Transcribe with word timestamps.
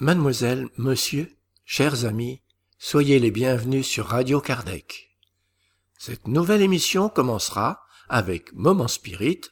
Mademoiselle, 0.00 0.70
monsieur, 0.78 1.30
chers 1.66 2.06
amis, 2.06 2.40
soyez 2.78 3.18
les 3.18 3.30
bienvenus 3.30 3.86
sur 3.86 4.06
Radio 4.06 4.40
Kardec. 4.40 5.10
Cette 5.98 6.26
nouvelle 6.26 6.62
émission 6.62 7.10
commencera 7.10 7.82
avec 8.08 8.50
Moment 8.54 8.88
Spirit, 8.88 9.42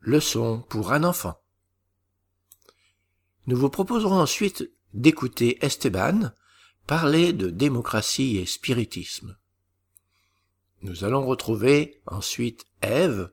leçon 0.00 0.64
pour 0.70 0.94
un 0.94 1.04
enfant. 1.04 1.38
Nous 3.46 3.58
vous 3.58 3.68
proposerons 3.68 4.18
ensuite 4.18 4.70
d'écouter 4.94 5.62
Esteban 5.62 6.32
parler 6.86 7.34
de 7.34 7.50
démocratie 7.50 8.38
et 8.38 8.46
spiritisme. 8.46 9.36
Nous 10.80 11.04
allons 11.04 11.26
retrouver 11.26 12.00
ensuite 12.06 12.64
Ève 12.80 13.30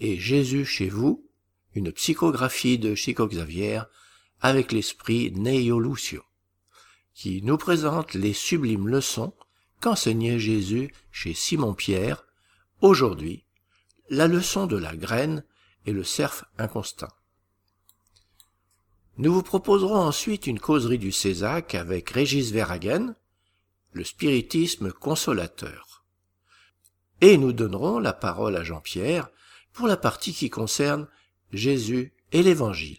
et 0.00 0.18
Jésus 0.18 0.64
chez 0.64 0.88
vous, 0.88 1.28
une 1.74 1.92
psychographie 1.92 2.78
de 2.78 2.94
Chico 2.94 3.28
Xavier 3.28 3.82
avec 4.40 4.72
l'esprit 4.72 5.32
Neo 5.32 5.80
Lucio, 5.80 6.22
qui 7.14 7.42
nous 7.42 7.56
présente 7.56 8.14
les 8.14 8.32
sublimes 8.32 8.88
leçons 8.88 9.32
qu'enseignait 9.80 10.38
Jésus 10.38 10.92
chez 11.10 11.34
Simon-Pierre, 11.34 12.24
aujourd'hui, 12.80 13.44
la 14.08 14.28
leçon 14.28 14.66
de 14.66 14.76
la 14.76 14.94
graine 14.96 15.44
et 15.86 15.92
le 15.92 16.04
cerf 16.04 16.44
inconstant. 16.58 17.12
Nous 19.18 19.32
vous 19.32 19.42
proposerons 19.42 19.96
ensuite 19.96 20.46
une 20.46 20.60
causerie 20.60 20.98
du 20.98 21.10
Césac 21.10 21.74
avec 21.74 22.10
Régis 22.10 22.50
Verhagen, 22.50 23.14
le 23.92 24.04
spiritisme 24.04 24.92
consolateur. 24.92 26.04
Et 27.22 27.38
nous 27.38 27.54
donnerons 27.54 27.98
la 27.98 28.12
parole 28.12 28.56
à 28.56 28.62
Jean-Pierre 28.62 29.30
pour 29.72 29.86
la 29.86 29.96
partie 29.96 30.34
qui 30.34 30.50
concerne 30.50 31.08
Jésus 31.52 32.12
et 32.32 32.42
l'Évangile. 32.42 32.98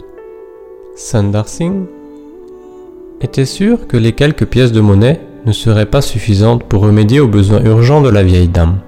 Sundar 0.95 1.47
Singh 1.47 1.85
était 3.21 3.45
sûr 3.45 3.87
que 3.87 3.97
les 3.97 4.13
quelques 4.13 4.45
pièces 4.45 4.71
de 4.71 4.81
monnaie 4.81 5.21
ne 5.45 5.51
seraient 5.51 5.87
pas 5.87 6.01
suffisantes 6.01 6.63
pour 6.63 6.81
remédier 6.81 7.19
aux 7.19 7.27
besoins 7.27 7.63
urgents 7.63 8.01
de 8.01 8.09
la 8.09 8.23
vieille 8.23 8.47
dame. 8.47 8.79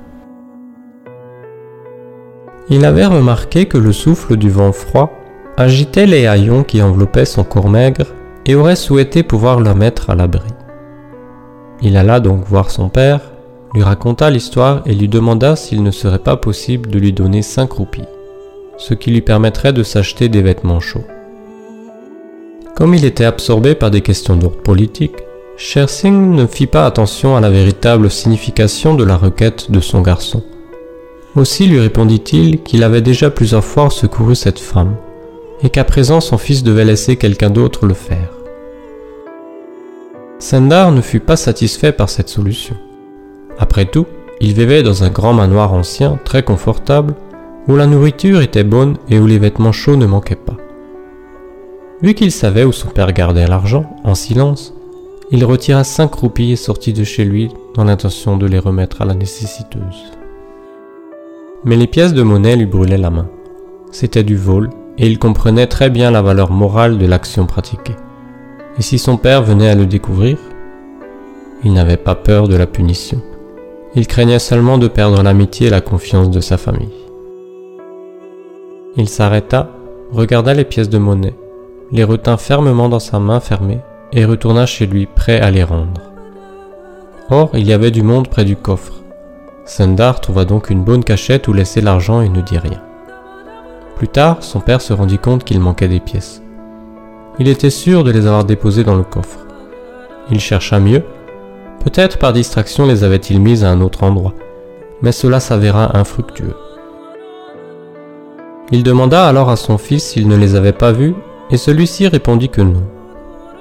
Il 2.72 2.86
avait 2.86 3.06
remarqué 3.06 3.66
que 3.66 3.80
le 3.80 3.92
souffle 3.92 4.38
du 4.38 4.50
vent 4.50 4.72
froid 4.72 5.12
agitait 5.58 6.06
les 6.06 6.28
haillons 6.28 6.64
qui 6.64 6.82
enveloppaient 6.82 7.26
son 7.26 7.44
corps 7.44 7.70
maigre 7.70 8.06
et 8.46 8.54
aurait 8.56 8.76
souhaité 8.76 9.24
pouvoir 9.24 9.60
le 9.60 9.74
mettre 9.74 10.10
à 10.10 10.16
l'abri. 10.16 10.50
Il 11.82 11.98
alla 11.98 12.20
donc 12.20 12.46
voir 12.46 12.70
son 12.70 12.90
père, 12.90 13.22
lui 13.74 13.82
raconta 13.82 14.30
l'histoire 14.30 14.84
et 14.86 14.94
lui 14.94 15.08
demanda 15.08 15.56
s'il 15.56 15.82
ne 15.82 15.92
serait 15.92 16.20
pas 16.20 16.38
possible 16.38 16.90
de 16.90 17.00
lui 17.00 17.12
donner 17.12 17.42
cinq 17.42 17.74
roupies, 17.74 18.06
ce 18.78 18.94
qui 18.94 19.12
lui 19.12 19.22
permettrait 19.22 19.74
de 19.74 19.84
s'acheter 19.84 20.30
des 20.30 20.42
vêtements 20.42 20.80
chauds. 20.80 21.06
Comme 22.76 22.94
il 22.94 23.04
était 23.04 23.26
absorbé 23.26 23.76
par 23.76 23.92
des 23.92 24.02
questions 24.02 24.36
d'ordre 24.36 24.62
politique, 24.62 25.18
Sher 25.58 25.90
Singh 25.90 26.34
ne 26.36 26.46
fit 26.46 26.68
pas 26.68 26.86
attention 26.86 27.36
à 27.36 27.42
la 27.42 27.50
véritable 27.50 28.10
signification 28.10 28.94
de 28.94 29.04
la 29.04 29.18
requête 29.18 29.72
de 29.72 29.80
son 29.80 30.02
garçon. 30.02 30.44
Aussi 31.35 31.67
lui 31.67 31.79
répondit-il 31.79 32.64
qu'il 32.64 32.84
avait 32.84 33.02
déjà 33.02 33.29
plusieurs 33.29 33.64
fois 33.64 33.90
secouru 33.90 34.35
cette 34.35 34.59
femme, 34.59 34.96
et 35.61 35.70
qu'à 35.70 35.84
présent 35.84 36.22
son 36.22 36.37
fils 36.37 36.64
devait 36.64 36.85
laisser 36.85 37.17
quelqu'un 37.17 37.49
d'autre 37.49 37.85
le 37.85 37.93
faire. 37.93 38.31
Sendar 40.40 40.91
ne 40.91 41.02
fut 41.02 41.20
pas 41.20 41.35
satisfait 41.35 41.91
par 41.91 42.09
cette 42.09 42.29
solution. 42.29 42.76
Après 43.59 43.85
tout, 43.85 44.08
il 44.40 44.53
vivait 44.53 44.84
dans 44.84 45.03
un 45.03 45.09
grand 45.09 45.34
manoir 45.34 45.73
ancien, 45.73 46.17
très 46.23 46.43
confortable, 46.43 47.14
où 47.67 47.75
la 47.75 47.85
nourriture 47.85 48.41
était 48.41 48.64
bonne 48.64 48.96
et 49.09 49.20
où 49.20 49.28
les 49.28 49.37
vêtements 49.37 49.73
chauds 49.73 49.97
ne 49.97 50.05
manquaient 50.05 50.35
pas. 50.35 50.58
Vu 52.02 52.14
qu'il 52.14 52.32
savait 52.32 52.64
où 52.64 52.72
son 52.72 52.87
père 52.87 53.11
gardait 53.11 53.47
l'argent, 53.47 53.97
en 54.05 54.16
silence, 54.16 54.73
il 55.29 55.43
retira 55.46 55.84
cinq 55.84 56.16
roupies 56.16 56.53
et 56.53 56.55
sortit 56.55 56.93
de 56.93 57.03
chez 57.03 57.25
lui 57.25 57.49
dans 57.75 57.84
l'intention 57.84 58.37
de 58.37 58.47
les 58.47 58.59
remettre 58.59 59.02
à 59.02 59.05
la 59.05 59.14
nécessiteuse. 59.14 60.19
Mais 61.66 61.76
les 61.76 61.88
pièces 61.88 62.14
de 62.14 62.23
monnaie 62.23 62.56
lui 62.56 62.66
brûlaient 62.66 62.97
la 62.97 63.09
main. 63.09 63.29
C'était 63.91 64.23
du 64.23 64.38
vol, 64.38 64.70
et 64.97 65.08
il 65.08 65.20
comprenait 65.20 65.67
très 65.67 65.90
bien 65.90 66.11
la 66.11 66.22
valeur 66.22 66.52
morale 66.52 66.97
de 66.97 67.06
l'action 67.06 67.46
pratiquée. 67.46 67.96
Et 68.78 68.82
si 68.82 68.97
son 68.97 69.17
père 69.17 69.44
venait 69.44 69.70
à 69.70 69.76
le 69.76 69.85
découvrir, 69.85 70.38
il 71.64 71.73
n'avait 71.73 71.97
pas 71.97 72.16
peur 72.16 72.47
de 72.47 72.56
la 72.56 72.67
punition. 72.67 73.22
Il 73.96 74.08
craignait 74.08 74.40
seulement 74.40 74.78
de 74.78 74.88
perdre 74.88 75.22
l'amitié 75.22 75.67
et 75.67 75.72
la 75.72 75.82
confiance 75.82 76.29
de 76.29 76.40
sa 76.40 76.58
famille. 76.58 76.88
Il 78.96 79.09
s'arrêta, 79.09 79.70
regarda 80.11 80.53
les 80.53 80.64
pièces 80.64 80.90
de 80.90 80.97
monnaie, 80.97 81.35
les 81.91 82.03
retint 82.03 82.38
fermement 82.38 82.88
dans 82.88 83.00
sa 83.00 83.20
main 83.20 83.40
fermée 83.40 83.79
et 84.14 84.26
retourna 84.26 84.66
chez 84.66 84.85
lui 84.85 85.06
prêt 85.08 85.40
à 85.40 85.52
les 85.52 85.64
rendre. 85.64 86.02
Or, 87.29 87.52
il 87.53 87.67
y 87.67 87.73
avait 87.73 87.91
du 87.91 88.02
monde 88.02 88.28
près 88.28 88.46
du 88.46 88.56
coffre. 88.56 88.94
Sundar 89.70 90.20
trouva 90.20 90.46
donc 90.46 90.72
une 90.72 90.84
bonne 90.84 91.04
cachette 91.04 91.48
où 91.48 91.54
laisser 91.54 91.80
l'argent 91.80 92.22
et 92.22 92.30
ne 92.30 92.42
dit 92.42 92.58
rien. 92.58 92.82
Plus 93.98 94.08
tard, 94.08 94.38
son 94.42 94.62
père 94.62 94.82
se 94.82 94.94
rendit 94.94 95.20
compte 95.20 95.44
qu'il 95.44 95.60
manquait 95.60 95.88
des 95.88 96.00
pièces. 96.00 96.42
il 97.38 97.48
était 97.48 97.70
sûr 97.70 98.04
de 98.04 98.10
les 98.10 98.26
avoir 98.26 98.46
déposées 98.46 98.84
dans 98.84 98.96
le 98.96 99.04
coffre. 99.04 99.46
Il 100.32 100.40
chercha 100.40 100.80
mieux. 100.80 101.04
Peut-être 101.84 102.18
par 102.18 102.34
distraction 102.34 102.88
les 102.88 103.04
avait-il 103.04 103.40
mises 103.40 103.64
à 103.64 103.70
un 103.70 103.80
autre 103.82 104.02
endroit, 104.02 104.34
mais 105.04 105.12
cela 105.12 105.40
s'avéra 105.40 105.96
infructueux. 105.96 106.56
Il 108.72 108.82
demanda 108.82 109.28
alors 109.28 109.52
à 109.52 109.56
son 109.56 109.78
fils 109.78 110.04
s'il 110.04 110.28
ne 110.28 110.36
les 110.36 110.56
avait 110.56 110.74
pas 110.74 110.92
vues, 110.92 111.16
et 111.52 111.58
celui-ci 111.58 112.08
répondit 112.08 112.50
que 112.50 112.62
non. 112.62 112.84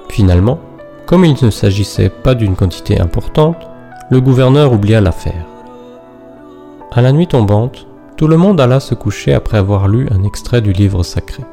Finalement, 0.09 0.59
comme 1.05 1.23
il 1.23 1.35
ne 1.39 1.51
s'agissait 1.51 2.09
pas 2.09 2.33
d'une 2.33 2.55
quantité 2.55 2.99
importante, 2.99 3.67
le 4.09 4.19
gouverneur 4.19 4.73
oublia 4.73 5.01
l'affaire. 5.01 5.48
À 6.91 7.01
la 7.01 7.11
nuit 7.11 7.27
tombante, 7.27 7.87
tout 8.17 8.27
le 8.27 8.37
monde 8.37 8.59
alla 8.59 8.79
se 8.79 8.95
coucher 8.95 9.33
après 9.33 9.57
avoir 9.57 9.87
lu 9.87 10.07
un 10.11 10.23
extrait 10.23 10.61
du 10.61 10.73
livre 10.73 11.03
sacré. 11.03 11.43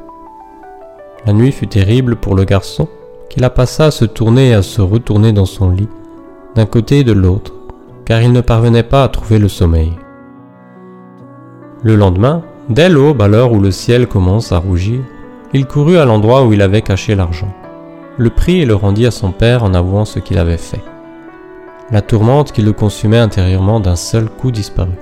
La 1.25 1.33
nuit 1.33 1.53
fut 1.53 1.67
terrible 1.67 2.17
pour 2.17 2.35
le 2.35 2.45
garçon, 2.45 2.89
qui 3.29 3.41
la 3.41 3.51
passa 3.51 3.87
à 3.87 3.91
se 3.91 4.05
tourner 4.05 4.51
et 4.51 4.55
à 4.55 4.63
se 4.63 4.81
retourner 4.81 5.33
dans 5.33 5.47
son 5.47 5.71
lit, 5.71 5.89
d'un 6.55 6.67
côté 6.67 7.01
et 7.01 7.05
de 7.05 7.13
l'autre, 7.13 7.53
car 8.05 8.23
il 8.23 8.33
ne 8.33 8.41
parvenait 8.41 8.83
pas 8.83 9.05
à 9.05 9.09
trouver 9.09 9.39
le 9.39 9.49
sommeil. 9.49 9.93
Le 11.83 11.97
lendemain, 11.97 12.43
dès 12.69 12.89
l'aube, 12.89 13.23
à 13.23 13.29
l'heure 13.29 13.53
où 13.53 13.61
le 13.61 13.71
ciel 13.71 14.07
commence 14.07 14.53
à 14.53 14.59
rougir, 14.59 15.01
il 15.53 15.67
courut 15.67 15.99
à 15.99 16.05
l'endroit 16.05 16.45
où 16.45 16.53
il 16.53 16.63
avait 16.63 16.83
caché 16.83 17.15
l'argent 17.15 17.53
le 18.19 18.31
prit 18.31 18.61
et 18.61 18.65
le 18.65 18.75
rendit 18.75 19.07
à 19.07 19.11
son 19.11 19.31
père 19.31 19.63
en 19.63 19.75
avouant 19.75 20.05
ce 20.05 20.19
qu'il 20.19 20.39
avait 20.39 20.57
fait. 20.57 20.81
La 21.91 22.03
tourmente 22.03 22.53
qui 22.53 22.63
le 22.63 22.73
consumait 22.73 23.19
intérieurement 23.19 23.81
d'un 23.81 23.97
seul 23.97 24.29
coup 24.29 24.51
disparut. 24.51 24.99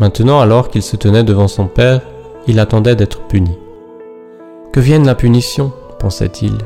Maintenant, 0.00 0.40
alors 0.40 0.68
qu'il 0.68 0.82
se 0.82 0.96
tenait 0.96 1.24
devant 1.24 1.48
son 1.48 1.66
père, 1.66 2.02
il 2.46 2.60
attendait 2.60 2.96
d'être 2.96 3.22
puni. 3.22 3.58
Que 4.72 4.80
vienne 4.80 5.06
la 5.06 5.14
punition, 5.14 5.72
pensait-il. 5.98 6.56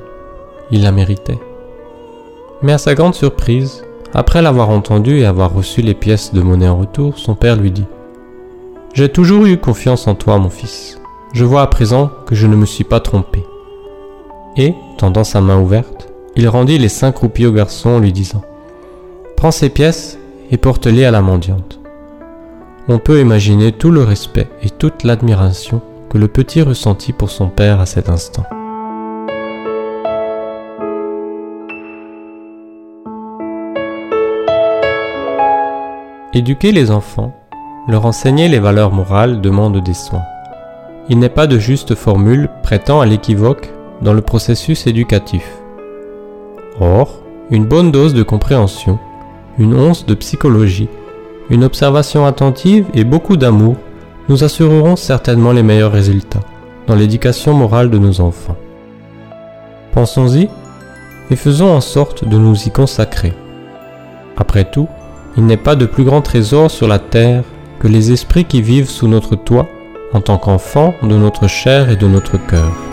Il 0.70 0.82
la 0.82 0.93
méritait. 0.93 1.38
Mais 2.62 2.73
à 2.73 2.79
sa 2.79 2.94
grande 2.94 3.14
surprise, 3.14 3.84
après 4.14 4.43
l'avoir 4.43 4.70
entendu 4.70 5.19
et 5.19 5.25
avoir 5.25 5.52
reçu 5.52 5.81
les 5.82 5.94
pièces 5.94 6.34
de 6.34 6.43
monnaie 6.43 6.69
en 6.69 6.79
retour, 6.79 7.19
son 7.19 7.34
père 7.34 7.56
lui 7.56 7.70
dit 7.70 7.87
J'ai 8.93 9.08
toujours 9.08 9.46
eu 9.46 9.56
confiance 9.56 10.06
en 10.06 10.14
toi, 10.14 10.38
mon 10.38 10.50
fils. 10.50 11.00
Je 11.32 11.44
vois 11.44 11.62
à 11.62 11.67
présent 11.67 12.11
que 12.26 12.34
je 12.34 12.46
ne 12.46 12.56
me 12.56 12.67
suis 12.67 12.84
pas 12.84 13.00
trompé. 13.00 13.43
Et, 14.56 14.75
tendant 14.99 15.25
sa 15.25 15.40
main 15.40 15.58
ouverte, 15.58 16.08
il 16.37 16.49
rendit 16.49 16.79
les 16.79 16.90
cinq 16.90 17.19
roupies 17.19 17.46
au 17.46 17.52
garçon 17.52 17.90
en 17.90 17.99
lui 17.99 18.12
disant 18.12 18.43
Prends 19.37 19.50
ces 19.50 19.70
pièces 19.70 20.19
et 20.50 20.58
porte-les 20.58 21.06
à 21.06 21.11
la 21.11 21.23
mendiante. 21.23 21.81
On 22.88 22.99
peut 22.99 23.20
imaginer 23.20 23.70
tout 23.70 23.93
le 23.93 24.02
respect 24.02 24.49
et 24.61 24.69
toute 24.69 25.05
l'admiration 25.05 25.81
que 26.11 26.19
le 26.19 26.26
petit 26.26 26.62
ressentit 26.62 27.12
pour 27.12 27.31
son 27.31 27.49
père 27.49 27.81
à 27.81 27.87
cet 27.87 28.08
instant. 28.08 28.44
Éduquer 36.34 36.73
les 36.73 36.90
enfants, 36.90 37.32
leur 37.87 38.05
enseigner 38.05 38.49
les 38.49 38.58
valeurs 38.58 38.93
morales 38.93 39.40
demande 39.40 39.81
des 39.84 39.94
soins. 39.94 40.25
Il 41.08 41.20
n'est 41.20 41.29
pas 41.29 41.46
de 41.46 41.61
juste 41.61 41.94
formule 41.94 42.49
prêtant 42.64 43.00
à 43.00 43.06
l'équivoque 43.06 43.70
dans 44.00 44.12
le 44.12 44.23
processus 44.23 44.88
éducatif. 44.88 45.49
Or, 46.81 47.20
une 47.50 47.64
bonne 47.64 47.93
dose 47.93 48.14
de 48.14 48.25
compréhension, 48.25 48.99
une 49.58 49.75
once 49.75 50.05
de 50.05 50.14
psychologie, 50.14 50.88
une 51.53 51.65
observation 51.65 52.25
attentive 52.25 52.87
et 52.95 53.05
beaucoup 53.05 53.37
d'amour 53.37 53.77
nous 54.31 54.43
assureront 54.43 54.97
certainement 54.97 55.53
les 55.53 55.63
meilleurs 55.63 55.93
résultats 55.93 56.41
dans 56.87 56.95
l'éducation 56.95 57.53
morale 57.53 57.91
de 57.91 57.99
nos 57.99 58.23
enfants. 58.23 58.57
Pensons-y 59.93 60.49
et 61.31 61.37
faisons 61.37 61.71
en 61.71 61.83
sorte 61.83 62.27
de 62.27 62.39
nous 62.39 62.57
y 62.67 62.71
consacrer. 62.71 63.35
Après 64.39 64.65
tout, 64.65 64.89
il 65.37 65.45
n'est 65.45 65.59
pas 65.59 65.77
de 65.77 65.85
plus 65.85 66.05
grand 66.05 66.23
trésor 66.23 66.71
sur 66.71 66.89
la 66.89 66.99
terre 66.99 67.45
que 67.81 67.89
les 67.89 68.13
esprits 68.13 68.47
qui 68.47 68.63
vivent 68.63 68.89
sous 68.89 69.07
notre 69.07 69.37
toit 69.37 69.69
en 70.15 70.23
tant 70.23 70.39
qu'enfants 70.39 70.95
de 71.03 71.17
notre 71.17 71.49
chair 71.49 71.91
et 71.91 71.97
de 71.97 72.07
notre 72.07 72.39
cœur. 72.39 72.92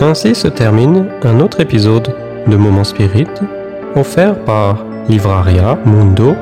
Ainsi 0.00 0.34
se 0.34 0.46
termine 0.46 1.08
un 1.22 1.40
autre 1.40 1.60
épisode 1.60 2.14
de 2.46 2.56
Moment 2.56 2.84
Spirit 2.84 3.26
offert 3.94 4.44
par 4.44 4.84
livraria 5.08 5.76
mundo 5.86 6.36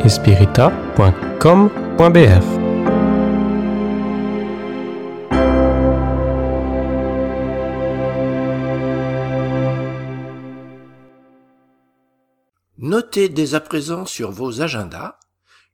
Notez 12.78 13.28
dès 13.28 13.54
à 13.54 13.60
présent 13.60 14.04
sur 14.04 14.32
vos 14.32 14.62
agendas 14.62 15.16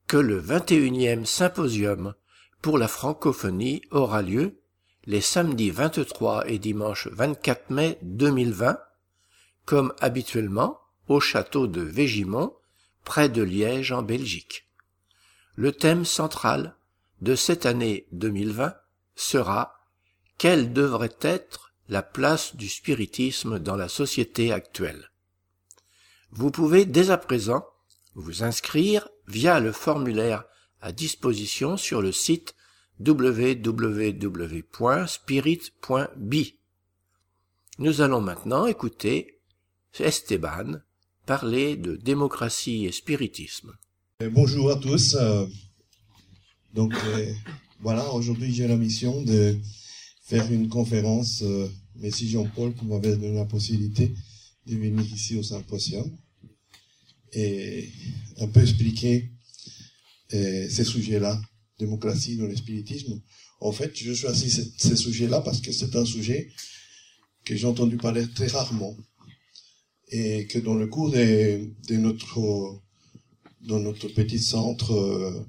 que 0.06 0.18
le 0.18 0.40
21e 0.40 1.24
symposium 1.24 2.12
pour 2.60 2.76
la 2.76 2.88
francophonie 2.88 3.80
aura 3.90 4.20
lieu 4.20 4.60
les 5.06 5.20
samedis 5.20 5.70
23 5.70 6.48
et 6.48 6.58
dimanche 6.58 7.08
24 7.08 7.70
mai 7.70 7.98
2020, 8.02 8.78
comme 9.64 9.94
habituellement 10.00 10.80
au 11.08 11.20
château 11.20 11.66
de 11.66 11.80
Végimont, 11.80 12.54
près 13.04 13.28
de 13.28 13.42
Liège 13.42 13.92
en 13.92 14.02
Belgique. 14.02 14.68
Le 15.54 15.72
thème 15.72 16.04
central 16.04 16.76
de 17.20 17.34
cette 17.34 17.66
année 17.66 18.06
2020 18.12 18.74
sera 19.14 19.80
Quelle 20.38 20.72
devrait 20.72 21.16
être 21.20 21.72
la 21.88 22.02
place 22.02 22.54
du 22.56 22.68
spiritisme 22.68 23.58
dans 23.58 23.76
la 23.76 23.88
société 23.88 24.52
actuelle? 24.52 25.10
Vous 26.30 26.50
pouvez 26.50 26.84
dès 26.84 27.10
à 27.10 27.18
présent 27.18 27.66
vous 28.14 28.42
inscrire 28.42 29.08
via 29.26 29.60
le 29.60 29.72
formulaire 29.72 30.44
à 30.80 30.92
disposition 30.92 31.76
sur 31.76 32.02
le 32.02 32.12
site 32.12 32.54
www.spirit.bi. 33.04 34.54
Nous 37.78 38.00
allons 38.02 38.20
maintenant 38.20 38.66
écouter 38.66 39.40
Esteban 39.98 40.80
parler 41.26 41.76
de 41.76 41.96
démocratie 41.96 42.84
et 42.84 42.92
spiritisme. 42.92 43.72
Euh, 44.22 44.30
bonjour 44.30 44.70
à 44.70 44.76
tous. 44.76 45.14
Euh, 45.14 45.46
donc 46.74 46.92
euh, 46.94 47.32
voilà, 47.80 48.12
aujourd'hui 48.12 48.52
j'ai 48.52 48.68
la 48.68 48.76
mission 48.76 49.22
de 49.22 49.56
faire 50.22 50.50
une 50.52 50.68
conférence. 50.68 51.42
Merci 51.96 52.28
Jean-Paul 52.28 52.74
pour 52.74 52.84
m'avoir 52.84 53.16
donné 53.16 53.34
la 53.34 53.46
possibilité 53.46 54.14
de 54.66 54.76
venir 54.76 55.04
ici 55.12 55.36
au 55.36 55.42
symposium 55.42 56.10
et 57.32 57.88
un 58.38 58.48
peu 58.48 58.60
expliquer 58.60 59.30
ces 60.28 60.84
sujets-là 60.84 61.40
démocratie 61.84 62.36
dans 62.36 62.46
le 62.46 62.56
spiritisme. 62.56 63.20
En 63.60 63.72
fait, 63.72 63.92
je 63.96 64.14
choisis 64.14 64.56
ce, 64.56 64.88
ce 64.88 64.96
sujet-là 64.96 65.40
parce 65.40 65.60
que 65.60 65.72
c'est 65.72 65.94
un 65.96 66.04
sujet 66.04 66.50
que 67.44 67.56
j'ai 67.56 67.66
entendu 67.66 67.96
parler 67.96 68.26
très 68.34 68.46
rarement 68.46 68.96
et 70.10 70.46
que 70.46 70.58
dans 70.58 70.74
le 70.74 70.86
cours 70.86 71.10
de, 71.10 71.96
notre 71.96 72.80
dans 73.62 73.78
notre 73.78 74.08
petit 74.08 74.38
centre, 74.38 74.92
euh, 74.92 75.46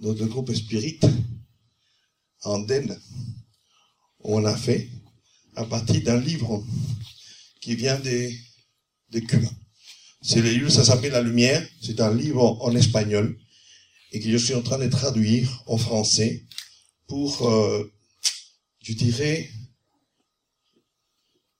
notre 0.00 0.26
groupe 0.26 0.52
spirit, 0.54 0.98
en 2.42 2.58
Den, 2.60 2.96
on 4.20 4.44
a 4.44 4.56
fait 4.56 4.88
à 5.54 5.64
partir 5.64 6.02
d'un 6.02 6.20
livre 6.20 6.64
qui 7.60 7.74
vient 7.74 7.98
de, 7.98 8.30
de 9.10 9.18
Cuba. 9.20 9.50
C'est 10.22 10.42
le 10.42 10.50
livre, 10.50 10.70
ça 10.70 10.84
s'appelle 10.84 11.12
La 11.12 11.22
Lumière, 11.22 11.66
c'est 11.80 12.00
un 12.00 12.14
livre 12.14 12.58
en 12.60 12.74
espagnol 12.74 13.38
et 14.12 14.20
que 14.20 14.30
je 14.30 14.36
suis 14.36 14.54
en 14.54 14.62
train 14.62 14.78
de 14.78 14.88
traduire 14.88 15.62
en 15.66 15.76
français 15.76 16.44
pour, 17.06 17.48
euh, 17.48 17.92
je 18.82 18.92
dirais, 18.92 19.50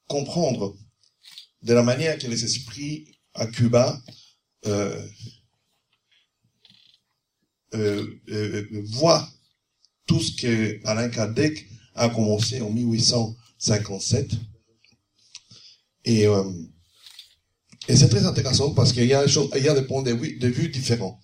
comprendre 0.07 0.77
de 1.63 1.75
la 1.75 1.83
manière 1.83 2.19
que 2.19 2.27
les 2.27 2.45
esprits 2.45 3.19
à 3.35 3.47
Cuba 3.47 4.01
euh, 4.67 5.07
euh, 7.75 8.07
euh 8.31 8.67
voient 8.85 9.29
tout 10.07 10.21
ce 10.21 10.33
que 10.33 10.81
Alain 10.87 11.09
Kardec 11.11 11.69
a 11.95 12.09
commencé 12.09 12.61
en 12.61 12.71
1857. 12.71 14.31
Et, 16.07 16.27
euh, 16.27 16.51
et 17.89 17.97
c'est 17.97 18.09
très 18.09 18.25
intéressant 18.25 18.73
parce 18.73 18.93
qu'il 18.93 19.05
y 19.05 19.13
a, 19.13 19.27
il 19.27 19.63
y 19.63 19.69
a 19.69 19.75
des 19.75 19.87
points 19.87 20.03
de 20.03 20.13
vue, 20.13 20.39
de 20.39 20.49
vue 20.49 20.69
différents 20.71 21.21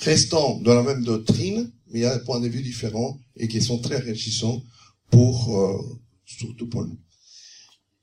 restant 0.00 0.58
dans 0.60 0.74
la 0.74 0.82
même 0.82 1.04
doctrine, 1.04 1.70
mais 1.88 2.00
il 2.00 2.02
y 2.02 2.06
a 2.06 2.16
des 2.16 2.24
points 2.24 2.40
de 2.40 2.48
vue 2.48 2.62
différents 2.62 3.18
et 3.36 3.48
qui 3.48 3.60
sont 3.60 3.78
très 3.78 3.96
enrichissants 3.96 4.62
pour, 5.10 5.58
euh, 5.58 5.98
surtout 6.24 6.68
pour 6.68 6.86
nous. 6.86 6.98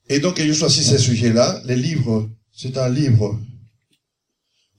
Et 0.09 0.19
donc, 0.19 0.37
j'ai 0.37 0.53
choisi 0.53 0.83
ce 0.83 0.97
sujet-là. 0.97 1.61
Les 1.65 1.75
livres, 1.75 2.29
c'est 2.53 2.77
un 2.77 2.89
livre, 2.89 3.39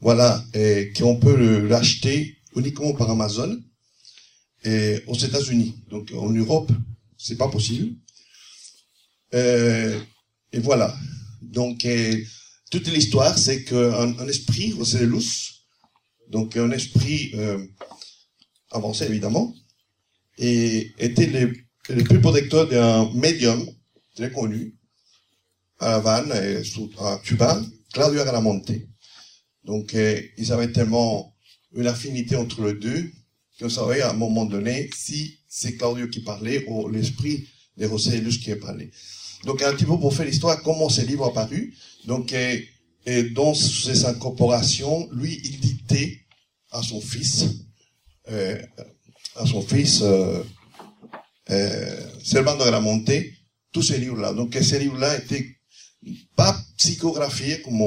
voilà, 0.01 0.43
et 0.55 0.93
qu'on 0.97 1.17
peut 1.17 1.67
l'acheter 1.67 2.37
uniquement 2.57 2.93
par 2.95 3.11
Amazon 3.11 3.61
et 4.65 5.01
aux 5.07 5.15
États-Unis. 5.15 5.75
Donc, 5.91 6.13
en 6.17 6.31
Europe, 6.31 6.71
c'est 7.17 7.37
pas 7.37 7.49
possible. 7.49 7.95
Euh, 9.35 10.01
et 10.53 10.61
voilà. 10.61 10.97
Donc, 11.43 11.87
toute 12.71 12.89
l'histoire, 12.89 13.37
c'est 13.37 13.65
qu'un 13.65 14.19
un 14.19 14.29
esprit, 14.29 14.73
Ocellus, 14.75 15.58
donc 16.29 16.57
un 16.57 16.71
esprit 16.71 17.33
euh, 17.35 17.65
avancé 18.71 19.05
évidemment, 19.05 19.55
et 20.39 20.93
était 20.99 21.27
le, 21.27 21.53
le 21.89 22.05
plus 22.05 22.21
protecteur 22.21 22.69
d'un 22.69 23.13
médium 23.15 23.67
très 24.15 24.31
connu 24.31 24.75
à 25.79 25.97
Havane 25.97 26.33
et 26.33 26.63
à 27.01 27.19
Cuba, 27.19 27.61
Claudio 27.93 28.21
Agramonte. 28.21 28.73
Donc 29.65 29.95
euh, 29.95 30.21
ils 30.37 30.53
avaient 30.53 30.73
tellement 30.73 31.35
une 31.75 31.87
affinité 31.87 32.37
entre 32.37 32.65
les 32.67 32.75
deux 32.75 33.11
qu'on 33.59 33.69
savait 33.69 34.03
à 34.03 34.11
un 34.11 34.15
moment 34.15 34.45
donné 34.45 34.89
si 34.97 35.39
c'est 35.49 35.77
Claudio 35.77 36.09
qui 36.09 36.21
parlait 36.21 36.65
ou 36.69 36.89
l'esprit 36.89 37.47
de 37.77 37.87
Rosellus 37.87 38.39
qui 38.39 38.55
parlait. 38.55 38.91
Donc 39.45 39.63
un 39.63 39.73
petit 39.75 39.85
peu 39.85 39.99
pour 39.99 40.15
faire 40.15 40.27
l'histoire, 40.27 40.63
comment 40.63 40.89
ce 40.89 41.03
livre 41.03 41.27
a 41.27 41.33
paru. 41.33 41.75
Donc 42.07 42.33
euh, 42.33 42.59
et 43.07 43.23
dans 43.31 43.55
ses 43.55 44.05
incorporations, 44.05 45.09
lui, 45.13 45.41
il 45.45 45.61
dictait 45.61 46.21
à 46.71 46.83
son 46.83 47.01
fils, 47.01 47.47
euh, 48.31 48.61
à 49.37 49.47
son 49.47 49.63
fils, 49.63 50.03
euh, 50.03 50.43
euh, 51.51 52.11
Servando 52.23 52.65
de 52.65 52.71
la 52.71 52.81
Montée, 52.81 53.35
tous 53.73 53.83
ces 53.83 53.99
livres-là. 53.99 54.35
Donc 54.35 54.57
ces 54.61 54.79
livres-là 54.79 55.19
étaient 55.19 55.57
pas 56.37 56.59
psychographiés 56.77 57.63
comme 57.63 57.83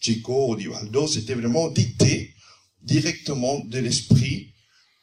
Chico 0.00 0.50
ou 0.50 0.56
Divaldo, 0.56 1.06
c'était 1.06 1.34
vraiment 1.34 1.68
dicté 1.68 2.34
directement 2.82 3.60
de 3.64 3.78
l'esprit 3.78 4.54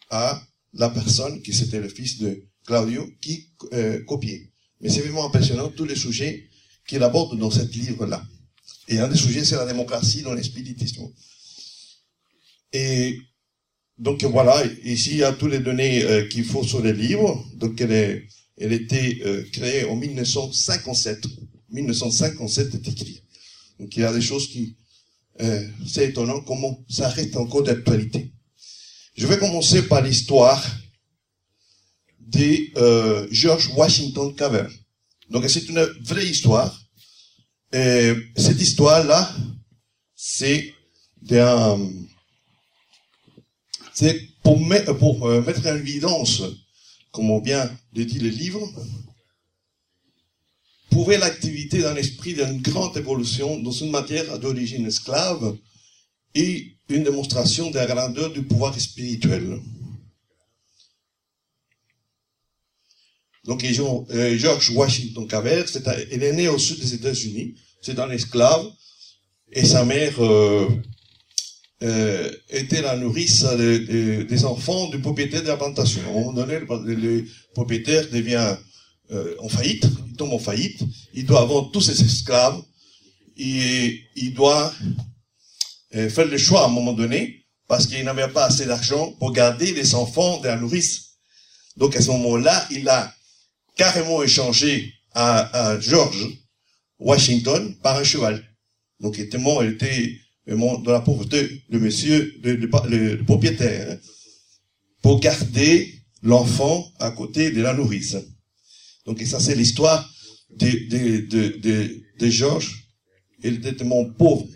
à 0.09 0.41
la 0.73 0.89
personne 0.89 1.41
qui 1.41 1.53
c'était 1.53 1.79
le 1.79 1.89
fils 1.89 2.19
de 2.19 2.43
Claudio 2.65 3.07
qui 3.21 3.49
euh, 3.73 4.03
copiait. 4.05 4.51
Mais 4.81 4.89
c'est 4.89 5.01
vraiment 5.01 5.25
impressionnant 5.25 5.69
tous 5.69 5.85
les 5.85 5.95
sujets 5.95 6.49
qu'il 6.87 7.01
aborde 7.03 7.37
dans 7.37 7.51
ce 7.51 7.61
livre-là. 7.61 8.23
Et 8.87 8.99
un 8.99 9.07
des 9.07 9.17
sujets, 9.17 9.43
c'est 9.43 9.55
la 9.55 9.65
démocratie 9.65 10.21
dans 10.21 10.33
l'espiritisme. 10.33 11.09
Et 12.73 13.19
donc 13.97 14.23
voilà, 14.25 14.63
ici 14.83 15.11
il 15.11 15.17
y 15.17 15.23
a 15.23 15.31
toutes 15.31 15.51
les 15.51 15.59
données 15.59 16.03
euh, 16.03 16.27
qu'il 16.27 16.43
faut 16.43 16.63
sur 16.63 16.81
le 16.81 16.91
livre. 16.91 17.43
Donc 17.55 17.79
elle, 17.79 17.91
est, 17.91 18.27
elle 18.57 18.73
était 18.73 19.21
euh, 19.25 19.43
créée 19.51 19.85
en 19.85 19.95
1957. 19.95 21.25
1957 21.69 22.75
est 22.75 22.87
écrit. 22.89 23.23
Donc 23.79 23.95
il 23.95 24.01
y 24.01 24.03
a 24.03 24.13
des 24.13 24.21
choses 24.21 24.47
qui, 24.49 24.75
euh, 25.41 25.67
c'est 25.87 26.09
étonnant 26.09 26.41
comment 26.41 26.83
ça 26.89 27.07
reste 27.09 27.37
encore 27.37 27.63
d'actualité. 27.63 28.31
Je 29.15 29.27
vais 29.27 29.37
commencer 29.37 29.83
par 29.83 30.01
l'histoire 30.01 30.61
de 32.19 33.29
George 33.31 33.71
Washington 33.77 34.35
Carver. 34.35 34.67
Donc 35.29 35.49
c'est 35.49 35.69
une 35.69 35.81
vraie 36.03 36.25
histoire 36.25 36.84
et 37.75 38.13
cette 38.37 38.61
histoire-là, 38.61 39.35
c'est 40.15 40.73
pour, 44.97 45.27
euh, 45.27 45.41
mettre 45.41 45.67
en 45.67 45.75
évidence, 45.75 46.41
comme 47.11 47.29
on 47.31 47.41
vient 47.41 47.69
de 47.91 48.03
dire 48.03 48.23
le 48.23 48.29
livre, 48.29 48.65
prouver 50.89 51.17
l'activité 51.17 51.81
d'un 51.81 51.97
esprit 51.97 52.33
d'une 52.33 52.61
grande 52.61 52.95
évolution 52.95 53.59
dans 53.59 53.71
une 53.71 53.91
matière 53.91 54.39
d'origine 54.39 54.85
esclave 54.85 55.57
et 56.33 56.77
une 56.87 57.03
démonstration 57.03 57.71
de 57.71 57.75
la 57.75 57.87
grandeur 57.87 58.31
du 58.31 58.41
pouvoir 58.43 58.79
spirituel. 58.79 59.59
Donc, 63.45 63.63
euh, 63.63 64.37
George 64.37 64.71
Washington 64.71 65.27
Carver, 65.27 65.63
il 66.11 66.23
est 66.23 66.33
né 66.33 66.47
au 66.47 66.57
sud 66.57 66.79
des 66.79 66.93
États-Unis 66.93 67.55
c'est 67.85 67.99
un 67.99 68.09
esclave, 68.09 68.65
et 69.51 69.63
sa 69.63 69.85
mère 69.85 70.19
euh, 70.19 70.67
euh, 71.83 72.31
était 72.49 72.81
la 72.81 72.97
nourrice 72.97 73.43
des 73.43 74.45
enfants 74.45 74.89
du 74.89 74.99
propriétaire 74.99 75.43
de 75.43 75.47
la 75.47 75.57
plantation. 75.57 76.01
À 76.07 76.09
un 76.09 76.13
moment 76.13 76.33
donné, 76.33 76.59
le, 76.59 77.25
propriétaire 77.53 78.09
devient 78.09 78.57
euh, 79.11 79.35
en 79.39 79.49
faillite, 79.49 79.85
il 80.07 80.15
tombe 80.15 80.33
en 80.33 80.39
faillite, 80.39 80.81
il 81.13 81.25
doit 81.27 81.41
avoir 81.41 81.69
tous 81.69 81.81
ses 81.81 82.01
esclaves, 82.01 82.59
et 83.37 84.01
il 84.15 84.33
doit 84.33 84.73
faire 85.91 86.25
le 86.25 86.37
choix 86.37 86.63
à 86.63 86.65
un 86.65 86.69
moment 86.69 86.93
donné, 86.93 87.45
parce 87.67 87.85
qu'il 87.85 88.03
n'avait 88.03 88.27
pas 88.29 88.45
assez 88.45 88.65
d'argent 88.65 89.11
pour 89.19 89.31
garder 89.31 89.73
les 89.73 89.93
enfants 89.93 90.39
de 90.39 90.47
la 90.47 90.57
nourrice. 90.57 91.17
Donc 91.77 91.95
à 91.95 92.01
ce 92.01 92.07
moment-là, 92.07 92.67
il 92.71 92.89
a 92.89 93.13
carrément 93.75 94.23
échangé 94.23 94.93
à, 95.13 95.69
à 95.69 95.79
Georges 95.79 96.27
Washington 96.99 97.75
par 97.81 97.97
un 97.97 98.03
cheval. 98.03 98.43
Donc, 98.99 99.17
il 99.17 99.25
était 99.25 99.37
mort, 99.37 99.63
il 99.63 99.71
était 99.71 100.17
dans 100.47 100.91
la 100.91 101.01
pauvreté, 101.01 101.63
le 101.69 101.79
monsieur, 101.79 102.39
le, 102.43 103.23
propriétaire, 103.23 103.91
hein, 103.91 103.97
pour 105.01 105.19
garder 105.19 105.93
l'enfant 106.21 106.91
à 106.99 107.11
côté 107.11 107.51
de 107.51 107.61
la 107.61 107.73
nourrice. 107.73 108.15
Donc, 109.05 109.21
ça, 109.21 109.39
c'est 109.39 109.55
l'histoire 109.55 110.09
de, 110.51 110.67
de, 110.67 111.27
de, 111.27 111.47
de, 111.57 111.99
de. 112.19 112.59
Il 113.43 113.55
était 113.55 113.75
tellement 113.75 114.05
pauvre 114.05 114.47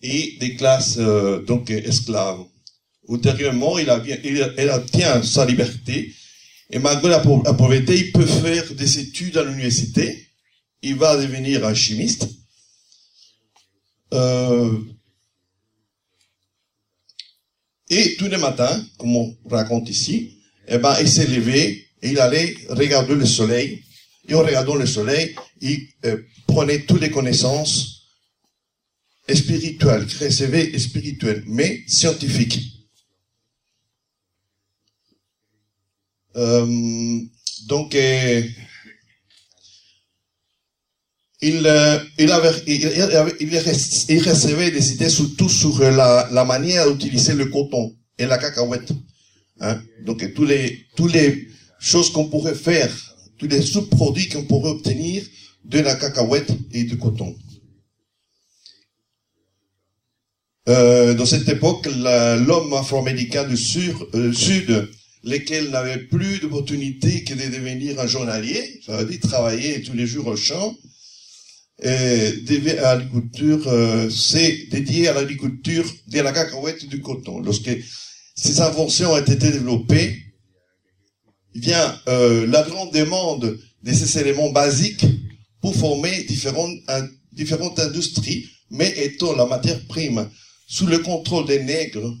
et 0.00 0.36
des 0.40 0.56
classes 0.56 0.96
euh, 0.98 1.42
donc 1.42 1.70
esclaves. 1.70 2.44
Ultérieurement, 3.08 3.78
il, 3.78 3.90
a, 3.90 4.02
il, 4.06 4.54
il 4.58 4.70
obtient 4.70 5.22
sa 5.22 5.44
liberté 5.44 6.12
et 6.72 6.78
malgré 6.78 7.10
la 7.10 7.20
pauvreté, 7.20 7.96
il 7.96 8.12
peut 8.12 8.26
faire 8.26 8.72
des 8.74 8.98
études 8.98 9.36
à 9.36 9.44
l'université 9.44 10.28
il 10.82 10.96
va 10.96 11.16
devenir 11.16 11.64
un 11.64 11.74
chimiste. 11.74 12.28
Euh, 14.12 14.78
et 17.88 18.16
tous 18.16 18.26
les 18.26 18.36
matins, 18.36 18.84
comme 18.98 19.16
on 19.16 19.36
raconte 19.48 19.88
ici, 19.88 20.38
eh 20.68 20.78
ben, 20.78 20.96
il 21.00 21.08
s'est 21.08 21.26
levé 21.26 21.86
et 22.02 22.10
il 22.10 22.18
allait 22.18 22.54
regarder 22.68 23.14
le 23.14 23.26
soleil. 23.26 23.82
Et 24.28 24.34
en 24.34 24.42
regardant 24.42 24.74
le 24.74 24.86
soleil, 24.86 25.34
il 25.60 25.88
euh, 26.04 26.16
prenait 26.46 26.84
toutes 26.84 27.00
les 27.00 27.10
connaissances 27.10 28.02
spirituelles, 29.32 30.06
recevait 30.20 30.76
spirituelles, 30.78 31.44
mais 31.46 31.82
scientifiques. 31.86 32.81
Donc, 36.34 37.94
euh, 37.94 38.42
il, 41.42 41.66
euh, 41.66 41.98
il, 42.18 42.30
avait, 42.30 42.52
il, 42.66 42.82
il, 44.08 44.28
recevait 44.28 44.70
des 44.70 44.92
idées 44.92 45.08
surtout 45.08 45.48
sur 45.48 45.80
la, 45.80 46.44
manière 46.44 46.90
d'utiliser 46.92 47.34
le 47.34 47.46
coton 47.46 47.94
et 48.16 48.26
la 48.26 48.38
cacahuète. 48.38 48.92
Hein? 49.60 49.82
Donc 50.04 50.32
tous 50.34 50.44
les 50.44 50.86
tous 50.96 51.08
les 51.08 51.48
choses 51.80 52.12
qu'on 52.12 52.28
pourrait 52.28 52.54
faire, 52.54 52.92
tous 53.38 53.48
les 53.48 53.60
sous-produits 53.60 54.28
qu'on 54.28 54.44
pourrait 54.44 54.70
obtenir 54.70 55.24
de 55.64 55.80
la 55.80 55.96
cacahuète 55.96 56.52
et 56.72 56.84
du 56.84 56.96
coton. 56.96 57.34
Euh, 60.68 61.14
dans 61.14 61.26
cette 61.26 61.48
époque, 61.48 61.86
l'homme 61.86 62.72
afro-américain 62.74 63.44
du 63.44 63.56
euh, 64.14 64.32
sud 64.32 64.88
lesquels 65.24 65.70
n'avaient 65.70 66.04
plus 66.04 66.40
d'opportunité 66.40 67.24
que 67.24 67.34
de 67.34 67.54
devenir 67.54 68.00
un 68.00 68.06
journalier, 68.06 68.80
ça 68.84 68.96
veut 68.96 69.04
dire 69.04 69.20
travailler 69.20 69.82
tous 69.82 69.94
les 69.94 70.06
jours 70.06 70.26
au 70.26 70.36
champ, 70.36 70.76
à 71.84 72.94
l'agriculture, 72.96 73.66
euh, 73.66 74.08
c'est 74.10 74.68
dédié 74.70 75.08
à 75.08 75.14
l'agriculture 75.14 75.84
de 76.08 76.20
la 76.20 76.32
cacahuète 76.32 76.84
et 76.84 76.86
du 76.86 77.00
coton. 77.00 77.40
Lorsque 77.40 77.70
ces 78.36 78.60
inventions 78.60 79.12
ont 79.12 79.18
été 79.18 79.36
développées, 79.36 80.16
il 81.54 81.60
vient 81.60 82.00
euh, 82.08 82.46
la 82.46 82.62
grande 82.62 82.92
demande 82.92 83.58
de 83.82 83.92
ces 83.92 84.18
éléments 84.18 84.50
basiques 84.50 85.04
pour 85.60 85.74
former 85.74 86.24
différentes, 86.24 87.78
industries, 87.78 88.46
mais 88.70 88.92
étant 88.98 89.34
la 89.34 89.46
matière 89.46 89.84
prime? 89.86 90.28
Sous 90.66 90.86
le 90.86 90.98
contrôle 91.00 91.46
des 91.46 91.62
nègres, 91.62 92.16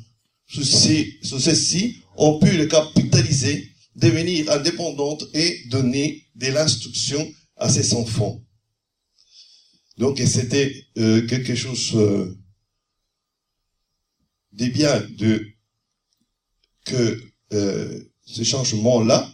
ceux-ci 0.48 2.01
ont 2.16 2.38
pu 2.38 2.56
le 2.56 2.66
capitaliser, 2.66 3.70
devenir 3.96 4.50
indépendantes 4.50 5.24
et 5.34 5.62
donner 5.68 6.26
de 6.34 6.48
l'instruction 6.48 7.26
à 7.56 7.68
ses 7.68 7.94
enfants. 7.94 8.42
Donc 9.98 10.18
c'était 10.18 10.72
euh, 10.98 11.26
quelque 11.26 11.54
chose 11.54 11.92
euh, 11.94 12.36
de 14.52 14.66
bien 14.66 15.06
de 15.18 15.46
que 16.84 17.20
euh, 17.52 18.00
ce 18.24 18.42
changement-là. 18.42 19.30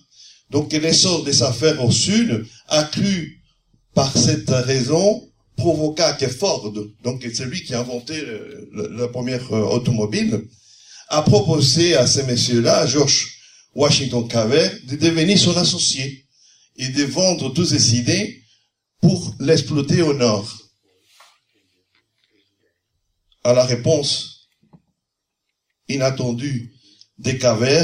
Donc 0.51 0.73
l'essor 0.73 1.25
des 1.25 1.43
affaires 1.43 1.83
au 1.85 1.91
sud 1.91 2.45
a 2.69 2.85
cru 2.85 3.43
par 3.95 4.17
cette 4.17 4.51
raison, 4.51 5.29
provoqua 5.57 6.13
que 6.15 6.29
Ford, 6.29 6.73
donc 7.03 7.27
c'est 7.35 7.45
lui 7.45 7.63
qui 7.65 7.75
a 7.75 7.81
inventé 7.81 8.15
la 8.73 9.09
première 9.09 9.53
euh, 9.53 9.63
automobile, 9.63 10.45
a 11.09 11.23
proposé 11.23 11.95
à 11.95 12.07
ces 12.07 12.23
messieurs-là, 12.25 12.87
George 12.87 13.35
Washington 13.75 14.29
Carver, 14.29 14.69
de 14.85 14.97
devenir 14.97 15.39
son 15.39 15.57
associé 15.57 16.27
et 16.77 16.89
de 16.89 17.05
vendre 17.05 17.53
toutes 17.53 17.69
ses 17.69 17.97
idées 17.97 18.43
pour 19.01 19.35
l'exploiter 19.41 20.03
au 20.03 20.15
nord. 20.15 20.55
À 23.45 23.55
la 23.55 23.65
réponse 23.65 24.49
inattendue 25.89 26.75
des 27.19 27.39
Carver, 27.39 27.83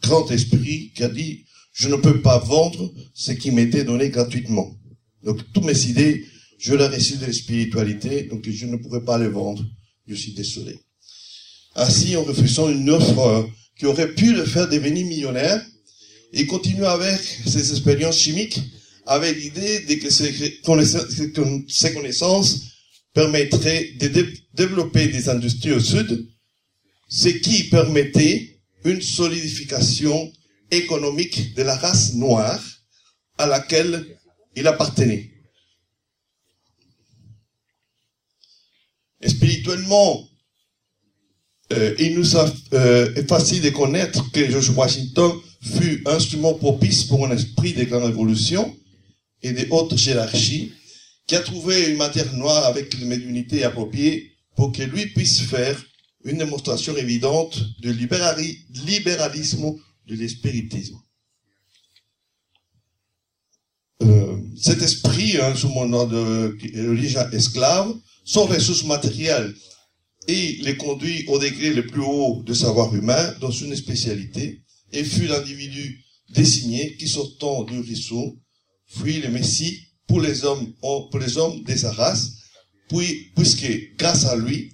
grand 0.00 0.30
esprit, 0.30 0.92
qui 0.94 1.02
a 1.02 1.08
dit, 1.08 1.44
je 1.72 1.88
ne 1.88 1.96
peux 1.96 2.22
pas 2.22 2.38
vendre 2.38 2.94
ce 3.14 3.32
qui 3.32 3.50
m'était 3.50 3.84
donné 3.84 4.10
gratuitement. 4.10 4.78
Donc, 5.24 5.40
toutes 5.52 5.64
mes 5.64 5.86
idées, 5.86 6.24
je 6.58 6.74
les 6.74 6.86
reçu 6.86 7.16
de 7.16 7.26
la 7.26 7.32
spiritualité, 7.32 8.24
donc 8.24 8.48
je 8.48 8.66
ne 8.66 8.76
pourrais 8.76 9.04
pas 9.04 9.18
les 9.18 9.28
vendre. 9.28 9.64
Je 10.06 10.14
suis 10.14 10.34
désolé. 10.34 10.78
Ainsi, 11.76 12.16
en 12.16 12.22
refusant 12.22 12.68
une 12.68 12.90
offre 12.90 13.18
euh, 13.18 13.42
qui 13.76 13.86
aurait 13.86 14.14
pu 14.14 14.32
le 14.32 14.44
faire 14.44 14.68
devenir 14.68 15.06
millionnaire, 15.06 15.64
il 16.32 16.46
continue 16.46 16.84
avec 16.84 17.20
ses 17.46 17.70
expériences 17.70 18.18
chimiques, 18.18 18.60
avec 19.06 19.36
l'idée 19.36 19.80
de 19.80 19.94
que 19.94 20.10
ses 21.68 21.92
connaissances 21.92 22.60
permettraient 23.12 23.92
de 24.00 24.26
développer 24.54 25.08
des 25.08 25.28
industries 25.28 25.72
au 25.72 25.80
sud, 25.80 26.28
ce 27.08 27.28
qui 27.28 27.64
permettait 27.64 28.58
une 28.84 29.02
solidification 29.02 30.32
économique 30.70 31.54
de 31.54 31.62
la 31.62 31.76
race 31.76 32.14
noire 32.14 32.60
à 33.38 33.46
laquelle 33.46 34.16
il 34.56 34.66
appartenait. 34.66 35.30
spirituellement, 39.28 40.28
euh, 41.74 41.94
il 41.98 42.14
nous 42.14 42.36
a, 42.36 42.50
euh, 42.72 43.14
est 43.16 43.28
facile 43.28 43.62
de 43.62 43.70
connaître 43.70 44.30
que 44.30 44.48
George 44.50 44.70
Washington 44.70 45.32
fut 45.60 46.02
instrument 46.06 46.54
propice 46.54 47.04
pour 47.04 47.26
un 47.26 47.30
esprit 47.32 47.72
de 47.72 47.84
grande 47.84 48.04
révolution 48.04 48.76
et 49.42 49.52
de 49.52 49.66
haute 49.70 49.92
hiérarchie 50.04 50.72
qui 51.26 51.36
a 51.36 51.40
trouvé 51.40 51.90
une 51.90 51.96
matière 51.96 52.32
noire 52.34 52.66
avec 52.66 52.94
une 52.94 53.08
médiumnité 53.08 53.64
appropriée 53.64 54.32
pour 54.56 54.72
que 54.72 54.82
lui 54.82 55.06
puisse 55.06 55.40
faire 55.40 55.82
une 56.24 56.38
démonstration 56.38 56.96
évidente 56.96 57.62
du 57.80 57.92
libéralisme 57.92 59.74
de 60.06 60.14
l'espiritisme. 60.14 60.96
Euh, 64.02 64.36
cet 64.56 64.82
esprit, 64.82 65.38
hein, 65.40 65.54
sous 65.54 65.68
mon 65.68 65.86
nom 65.86 66.06
de 66.06 66.56
religion 66.88 67.28
esclave, 67.32 67.94
sont 68.24 68.44
ressources 68.44 68.84
matérielles 68.84 69.54
et 70.28 70.58
les 70.62 70.76
conduit 70.76 71.24
au 71.28 71.38
degré 71.38 71.72
le 71.72 71.86
plus 71.86 72.02
haut 72.02 72.42
de 72.44 72.54
savoir 72.54 72.94
humain 72.94 73.34
dans 73.40 73.50
une 73.50 73.76
spécialité 73.76 74.62
et 74.92 75.04
fut 75.04 75.26
l'individu 75.26 76.04
désigné 76.30 76.96
qui 76.96 77.08
sortant 77.08 77.64
du 77.64 77.78
ruisseau 77.78 78.38
fuit 78.86 79.20
le 79.20 79.30
Messie 79.30 79.80
pour 80.06 80.20
les 80.20 80.44
hommes, 80.44 80.72
pour 80.80 81.18
les 81.18 81.36
hommes 81.36 81.62
de 81.62 81.76
sa 81.76 81.92
race, 81.92 82.32
puis, 82.88 83.32
puisque 83.34 83.96
grâce 83.96 84.24
à 84.26 84.36
lui, 84.36 84.72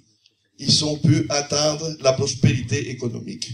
ils 0.59 0.85
ont 0.85 0.97
pu 0.97 1.25
atteindre 1.29 1.89
la 2.01 2.13
prospérité 2.13 2.89
économique. 2.89 3.49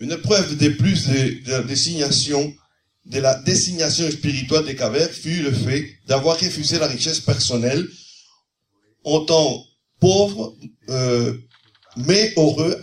Une 0.00 0.16
preuve 0.16 0.56
de 0.56 0.68
plus 0.68 1.08
de, 1.08 1.50
la 1.50 1.62
désignation, 1.62 2.54
de 3.04 3.18
la 3.18 3.34
désignation 3.42 4.08
spirituelle 4.10 4.64
des 4.64 4.76
Cavers 4.76 5.10
fut 5.10 5.42
le 5.42 5.52
fait 5.52 5.98
d'avoir 6.06 6.38
refusé 6.38 6.78
la 6.78 6.86
richesse 6.86 7.20
personnelle 7.20 7.86
en 9.08 9.24
tant 9.24 9.64
pauvre, 10.00 10.56
euh, 10.90 11.34
mais 11.96 12.32
heureux 12.36 12.78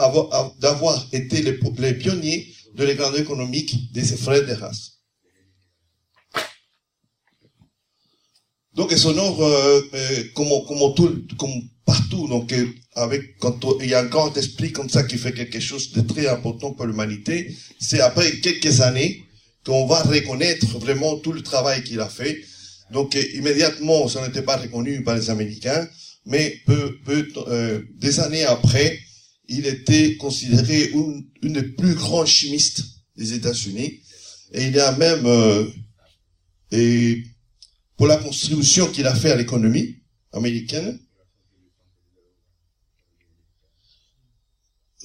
d'avoir 0.60 1.08
été 1.12 1.42
les, 1.42 1.54
pionniers 1.94 2.48
de 2.76 2.84
l'économie 2.84 3.20
économique 3.20 3.94
de 3.94 4.02
ses 4.02 4.18
frères 4.18 4.46
de 4.46 4.54
race. 4.54 4.92
Donc, 8.74 8.92
ils 8.92 9.08
honorent, 9.08 9.42
euh, 9.42 9.82
euh, 9.94 10.24
comme, 10.34 10.50
comme, 10.68 10.94
tout, 10.96 11.26
comme 11.38 11.62
partout, 11.86 12.28
donc, 12.28 12.54
avec, 12.96 13.38
quand 13.38 13.58
il 13.80 13.90
y 13.90 13.94
a 13.94 14.02
un 14.02 14.06
grand 14.06 14.36
esprit 14.36 14.74
comme 14.74 14.90
ça 14.90 15.04
qui 15.04 15.18
fait 15.18 15.32
quelque 15.32 15.62
chose 15.62 15.94
de 15.94 16.02
très 16.02 16.28
important 16.28 16.74
pour 16.74 16.86
l'humanité, 16.86 17.56
c'est 17.80 18.02
après 18.02 18.40
quelques 18.42 18.82
années 18.82 19.24
qu'on 19.66 19.86
va 19.88 20.04
reconnaître 20.04 20.78
vraiment 20.78 21.18
tout 21.20 21.32
le 21.32 21.42
travail 21.42 21.84
qu'il 21.84 22.02
a 22.02 22.10
fait. 22.10 22.42
Donc, 22.92 23.18
immédiatement, 23.34 24.10
ça 24.10 24.26
n'était 24.28 24.42
pas 24.42 24.58
reconnu 24.58 25.04
par 25.04 25.16
les 25.16 25.30
Américains, 25.30 25.88
mais 26.26 26.60
peu, 26.66 26.98
peu, 27.06 27.28
des 27.96 28.20
années 28.20 28.44
après, 28.44 29.00
il 29.48 29.68
était 29.68 30.18
considéré 30.18 30.92
une, 30.92 31.54
des 31.54 31.64
plus 31.64 31.94
grands 31.94 32.26
chimistes 32.26 32.84
des 33.16 33.34
États-Unis. 33.34 34.00
Et 34.54 34.68
il 34.68 34.80
a 34.80 34.92
même, 34.98 35.28
et 36.72 37.24
pour 37.98 38.08
la 38.08 38.18
contribution 38.18 38.88
qu'il 38.88 39.08
a 39.08 39.16
fait 39.16 39.32
à 39.32 39.36
l'économie 39.36 39.98
américaine. 40.34 41.00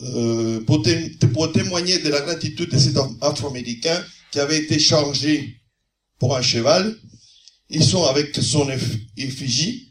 Euh, 0.00 0.60
pour, 0.64 0.82
témoigner 1.52 1.98
de 1.98 2.08
la 2.08 2.22
gratitude 2.22 2.70
de 2.70 2.78
cet 2.78 2.96
afro-américain 3.20 4.02
qui 4.30 4.40
avait 4.40 4.58
été 4.58 4.78
chargé 4.78 5.60
pour 6.18 6.36
un 6.36 6.42
cheval, 6.42 6.96
ils 7.68 7.84
sont 7.84 8.04
avec 8.04 8.34
son 8.34 8.68
effigie 9.16 9.89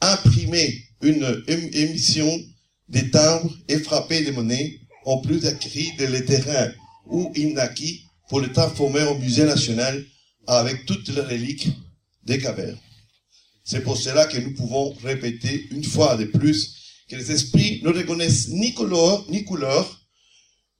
imprimé 0.00 0.82
une 1.02 1.42
émission 1.46 2.40
des 2.88 3.10
timbres 3.10 3.52
et 3.68 3.78
frappé 3.78 4.22
des 4.22 4.32
monnaies, 4.32 4.80
en 5.04 5.18
plus 5.18 5.40
d'acquérir 5.40 5.92
des 5.98 6.24
terrains 6.24 6.72
ou 7.06 7.32
inacquis 7.34 8.02
pour 8.28 8.40
le 8.40 8.52
transformer 8.52 9.02
au 9.04 9.16
musée 9.18 9.44
national 9.44 10.04
avec 10.46 10.86
toutes 10.86 11.08
les 11.08 11.20
reliques 11.20 11.68
des 12.24 12.38
cavernes. 12.38 12.78
C'est 13.64 13.82
pour 13.82 13.96
cela 13.96 14.26
que 14.26 14.38
nous 14.38 14.54
pouvons 14.54 14.92
répéter 15.02 15.66
une 15.70 15.84
fois 15.84 16.16
de 16.16 16.24
plus 16.24 16.76
que 17.08 17.16
les 17.16 17.30
esprits 17.30 17.80
ne 17.82 17.90
reconnaissent 17.90 18.48
ni 18.48 18.74
couleur, 18.74 19.24
ni 19.30 19.44
couleur, 19.44 20.00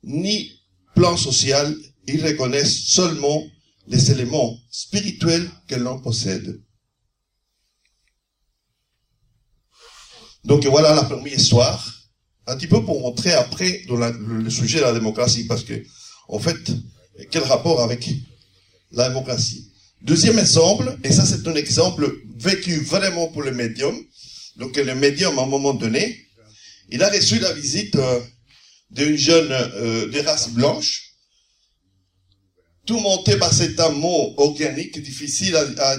ni 0.02 0.52
plan 0.94 1.16
social, 1.16 1.74
ils 2.06 2.24
reconnaissent 2.24 2.84
seulement 2.86 3.44
les 3.88 4.10
éléments 4.10 4.56
spirituels 4.70 5.48
que 5.68 5.76
l'on 5.76 6.00
possède. 6.00 6.60
Donc 10.46 10.64
voilà 10.66 10.94
la 10.94 11.02
première 11.02 11.34
histoire, 11.34 11.92
un 12.46 12.56
petit 12.56 12.68
peu 12.68 12.84
pour 12.84 13.00
montrer 13.00 13.32
après 13.32 13.82
dans 13.88 13.96
le 13.96 14.48
sujet 14.48 14.78
de 14.78 14.84
la 14.84 14.92
démocratie, 14.92 15.44
parce 15.44 15.64
que 15.64 15.74
en 16.28 16.38
fait, 16.38 16.56
quel 17.32 17.42
rapport 17.42 17.82
avec 17.82 18.08
la 18.92 19.08
démocratie? 19.08 19.72
Deuxième 20.02 20.38
exemple, 20.38 20.96
et 21.02 21.10
ça 21.10 21.26
c'est 21.26 21.48
un 21.48 21.54
exemple 21.56 22.08
vécu 22.38 22.76
vraiment 22.78 23.26
pour 23.26 23.42
le 23.42 23.50
médium. 23.50 23.96
Donc 24.56 24.76
le 24.76 24.94
médium, 24.94 25.36
à 25.40 25.42
un 25.42 25.46
moment 25.46 25.74
donné, 25.74 26.16
il 26.90 27.02
a 27.02 27.10
reçu 27.10 27.40
la 27.40 27.52
visite 27.52 27.96
euh, 27.96 28.20
d'une 28.90 29.16
jeune 29.16 29.50
euh, 29.50 30.08
de 30.08 30.20
race 30.20 30.50
blanche, 30.50 31.12
tout 32.86 33.00
monté 33.00 33.36
par 33.36 33.52
cet 33.52 33.80
amour 33.80 34.38
organique 34.38 35.02
difficile 35.02 35.56
à, 35.56 35.96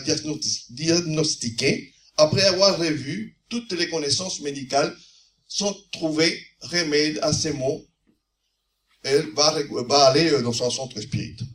diagnostiquer, 0.70 1.92
après 2.16 2.44
avoir 2.44 2.80
revu 2.80 3.37
toutes 3.50 3.72
les 3.74 3.90
connaissances 3.90 4.42
médicales, 4.42 4.96
sont 5.48 5.76
trouvées 5.92 6.40
remèdes 6.62 7.20
à 7.22 7.34
ces 7.34 7.54
mots. 7.54 7.86
Elle 9.04 9.32
va, 9.34 10.08
aller 10.08 10.30
euh, 10.32 10.42
dans 10.42 10.54
son 10.54 10.70
centre 10.70 11.00
spirituel. 11.00 11.48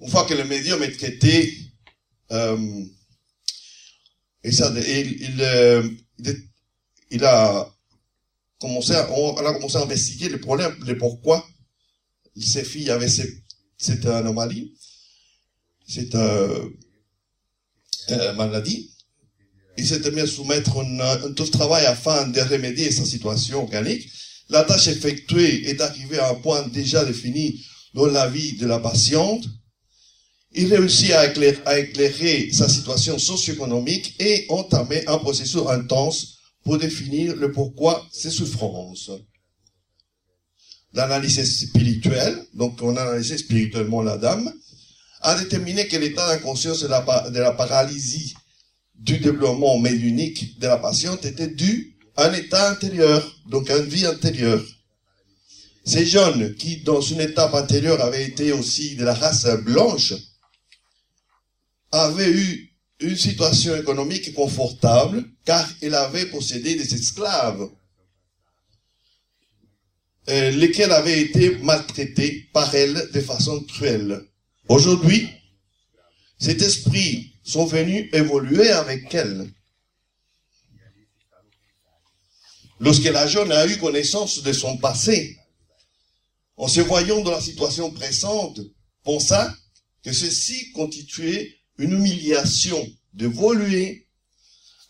Une 0.00 0.08
fois 0.08 0.24
que 0.24 0.34
le 0.34 0.44
médium 0.44 0.82
est 0.82 0.96
traité, 0.96 1.52
euh, 2.30 2.84
euh, 4.44 5.90
il, 7.10 7.24
a 7.24 7.74
commencé, 8.60 8.94
à, 8.94 9.10
on, 9.10 9.36
a 9.36 9.54
commencé 9.54 9.76
à 9.76 9.82
investiguer 9.82 10.28
le 10.28 10.40
problème, 10.40 10.74
le 10.86 10.96
pourquoi 10.96 11.46
ces 12.40 12.64
filles 12.64 12.90
avaient 12.90 13.08
cette, 13.76 14.06
anomalie, 14.06 14.72
cette 15.86 16.14
maladie. 18.36 18.94
Il 19.78 19.86
s'était 19.86 20.10
mis 20.10 20.20
à 20.20 20.26
soumettre 20.26 20.76
un, 20.78 21.00
un 21.00 21.32
tout 21.32 21.46
travail 21.46 21.86
afin 21.86 22.26
de 22.28 22.40
remédier 22.40 22.90
sa 22.90 23.04
situation 23.04 23.62
organique. 23.62 24.08
La 24.50 24.64
tâche 24.64 24.88
effectuée 24.88 25.70
est 25.70 25.80
arrivée 25.80 26.18
à 26.18 26.30
un 26.30 26.34
point 26.34 26.66
déjà 26.68 27.04
défini 27.04 27.64
dans 27.94 28.06
la 28.06 28.28
vie 28.28 28.54
de 28.58 28.66
la 28.66 28.78
patiente 28.78 29.44
il 30.52 30.74
réussit 30.74 31.12
à 31.12 31.26
éclairer, 31.78 32.50
sa 32.52 32.68
situation 32.68 33.18
socio-économique 33.18 34.14
et 34.18 34.46
entamer 34.48 35.06
un 35.06 35.18
processus 35.18 35.60
intense 35.68 36.38
pour 36.64 36.78
définir 36.78 37.36
le 37.36 37.52
pourquoi 37.52 38.06
ses 38.10 38.30
souffrances. 38.30 39.10
l'analyse 40.94 41.44
spirituelle, 41.66 42.44
donc 42.54 42.80
on 42.82 42.96
a 42.96 43.02
analysé 43.02 43.36
spirituellement 43.36 44.02
la 44.02 44.16
dame, 44.16 44.52
a 45.20 45.38
déterminé 45.38 45.86
que 45.86 45.96
l'état 45.96 46.26
d'inconscience 46.28 46.80
de 46.80 46.88
la 47.38 47.52
paralysie 47.52 48.34
du 48.98 49.18
développement 49.18 49.78
médiunique 49.78 50.58
de 50.58 50.66
la 50.66 50.76
patiente 50.76 51.24
était 51.24 51.48
dû 51.48 51.96
à 52.16 52.28
un 52.28 52.32
état 52.34 52.70
intérieur, 52.70 53.40
donc 53.46 53.70
à 53.70 53.78
une 53.78 53.88
vie 53.88 54.06
intérieure. 54.06 54.64
Ces 55.84 56.04
jeunes 56.04 56.54
qui, 56.56 56.78
dans 56.78 57.00
une 57.00 57.20
étape 57.20 57.54
antérieure, 57.54 58.00
avaient 58.02 58.26
été 58.26 58.52
aussi 58.52 58.96
de 58.96 59.04
la 59.04 59.14
race 59.14 59.46
blanche, 59.64 60.14
avaient 61.92 62.30
eu 62.30 62.74
une 63.00 63.16
situation 63.16 63.76
économique 63.76 64.34
confortable 64.34 65.24
car 65.44 65.66
ils 65.80 65.94
avaient 65.94 66.26
possédé 66.26 66.74
des 66.74 66.94
esclaves 66.94 67.70
euh, 70.28 70.50
lesquels 70.50 70.92
avaient 70.92 71.22
été 71.22 71.56
maltraités 71.58 72.48
par 72.52 72.74
elles 72.74 73.08
de 73.14 73.20
façon 73.20 73.62
cruelle. 73.62 74.20
Aujourd'hui, 74.68 75.26
cet 76.38 76.60
esprit 76.60 77.32
sont 77.48 77.64
venus 77.64 78.10
évoluer 78.12 78.70
avec 78.70 79.12
elle. 79.14 79.50
Lorsque 82.78 83.04
la 83.04 83.26
jeune 83.26 83.50
a 83.50 83.66
eu 83.66 83.78
connaissance 83.78 84.42
de 84.42 84.52
son 84.52 84.76
passé, 84.76 85.38
en 86.58 86.68
se 86.68 86.80
voyant 86.80 87.22
dans 87.22 87.30
la 87.30 87.40
situation 87.40 87.90
présente, 87.90 88.60
pensa 89.02 89.56
que 90.02 90.12
ceci 90.12 90.72
constituait 90.72 91.56
une 91.78 91.92
humiliation 91.92 92.86
d'évoluer 93.14 94.06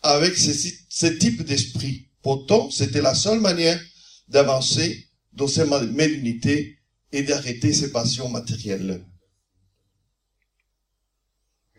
avec 0.01 0.37
ce, 0.37 1.07
type 1.07 1.43
d'esprit. 1.43 2.09
Pourtant, 2.21 2.69
c'était 2.71 3.01
la 3.01 3.15
seule 3.15 3.39
manière 3.39 3.81
d'avancer 4.27 5.07
dans 5.31 5.47
ses 5.47 5.65
médunités 5.65 6.77
et 7.13 7.23
d'arrêter 7.23 7.71
ses 7.71 7.91
passions 7.91 8.27
matérielles. 8.27 9.05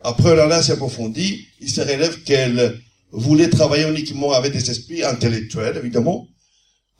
Après 0.02 0.34
l'analyse 0.34 0.70
approfondie, 0.70 1.46
il 1.60 1.70
se 1.70 1.80
relève 1.80 2.22
qu'elle 2.22 2.80
voulait 3.12 3.50
travailler 3.50 3.88
uniquement 3.88 4.32
avec 4.32 4.52
des 4.52 4.70
esprits 4.70 5.04
intellectuels, 5.04 5.76
évidemment, 5.76 6.28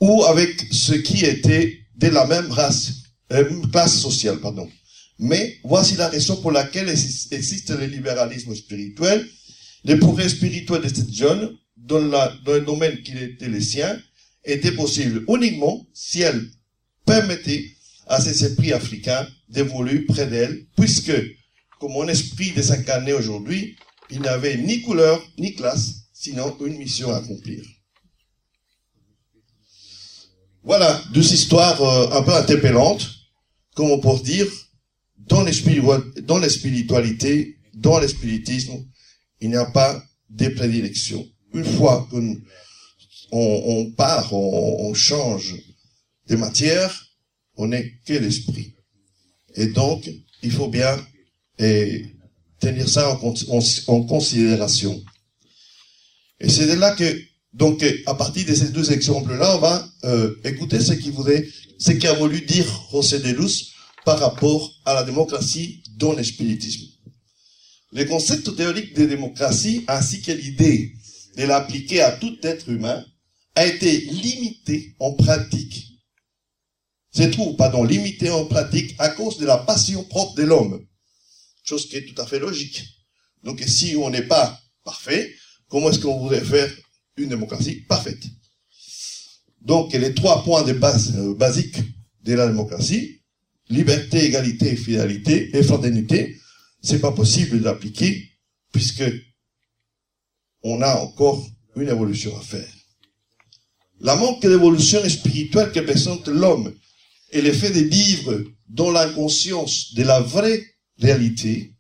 ou 0.01 0.25
avec 0.25 0.67
ceux 0.73 0.99
qui 0.99 1.25
étaient 1.25 1.79
de 1.97 2.09
la 2.09 2.27
même 2.27 2.51
race, 2.51 2.93
euh, 3.33 3.45
classe 3.71 3.99
sociale, 3.99 4.39
pardon. 4.41 4.69
Mais 5.19 5.59
voici 5.65 5.97
la 5.97 6.09
raison 6.09 6.37
pour 6.37 6.51
laquelle 6.51 6.89
existe 6.89 7.71
le 7.71 7.87
libéralisme 7.87 8.55
spirituel. 8.55 9.27
Les 9.85 9.97
progrès 9.97 10.29
spirituels 10.29 10.83
de 10.83 10.89
cette 10.89 11.13
jeune, 11.13 11.57
dans, 11.77 12.01
dans 12.01 12.53
le 12.55 12.63
domaine 12.63 13.03
qui 13.03 13.13
était 13.13 13.49
le 13.49 13.61
sien, 13.61 13.99
était 14.45 14.73
possible 14.73 15.25
uniquement 15.29 15.87
si 15.93 16.23
elle 16.23 16.43
permettait 17.05 17.67
à 18.07 18.21
ces 18.21 18.45
esprits 18.45 18.73
africains 18.73 19.27
d'évoluer 19.49 20.01
près 20.01 20.27
d'elle, 20.27 20.67
puisque, 20.77 21.13
comme 21.81 21.93
mon 21.93 22.07
esprit 22.07 22.53
désincarné 22.53 23.15
aujourd'hui, 23.15 23.77
il 24.11 24.21
n'avait 24.21 24.59
ni 24.59 24.83
couleur 24.83 25.21
ni 25.39 25.55
classe, 25.55 26.11
sinon 26.13 26.57
une 26.61 26.77
mission 26.77 27.11
à 27.11 27.17
accomplir. 27.17 27.65
Voilà 30.63 31.03
deux 31.15 31.33
histoires 31.33 31.81
euh, 31.83 32.19
un 32.19 32.23
peu 32.23 32.35
interpellantes, 32.35 33.09
comme 33.75 33.91
on 33.91 33.99
peut 33.99 34.23
dire, 34.23 34.47
dans 35.17 35.43
les, 35.43 35.53
dans 36.23 36.39
les 36.39 36.51
spiritualités, 36.51 37.57
dans 37.75 37.99
le 37.99 38.09
spiritisme, 38.09 38.85
il 39.41 39.49
n'y 39.49 39.57
a 39.57 39.65
pas 39.65 40.03
de 40.29 40.49
prédilection. 40.49 41.27
Une 41.55 41.65
fois 41.65 42.07
qu'on 42.11 42.37
on, 43.33 43.93
part, 43.93 44.33
on, 44.33 44.93
change 44.93 45.57
de 46.27 46.37
matière, 46.37 47.07
on 47.57 47.69
n'est 47.69 47.93
que 48.05 48.15
l'esprit. 48.15 48.75
Et 49.55 49.69
donc, 49.69 50.11
il 50.43 50.53
faut 50.53 50.69
bien 50.69 50.97
et, 51.61 52.07
tenir 52.61 52.89
ça 52.89 53.09
en, 53.09 54.03
considération. 54.03 55.03
Et 56.41 56.49
c'est 56.49 56.67
de 56.67 56.75
là 56.75 56.93
que, 56.93 57.21
donc, 57.53 57.85
à 58.07 58.15
partir 58.15 58.47
de 58.47 58.55
ces 58.55 58.69
deux 58.69 58.93
exemples-là, 58.93 59.57
on 59.57 59.61
va 59.61 59.89
euh, 60.05 60.35
écouter 60.45 60.79
ce 60.79 60.93
qui 60.93 61.11
voudrait, 61.11 61.47
ce 61.79 61.93
qu'a 61.93 62.13
voulu 62.13 62.43
dire 62.43 62.67
José 62.93 63.19
de 63.19 63.31
Luz 63.31 63.73
par 64.05 64.19
rapport 64.19 64.71
à 64.85 64.95
la 64.95 65.03
démocratie 65.05 65.83
dans 65.97 66.13
le 66.13 66.23
spiritisme. 66.23 66.87
Le 67.93 68.05
concept 68.05 68.55
théorique 68.57 68.95
de 68.95 69.07
démocratie 69.07 69.85
ainsi 69.89 70.23
que 70.23 70.33
l'idée 70.33 70.93
de 71.37 71.45
l'appliquer 71.45 72.03
à 72.03 72.13
tout 72.13 72.37
être 72.43 72.69
humain 72.69 73.05
a 73.57 73.67
été 73.67 74.01
limité 74.01 74.95
en 75.01 75.13
pratique. 75.13 75.87
C'est 77.11 77.33
tout, 77.33 77.55
pardon, 77.55 77.83
limité 77.83 78.31
en 78.31 78.45
pratique 78.45 78.95
à 78.99 79.09
cause 79.09 79.39
de 79.39 79.47
la 79.47 79.59
passion 79.59 80.05
propre 80.05 80.37
de 80.37 80.45
l'homme. 80.45 80.87
Chose 81.71 81.89
qui 81.89 81.99
est 81.99 82.05
tout 82.05 82.21
à 82.21 82.27
fait 82.27 82.41
logique. 82.41 82.83
Donc 83.45 83.63
si 83.65 83.95
on 83.95 84.11
n'est 84.11 84.27
pas 84.27 84.61
parfait, 84.83 85.33
comment 85.69 85.91
est-ce 85.91 86.01
qu'on 86.01 86.19
voudrait 86.19 86.45
faire 86.45 86.69
une 87.17 87.29
démocratie 87.29 87.83
parfaite? 87.83 88.25
Donc 89.61 89.93
les 89.93 90.13
trois 90.13 90.43
points 90.43 90.65
de 90.65 90.73
base 90.73 91.15
euh, 91.17 91.33
basiques 91.33 91.77
de 92.25 92.35
la 92.35 92.49
démocratie, 92.49 93.21
liberté, 93.69 94.25
égalité, 94.25 94.75
fidélité 94.75 95.57
et 95.57 95.63
fraternité, 95.63 96.41
c'est 96.83 96.99
pas 96.99 97.13
possible 97.13 97.61
d'appliquer 97.61 98.29
puisque 98.73 99.05
on 100.65 100.83
a 100.83 100.97
encore 100.97 101.47
une 101.77 101.89
évolution 101.89 102.37
à 102.37 102.43
faire. 102.43 102.75
La 104.01 104.17
manque 104.17 104.43
d'évolution 104.43 105.09
spirituelle 105.09 105.71
que 105.71 105.79
présente 105.79 106.27
l'homme 106.27 106.75
et 107.31 107.41
l'effet 107.41 107.71
de 107.71 107.83
vivre 107.89 108.43
dans 108.69 108.91
l'inconscience 108.91 109.95
de 109.95 110.03
la 110.03 110.19
vraie 110.19 110.70
réalité 111.01 111.75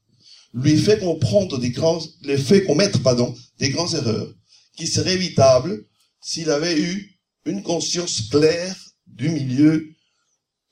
lui 0.54 0.76
fait 0.76 0.98
comprendre 0.98 1.58
des 1.58 1.70
grands, 1.70 2.02
les 2.22 2.38
fait 2.38 2.64
commettre, 2.64 3.02
pardon, 3.02 3.34
des 3.58 3.70
grandes 3.70 3.94
erreurs 3.94 4.32
qui 4.76 4.86
seraient 4.86 5.14
évitables 5.14 5.84
s'il 6.20 6.50
avait 6.50 6.78
eu 6.78 7.18
une 7.44 7.62
conscience 7.62 8.22
claire 8.30 8.76
du 9.06 9.28
milieu 9.28 9.94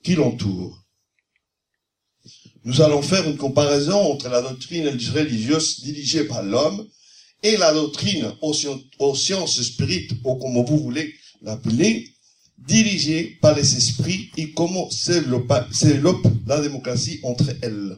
qui 0.03 0.15
l'entoure. 0.15 0.85
Nous 2.65 2.81
allons 2.81 3.01
faire 3.01 3.27
une 3.27 3.37
comparaison 3.37 3.99
entre 4.11 4.29
la 4.29 4.41
doctrine 4.41 4.87
religieuse 4.87 5.81
dirigée 5.81 6.25
par 6.25 6.43
l'homme 6.43 6.87
et 7.41 7.55
la 7.57 7.73
doctrine 7.73 8.33
aux, 8.41 9.15
sciences 9.15 9.61
spirites, 9.61 10.11
ou 10.23 10.35
comme 10.35 10.65
vous 10.65 10.77
voulez 10.77 11.13
l'appeler, 11.41 12.09
dirigée 12.57 13.37
par 13.41 13.55
les 13.55 13.75
esprits 13.77 14.29
et 14.35 14.51
comment 14.51 14.89
s'élope 14.91 16.27
la 16.45 16.59
démocratie 16.59 17.21
entre 17.23 17.49
elles. 17.61 17.97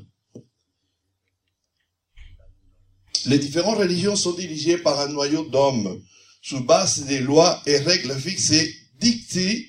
Les 3.25 3.39
différentes 3.39 3.77
religions 3.77 4.15
sont 4.15 4.33
dirigées 4.33 4.77
par 4.77 4.99
un 4.99 5.07
noyau 5.07 5.43
d'hommes, 5.45 6.01
sous 6.41 6.63
base 6.63 7.05
des 7.05 7.19
lois 7.19 7.61
et 7.65 7.77
règles 7.77 8.15
fixées, 8.19 8.73
dictées 8.99 9.67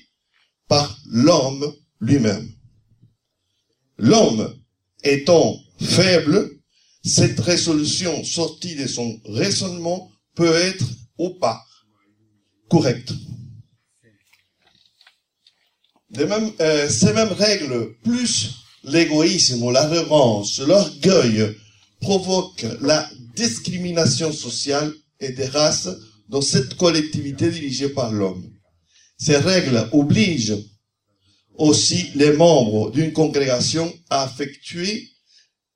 par 0.67 0.97
l'homme 1.05 1.73
lui-même. 1.99 2.51
L'homme 3.97 4.55
étant 5.03 5.59
faible, 5.79 6.49
cette 7.03 7.39
résolution 7.39 8.23
sortie 8.23 8.75
de 8.75 8.87
son 8.87 9.19
raisonnement 9.25 10.11
peut 10.35 10.55
être 10.55 10.85
ou 11.17 11.31
pas 11.31 11.63
correcte. 12.69 13.13
Euh, 16.17 16.89
ces 16.89 17.13
mêmes 17.13 17.33
règles, 17.33 17.95
plus 18.03 18.51
l'égoïsme, 18.83 19.71
l'arrogance, 19.71 20.59
l'orgueil, 20.59 21.55
provoquent 22.01 22.65
la 22.81 23.09
discrimination 23.35 24.31
sociale 24.31 24.93
et 25.19 25.31
des 25.31 25.47
races 25.47 25.89
dans 26.29 26.41
cette 26.41 26.75
collectivité 26.75 27.49
dirigée 27.49 27.89
par 27.89 28.11
l'homme. 28.11 28.49
Ces 29.17 29.37
règles 29.37 29.87
obligent 29.91 30.57
aussi 31.55 32.07
les 32.15 32.33
membres 32.33 32.91
d'une 32.91 33.13
congrégation 33.13 33.91
à 34.09 34.29
effectuer 34.31 35.09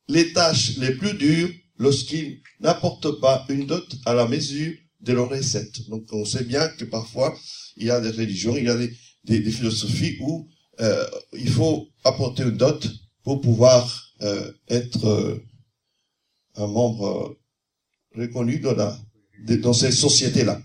les 0.07 0.33
tâches 0.33 0.77
les 0.77 0.91
plus 0.95 1.13
dures 1.13 1.49
lorsqu'ils 1.77 2.41
n'apportent 2.59 3.19
pas 3.19 3.45
une 3.49 3.65
dot 3.65 3.85
à 4.05 4.13
la 4.13 4.27
mesure 4.27 4.73
de 5.01 5.13
leur 5.13 5.29
recette. 5.29 5.87
Donc 5.89 6.03
on 6.11 6.25
sait 6.25 6.43
bien 6.43 6.67
que 6.69 6.85
parfois 6.85 7.37
il 7.75 7.87
y 7.87 7.91
a 7.91 7.99
des 8.01 8.09
religions, 8.09 8.57
il 8.57 8.65
y 8.65 8.69
a 8.69 8.75
des, 8.75 8.91
des, 9.25 9.51
philosophies 9.51 10.17
où 10.21 10.47
euh, 10.79 11.05
il 11.33 11.49
faut 11.49 11.87
apporter 12.03 12.43
une 12.43 12.57
dot 12.57 12.87
pour 13.23 13.41
pouvoir 13.41 14.03
euh, 14.21 14.51
être 14.69 15.05
euh, 15.05 15.43
un 16.55 16.67
membre 16.67 17.37
reconnu 18.17 18.59
dans, 18.59 18.75
la, 18.75 19.73
ces 19.73 19.91
sociétés-là. 19.91 20.61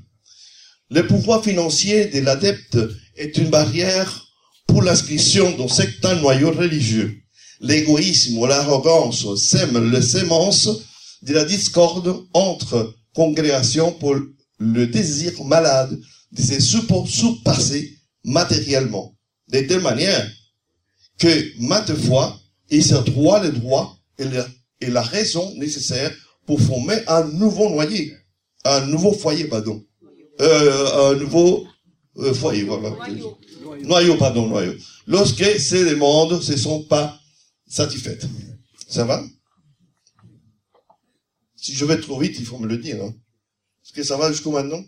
Le 0.90 1.06
pouvoir 1.06 1.42
financier 1.42 2.06
de 2.06 2.20
l'adepte 2.20 2.78
est 3.16 3.36
une 3.38 3.50
barrière 3.50 4.26
pour 4.66 4.82
l'inscription 4.82 5.56
dans 5.56 5.68
certains 5.68 6.16
noyaux 6.16 6.52
religieux. 6.52 7.18
L'égoïsme 7.60 8.38
ou 8.38 8.46
l'arrogance 8.46 9.34
sèment 9.36 9.90
les 9.90 10.02
semences 10.02 10.68
de 11.22 11.32
la 11.32 11.44
discorde 11.44 12.24
entre 12.32 12.94
congrégations 13.14 13.92
pour 13.92 14.16
le 14.58 14.86
désir 14.86 15.32
malade 15.44 15.98
de 16.32 16.42
se 16.42 16.60
surpasser 16.60 17.98
matériellement. 18.24 19.14
De 19.48 19.60
telle 19.60 19.80
manière 19.80 20.30
que 21.18 21.60
maintes 21.60 21.94
fois, 21.94 22.38
il 22.70 22.84
se 22.84 22.94
droit 22.94 23.42
le 23.42 23.52
droit 23.52 23.96
et, 24.18 24.24
et 24.80 24.90
la 24.90 25.02
raison 25.02 25.54
nécessaire 25.56 26.12
pour 26.52 26.60
former 26.60 26.98
un 27.06 27.24
nouveau 27.24 27.70
noyer, 27.70 28.14
un 28.66 28.84
nouveau 28.84 29.14
foyer, 29.14 29.44
pardon, 29.46 29.82
euh, 30.42 31.10
un 31.10 31.14
nouveau 31.16 31.66
euh, 32.18 32.34
foyer, 32.34 32.64
voilà. 32.64 32.94
Noyau. 33.80 34.18
pardon, 34.18 34.48
noyau. 34.48 34.74
Lorsque 35.06 35.42
ces 35.58 35.82
demandes 35.86 36.32
ne 36.32 36.56
sont 36.56 36.82
pas 36.82 37.18
satisfaites. 37.66 38.26
Ça 38.86 39.06
va? 39.06 39.24
Si 41.56 41.72
je 41.72 41.86
vais 41.86 41.98
trop 41.98 42.20
vite, 42.20 42.36
il 42.38 42.44
faut 42.44 42.58
me 42.58 42.66
le 42.66 42.76
dire. 42.76 43.02
Hein. 43.02 43.14
Est-ce 43.82 43.94
que 43.94 44.02
ça 44.02 44.18
va 44.18 44.30
jusqu'au 44.30 44.50
maintenant? 44.50 44.84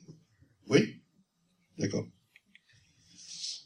Oui? 0.68 1.00
D'accord. 1.79 2.05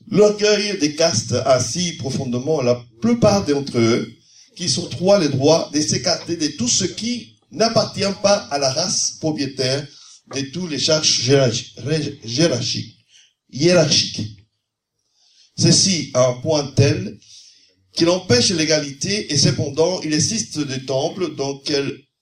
L'orgueil 0.08 0.78
des 0.78 0.94
castes 0.94 1.32
assis 1.32 1.94
profondément 1.94 2.62
la 2.62 2.80
plupart 3.00 3.44
d'entre 3.44 3.76
eux 3.76 4.08
qui 4.54 4.68
sont 4.68 4.88
trois 4.88 5.18
les 5.18 5.28
droits 5.28 5.68
de 5.74 5.80
s'écarter 5.80 6.36
de 6.36 6.46
tout 6.56 6.68
ce 6.68 6.84
qui 6.84 7.37
n'appartient 7.50 8.14
pas 8.22 8.36
à 8.50 8.58
la 8.58 8.70
race 8.72 9.16
propriétaire 9.20 9.86
de 10.34 10.40
tous 10.52 10.66
les 10.66 10.78
charges 10.78 11.26
hiérarchiques. 11.26 12.96
hiérarchiques. 13.50 14.38
Ceci 15.58 16.10
à 16.14 16.28
un 16.28 16.34
point 16.40 16.66
tel 16.76 17.18
qu'il 17.92 18.08
empêche 18.10 18.50
l'égalité 18.50 19.32
et 19.32 19.36
cependant 19.36 20.00
il 20.02 20.12
existe 20.12 20.58
des 20.58 20.84
temples 20.84 21.34
dans 21.34 21.58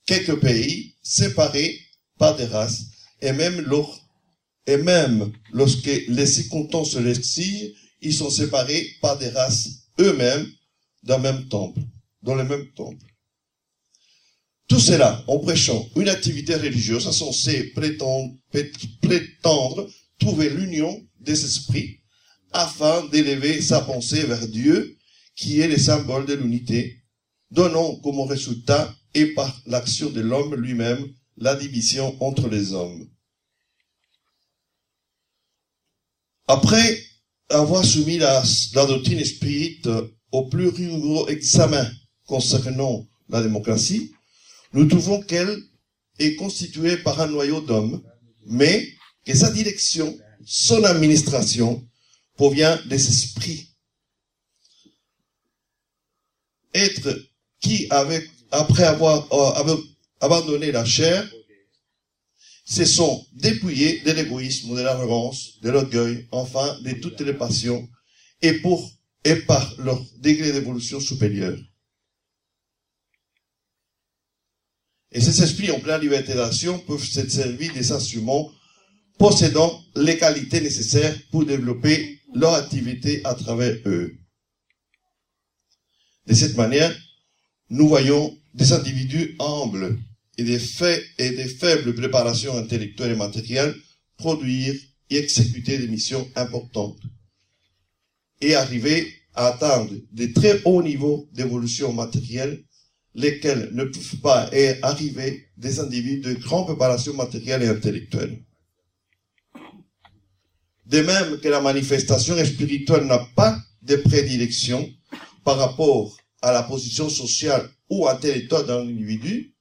quelques 0.07 0.41
pays 0.41 0.95
séparés 1.03 1.79
par 2.19 2.37
des 2.37 2.47
races 2.47 2.85
et 3.21 3.33
même 3.33 3.61
lors 3.61 4.01
et 4.67 4.77
même 4.79 5.33
lorsque 5.53 5.91
les 6.09 6.27
circonstances 6.27 6.97
l'exigent, 6.97 7.73
ils 8.01 8.15
sont 8.15 8.31
séparés 8.31 8.87
par 9.01 9.17
des 9.19 9.29
races 9.29 9.69
eux-mêmes 10.01 10.51
d'un 11.05 11.19
même 11.19 11.47
temple, 11.49 11.81
dans 12.23 12.35
le 12.35 12.45
même 12.45 12.67
temple. 12.73 13.05
Tout 14.69 14.81
cela 14.81 15.23
en 15.29 15.39
prêchant 15.39 15.87
une 15.97 16.09
activité 16.09 16.55
religieuse 16.57 17.09
censée 17.11 17.71
prétendre, 17.71 18.35
prétendre 19.01 19.89
trouver 20.19 20.51
l'union 20.51 21.07
des 21.21 21.45
esprits 21.45 22.01
afin 22.53 23.07
d'élever 23.09 23.61
sa 23.61 23.81
pensée 23.83 24.25
vers 24.25 24.49
Dieu, 24.49 24.97
qui 25.35 25.61
est 25.61 25.69
le 25.69 25.77
symbole 25.77 26.27
de 26.27 26.35
l'unité, 26.35 27.03
donnant 27.51 27.97
comme 27.97 28.21
résultat 28.21 28.95
et 29.15 29.27
par 29.35 29.63
l'action 29.67 30.11
de 30.11 30.21
l'homme 30.21 30.55
lui-même 30.55 31.07
la 31.37 31.55
division 31.55 32.17
entre 32.21 32.49
les 32.49 32.73
hommes. 32.73 33.09
Après 36.49 37.03
avoir 37.51 37.85
soumis 37.85 38.19
la, 38.19 38.43
doctrine 38.75 39.25
spirite 39.25 39.89
au 40.33 40.49
plus 40.49 40.69
rigoureux 40.69 41.31
examen 41.31 41.89
concernant 42.25 43.07
la 43.29 43.43
démocratie, 43.43 44.13
nous 44.73 44.87
trouvons 44.87 45.23
qu'elle 45.23 45.63
est 46.19 46.35
constituée 46.37 46.97
par 46.99 47.21
un 47.21 47.27
noyau 47.27 47.61
d'hommes, 47.61 48.03
mais 48.47 48.89
que 49.25 49.35
sa 49.35 49.51
direction, 49.51 50.17
son 50.45 50.85
administration, 50.85 51.87
provient 52.37 52.79
des 52.87 53.09
esprits. 53.09 53.71
Être 56.75 57.19
qui, 57.61 57.89
après 58.51 58.85
avoir 58.85 59.33
euh, 59.33 59.77
abandonné 60.21 60.71
la 60.73 60.85
chair, 60.85 61.29
se 62.67 62.85
sont 62.85 63.25
dépouillés 63.33 64.01
de 64.01 64.11
l'égoïsme, 64.11 64.75
de 64.77 64.83
l'arrogance, 64.83 65.61
de 65.63 65.71
l'orgueil, 65.71 66.27
enfin 66.33 66.79
de 66.83 66.93
toutes 67.01 67.21
les 67.21 67.33
passions, 67.33 67.89
et 68.43 68.55
pour 68.55 68.93
et 69.25 69.37
par 69.37 69.75
leur 69.79 70.01
degré 70.19 70.53
d'évolution 70.53 71.01
supérieur. 71.01 71.57
Et 75.13 75.21
ces 75.21 75.43
esprits 75.43 75.71
en 75.71 75.81
pleine 75.81 76.01
liberté 76.01 76.35
d'action 76.35 76.79
peuvent 76.81 77.03
se 77.03 77.29
servir 77.29 77.73
des 77.73 77.93
instruments 77.93 78.51
possédant 79.19 79.83
les 79.95 80.19
qualités 80.19 80.61
nécessaires 80.61 81.17
pour 81.31 81.47
développer 81.47 82.21
leur 82.35 82.55
activité 82.55 83.23
à 83.25 83.35
travers 83.35 83.77
eux. 83.87 84.15
De 86.27 86.35
cette 86.35 86.57
manière, 86.57 86.95
nous 87.71 87.89
voyons 87.89 88.37
des 88.55 88.73
individus 88.73 89.37
humbles 89.39 89.99
et 90.39 90.45
des 90.45 90.59
faits 90.59 91.03
et 91.19 91.31
des 91.31 91.49
faibles 91.49 91.95
préparations 91.95 92.57
intellectuelles 92.57 93.13
et 93.13 93.17
matérielles 93.17 93.75
produire 94.17 94.75
et 95.11 95.17
exécuter 95.19 95.79
des 95.79 95.89
missions 95.89 96.29
importantes 96.37 97.01
et 98.41 98.55
arriver 98.55 99.13
à 99.35 99.49
atteindre 99.49 99.93
des 100.13 100.33
très 100.33 100.63
hauts 100.65 100.83
niveaux 100.83 101.29
d'évolution 101.33 101.93
matérielle, 101.93 102.65
lesquels 103.17 103.71
ne 103.73 103.85
peuvent 103.85 104.21
pas 104.23 104.49
arriver 104.83 105.49
des 105.57 105.81
individus 105.81 106.21
de 106.21 106.35
grande 106.35 106.67
préparation 106.67 107.15
matérielle 107.15 107.63
et 107.63 107.69
intellectuelle. 107.69 108.43
De 110.85 111.01
même 111.01 111.41
que 111.41 111.49
la 111.49 111.61
manifestation 111.61 112.37
spirituelle 112.45 113.07
n'a 113.07 113.27
pas 113.35 113.59
de 113.83 113.97
prédilection 113.97 114.89
par 115.45 115.57
rapport 115.57 116.15
à 116.43 116.53
la 116.53 116.63
position 116.63 117.09
sociale 117.09 117.69
ou 117.89 118.07
intellectuelle 118.07 118.67
d'un 118.67 118.83
individu, 118.83 119.55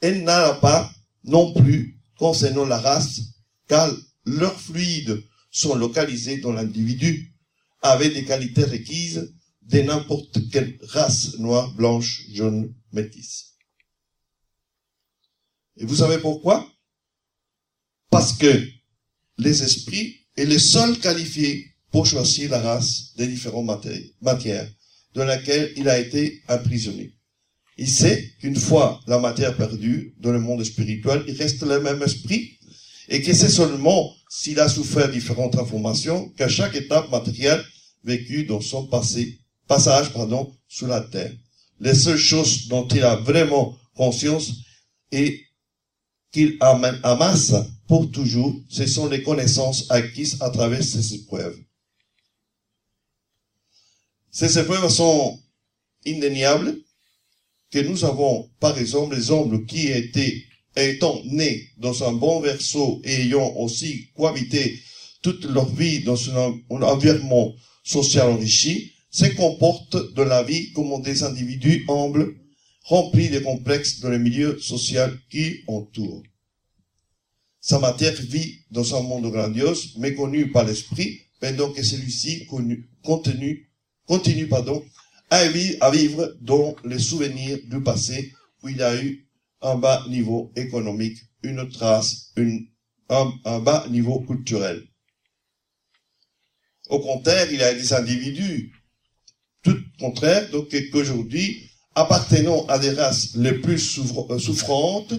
elle 0.00 0.22
n'a 0.22 0.52
pas 0.54 0.90
non 1.24 1.52
plus 1.54 1.98
concernant 2.18 2.66
la 2.66 2.78
race, 2.78 3.20
car 3.68 3.90
leurs 4.26 4.60
fluides 4.60 5.24
sont 5.50 5.74
localisés 5.74 6.38
dans 6.38 6.52
l'individu 6.52 7.32
avec 7.80 8.12
des 8.12 8.24
qualités 8.24 8.64
requises 8.64 9.32
de 9.62 9.80
n'importe 9.80 10.50
quelle 10.50 10.78
race 10.82 11.38
noire, 11.38 11.72
blanche, 11.74 12.26
jaune, 12.32 12.74
Et 15.76 15.84
vous 15.84 15.96
savez 15.96 16.18
pourquoi? 16.18 16.66
Parce 18.10 18.32
que 18.32 18.66
les 19.38 19.62
esprits 19.62 20.16
est 20.36 20.44
les 20.44 20.58
seuls 20.58 20.98
qualifiés 20.98 21.66
pour 21.90 22.06
choisir 22.06 22.50
la 22.50 22.60
race 22.60 23.14
des 23.16 23.26
différentes 23.26 23.86
matières 24.20 24.70
dans 25.14 25.24
laquelle 25.24 25.72
il 25.76 25.88
a 25.88 25.98
été 25.98 26.42
emprisonné. 26.48 27.14
Il 27.76 27.88
sait 27.88 28.32
qu'une 28.40 28.56
fois 28.56 29.00
la 29.06 29.18
matière 29.18 29.56
perdue 29.56 30.14
dans 30.18 30.32
le 30.32 30.40
monde 30.40 30.64
spirituel, 30.64 31.24
il 31.28 31.36
reste 31.36 31.62
le 31.62 31.80
même 31.80 32.02
esprit 32.02 32.58
et 33.08 33.22
que 33.22 33.32
c'est 33.32 33.48
seulement 33.48 34.14
s'il 34.28 34.60
a 34.60 34.68
souffert 34.68 35.10
différentes 35.10 35.56
informations 35.56 36.28
qu'à 36.30 36.48
chaque 36.48 36.74
étape 36.74 37.10
matérielle 37.10 37.64
vécue 38.04 38.44
dans 38.44 38.60
son 38.60 38.86
passé, 38.86 39.40
passage, 39.66 40.12
pardon, 40.12 40.52
sous 40.66 40.86
la 40.86 41.00
terre. 41.00 41.32
Les 41.80 41.94
seules 41.94 42.18
choses 42.18 42.68
dont 42.68 42.86
il 42.88 43.02
a 43.02 43.16
vraiment 43.16 43.76
conscience 43.94 44.52
et 45.12 45.44
qu'il 46.32 46.56
amasse 46.60 47.54
pour 47.86 48.10
toujours, 48.10 48.54
ce 48.68 48.86
sont 48.86 49.08
les 49.08 49.22
connaissances 49.22 49.90
acquises 49.90 50.36
à 50.40 50.50
travers 50.50 50.82
ces 50.84 51.14
épreuves. 51.14 51.58
Ces 54.30 54.58
épreuves 54.58 54.88
sont 54.90 55.40
indéniables 56.06 56.76
que 57.70 57.78
nous 57.80 58.04
avons, 58.04 58.48
par 58.60 58.78
exemple, 58.78 59.16
les 59.16 59.30
hommes 59.30 59.66
qui 59.66 59.88
étaient, 59.88 60.44
étant 60.76 61.20
nés 61.24 61.70
dans 61.78 62.04
un 62.08 62.12
bon 62.12 62.40
verso 62.40 63.00
et 63.04 63.22
ayant 63.22 63.52
aussi 63.56 64.10
cohabité 64.14 64.78
toute 65.22 65.44
leur 65.44 65.68
vie 65.74 66.04
dans 66.04 66.30
un, 66.30 66.60
environnement 66.70 67.52
social 67.82 68.28
enrichi, 68.28 68.92
se 69.18 69.34
comportent 69.34 70.14
dans 70.14 70.24
la 70.24 70.44
vie 70.44 70.72
comme 70.74 71.02
des 71.02 71.24
individus 71.24 71.84
humbles, 71.88 72.36
remplis 72.84 73.30
de 73.30 73.40
complexes 73.40 73.98
dans 73.98 74.10
le 74.10 74.18
milieu 74.18 74.60
social 74.60 75.18
qui 75.28 75.64
entoure. 75.66 76.22
Sa 77.60 77.80
matière 77.80 78.14
vit 78.14 78.60
dans 78.70 78.94
un 78.94 79.02
monde 79.02 79.28
grandiose, 79.32 79.96
méconnu 79.96 80.52
par 80.52 80.64
l'esprit, 80.64 81.18
pendant 81.40 81.72
que 81.72 81.82
celui-ci 81.82 82.46
continue, 83.02 83.68
continue 84.06 84.46
pardon, 84.46 84.84
à 85.30 85.48
vivre 85.48 86.36
dans 86.40 86.76
les 86.84 87.00
souvenirs 87.00 87.58
du 87.64 87.82
passé 87.82 88.32
où 88.62 88.68
il 88.68 88.80
a 88.80 89.02
eu 89.02 89.28
un 89.62 89.74
bas 89.74 90.04
niveau 90.08 90.52
économique, 90.54 91.18
une 91.42 91.68
trace, 91.68 92.30
une, 92.36 92.68
un, 93.08 93.58
bas 93.58 93.84
niveau 93.90 94.20
culturel. 94.20 94.86
Au 96.88 97.00
contraire, 97.00 97.48
il 97.50 97.58
y 97.58 97.62
a 97.64 97.74
des 97.74 97.92
individus, 97.92 98.72
tout 99.68 99.78
contraire, 99.98 100.48
donc 100.50 100.68
qu'aujourd'hui, 100.90 101.68
appartenant 101.94 102.64
à 102.66 102.78
des 102.78 102.90
races 102.90 103.34
les 103.36 103.52
plus 103.52 103.98
euh, 103.98 104.38
souffrantes, 104.38 105.14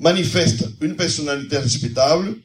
manifestent 0.00 0.68
une 0.80 0.96
personnalité 0.96 1.58
respectable, 1.58 2.36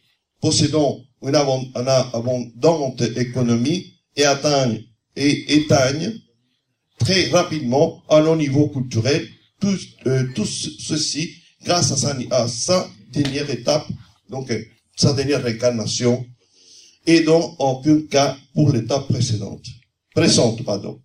possédant 0.42 1.00
une 1.22 1.36
abondante 1.36 3.02
économie 3.16 3.94
et 4.16 4.24
atteignent 4.26 4.84
et 5.16 5.54
éteignent 5.56 6.14
très 7.00 7.30
rapidement 7.30 8.04
à 8.10 8.20
leur 8.20 8.36
niveau 8.36 8.70
culturel, 8.70 9.28
tout, 9.60 9.78
euh, 10.06 10.26
ceci 10.36 11.32
grâce 11.64 11.92
à 11.92 11.98
sa, 11.98 12.16
à 12.32 12.48
sa, 12.48 12.90
dernière 13.12 13.50
étape, 13.50 13.88
donc 14.30 14.52
euh, 14.52 14.64
sa 14.96 15.14
dernière 15.14 15.42
réincarnation, 15.44 16.26
et 17.06 17.22
dans 17.22 17.56
aucun 17.58 18.02
cas 18.02 18.38
pour 18.54 18.72
l'étape 18.72 19.08
précédente, 19.08 19.66
présente, 20.14 20.64
pardon. 20.64 21.00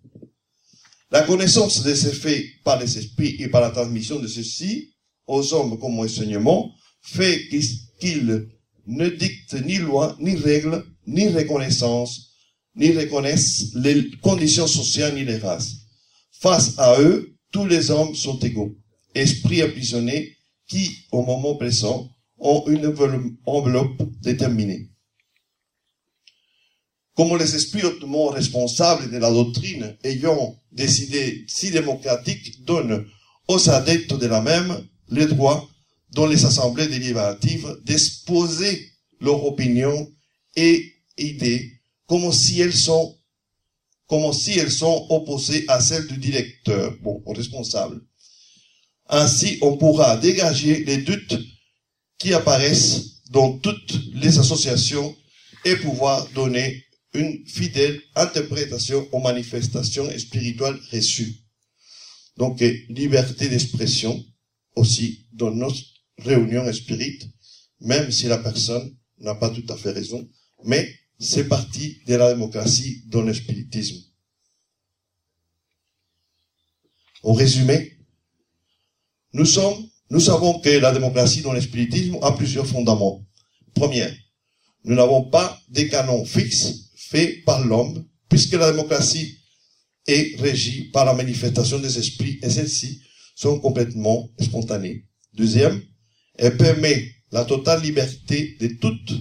La 1.13 1.21
connaissance 1.21 1.83
de 1.83 1.93
ces 1.93 2.11
faits 2.11 2.43
par 2.63 2.79
les 2.79 2.97
esprits 2.97 3.35
et 3.37 3.47
par 3.47 3.61
la 3.61 3.69
transmission 3.69 4.19
de 4.19 4.27
ceux-ci 4.27 4.95
aux 5.27 5.53
hommes 5.53 5.77
comme 5.77 5.99
enseignement 5.99 6.73
fait 7.01 7.49
qu'ils 7.99 8.47
ne 8.87 9.09
dictent 9.09 9.63
ni 9.63 9.77
loi, 9.77 10.17
ni 10.19 10.35
règles, 10.35 10.83
ni 11.05 11.27
reconnaissance, 11.27 12.31
ni 12.75 12.93
reconnaissent 12.93 13.75
les 13.75 14.09
conditions 14.23 14.65
sociales 14.65 15.13
ni 15.13 15.23
les 15.23 15.37
races. 15.37 15.73
Face 16.31 16.73
à 16.79 16.99
eux, 16.99 17.35
tous 17.51 17.67
les 17.67 17.91
hommes 17.91 18.15
sont 18.15 18.39
égaux, 18.39 18.75
esprits 19.13 19.61
emprisonnés 19.61 20.35
qui, 20.67 20.89
au 21.11 21.21
moment 21.21 21.57
présent, 21.57 22.09
ont 22.39 22.63
une 22.65 22.91
enveloppe 23.45 24.01
déterminée. 24.23 24.89
Comme 27.15 27.37
les 27.37 27.55
esprits 27.55 27.83
hautement 27.83 28.27
responsables 28.27 29.11
de 29.11 29.17
la 29.17 29.29
doctrine 29.29 29.95
ayant 30.03 30.55
décidé 30.71 31.45
si 31.47 31.69
démocratique 31.69 32.63
donnent 32.65 33.05
aux 33.47 33.69
adeptes 33.69 34.15
de 34.15 34.25
la 34.25 34.41
même 34.41 34.87
le 35.09 35.25
droit 35.25 35.69
dans 36.11 36.25
les 36.25 36.45
assemblées 36.45 36.87
délibératives 36.87 37.77
d'exposer 37.83 38.91
leur 39.19 39.45
opinion 39.45 40.11
et 40.55 40.93
idées 41.17 41.71
comme 42.07 42.31
si 42.31 42.61
elles 42.61 42.73
sont 42.73 43.15
comme 44.07 44.33
si 44.33 44.59
elles 44.59 44.71
sont 44.71 45.07
opposées 45.09 45.65
à 45.67 45.79
celles 45.79 46.07
du 46.07 46.17
directeur, 46.17 46.93
bon, 47.01 47.23
responsable. 47.25 48.01
Ainsi, 49.07 49.57
on 49.61 49.77
pourra 49.77 50.17
dégager 50.17 50.83
les 50.83 50.97
doutes 50.97 51.39
qui 52.19 52.33
apparaissent 52.33 53.21
dans 53.31 53.57
toutes 53.57 53.97
les 54.13 54.37
associations 54.37 55.15
et 55.65 55.77
pouvoir 55.77 56.27
donner 56.35 56.83
une 57.13 57.45
fidèle 57.47 58.01
interprétation 58.15 59.07
aux 59.11 59.19
manifestations 59.19 60.09
spirituelles 60.17 60.79
reçues. 60.91 61.35
Donc, 62.37 62.59
liberté 62.89 63.47
d'expression 63.49 64.23
aussi 64.75 65.27
dans 65.31 65.51
nos 65.51 65.71
réunions 66.17 66.71
spirites, 66.73 67.27
même 67.81 68.11
si 68.11 68.27
la 68.27 68.37
personne 68.37 68.95
n'a 69.19 69.35
pas 69.35 69.49
tout 69.49 69.65
à 69.69 69.77
fait 69.77 69.91
raison, 69.91 70.27
mais 70.65 70.91
c'est 71.19 71.47
partie 71.47 72.01
de 72.07 72.15
la 72.15 72.33
démocratie 72.33 73.03
dans 73.07 73.21
le 73.21 73.33
spiritisme. 73.33 73.97
Résumé, 77.23 77.97
nous 79.31 79.45
sommes, 79.45 79.87
nous 80.09 80.19
savons 80.19 80.59
que 80.59 80.69
la 80.69 80.91
démocratie 80.91 81.41
dans 81.41 81.53
le 81.53 81.61
spiritisme 81.61 82.17
a 82.21 82.33
plusieurs 82.33 82.67
fondements. 82.67 83.25
Premier, 83.73 84.07
nous 84.83 84.95
n'avons 84.95 85.23
pas 85.29 85.59
des 85.69 85.87
canons 85.87 86.25
fixes 86.25 86.91
par 87.45 87.65
l'homme, 87.65 88.05
puisque 88.29 88.53
la 88.53 88.71
démocratie 88.71 89.37
est 90.07 90.39
régie 90.39 90.89
par 90.91 91.05
la 91.05 91.13
manifestation 91.13 91.79
des 91.79 91.97
esprits 91.97 92.39
et 92.41 92.49
celles-ci 92.49 93.01
sont 93.35 93.59
complètement 93.59 94.29
spontanées. 94.39 95.05
Deuxième, 95.33 95.81
elle 96.35 96.57
permet 96.57 97.11
la 97.31 97.45
totale 97.45 97.81
liberté 97.81 98.57
de 98.59 98.67
toutes, 98.79 99.13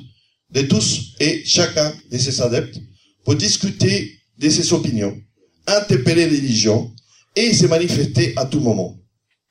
de 0.50 0.62
tous 0.62 1.14
et 1.20 1.42
chacun 1.44 1.92
de 2.10 2.18
ses 2.18 2.40
adeptes 2.40 2.78
pour 3.24 3.36
discuter 3.36 4.18
de 4.38 4.48
ses 4.48 4.72
opinions, 4.72 5.16
interpeller 5.66 6.26
les 6.26 6.36
religions 6.36 6.92
et 7.36 7.54
se 7.54 7.66
manifester 7.66 8.34
à 8.36 8.44
tout 8.46 8.60
moment. 8.60 8.98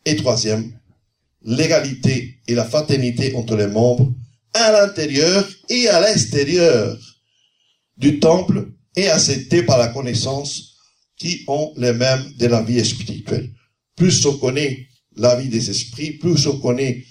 Et 0.05 0.15
troisième, 0.15 0.71
l'égalité 1.43 2.39
et 2.47 2.55
la 2.55 2.65
fraternité 2.65 3.35
entre 3.35 3.55
les 3.55 3.67
membres 3.67 4.13
à 4.53 4.71
l'intérieur 4.71 5.47
et 5.69 5.87
à 5.87 6.01
l'extérieur 6.01 6.97
du 7.97 8.19
temple 8.19 8.71
et 8.95 9.07
accepté 9.07 9.63
par 9.63 9.77
la 9.77 9.87
connaissance 9.87 10.75
qui 11.17 11.43
ont 11.47 11.73
les 11.77 11.93
mêmes 11.93 12.33
de 12.37 12.47
la 12.47 12.61
vie 12.61 12.83
spirituelle. 12.83 13.51
Plus 13.95 14.25
on 14.25 14.37
connaît 14.37 14.87
la 15.15 15.35
vie 15.35 15.49
des 15.49 15.69
esprits, 15.69 16.13
plus 16.13 16.47
on 16.47 16.59
connaît 16.59 17.03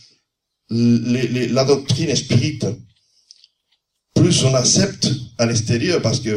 la 0.71 1.65
doctrine 1.65 2.15
spirite, 2.15 2.67
plus 4.15 4.45
on 4.45 4.55
accepte 4.55 5.09
à 5.39 5.47
l'extérieur, 5.47 6.03
parce 6.03 6.21
que 6.21 6.37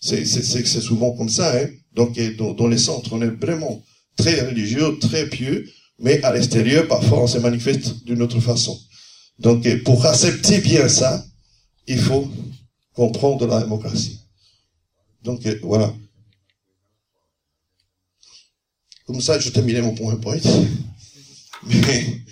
c'est 0.00 0.64
souvent 0.80 1.12
comme 1.12 1.28
ça. 1.28 1.58
Hein. 1.58 1.68
Donc 1.94 2.18
dans, 2.36 2.52
dans 2.52 2.68
les 2.68 2.78
centres, 2.78 3.12
on 3.12 3.22
est 3.22 3.26
vraiment 3.26 3.82
très 4.16 4.46
religieux, 4.46 4.98
très 5.00 5.28
pieux, 5.28 5.68
mais 5.98 6.22
à 6.22 6.32
l'extérieur, 6.32 6.86
parfois, 6.86 7.22
on 7.22 7.26
se 7.26 7.38
manifeste 7.38 8.04
d'une 8.04 8.22
autre 8.22 8.40
façon. 8.40 8.78
Donc 9.38 9.66
pour 9.84 10.04
accepter 10.06 10.58
bien 10.58 10.88
ça, 10.88 11.24
il 11.86 11.98
faut 11.98 12.30
comprendre 12.98 13.46
la 13.46 13.60
démocratie. 13.60 14.18
Donc 15.22 15.46
voilà. 15.62 15.94
Comme 19.06 19.20
ça, 19.20 19.38
je 19.38 19.50
terminais 19.50 19.80
mon 19.80 19.94
point 19.94 20.16
point. 20.16 20.40
Mais 21.62 22.22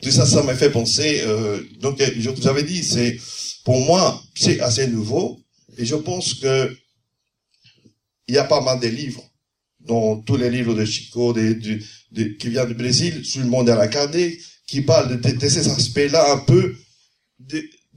tout 0.00 0.10
ça, 0.10 0.24
ça 0.24 0.42
m'a 0.42 0.54
fait 0.54 0.70
penser. 0.70 1.20
Euh, 1.26 1.62
donc, 1.80 2.00
je 2.00 2.30
vous 2.30 2.48
avais 2.48 2.62
dit, 2.62 2.82
c'est 2.82 3.20
pour 3.64 3.78
moi, 3.84 4.18
c'est 4.34 4.60
assez 4.60 4.86
nouveau, 4.86 5.38
et 5.76 5.84
je 5.84 5.96
pense 5.96 6.32
que 6.34 6.74
il 8.28 8.34
y 8.34 8.38
a 8.38 8.44
pas 8.44 8.62
mal 8.62 8.80
de 8.80 8.88
livres, 8.88 9.24
dont 9.80 10.22
tous 10.22 10.36
les 10.36 10.48
livres 10.48 10.74
de 10.74 10.86
Chico, 10.86 11.34
de, 11.34 11.52
de, 12.12 12.24
qui 12.38 12.48
viennent 12.48 12.68
du 12.68 12.74
Brésil, 12.74 13.26
sur 13.26 13.42
le 13.42 13.48
monde 13.48 13.68
à 13.68 13.76
la 13.76 13.88
qui 14.66 14.80
parlent 14.80 15.20
de, 15.20 15.48
ces 15.48 15.68
aspects-là 15.68 16.32
un 16.32 16.38
peu 16.38 16.74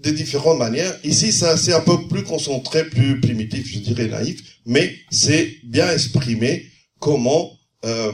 de, 0.04 0.12
différentes 0.12 0.60
manières. 0.60 1.00
Ici, 1.04 1.32
ça 1.32 1.58
c'est 1.58 1.74
un 1.74 1.82
peu 1.82 2.08
plus 2.08 2.24
concentré, 2.24 2.90
plus 2.90 3.20
primitif, 3.22 3.68
je 3.68 3.80
dirais 3.80 4.08
naïf, 4.08 4.60
mais 4.66 4.96
c'est 5.12 5.58
bien 5.64 5.92
exprimé 5.92 6.66
comment 7.00 7.52
euh, 7.86 8.12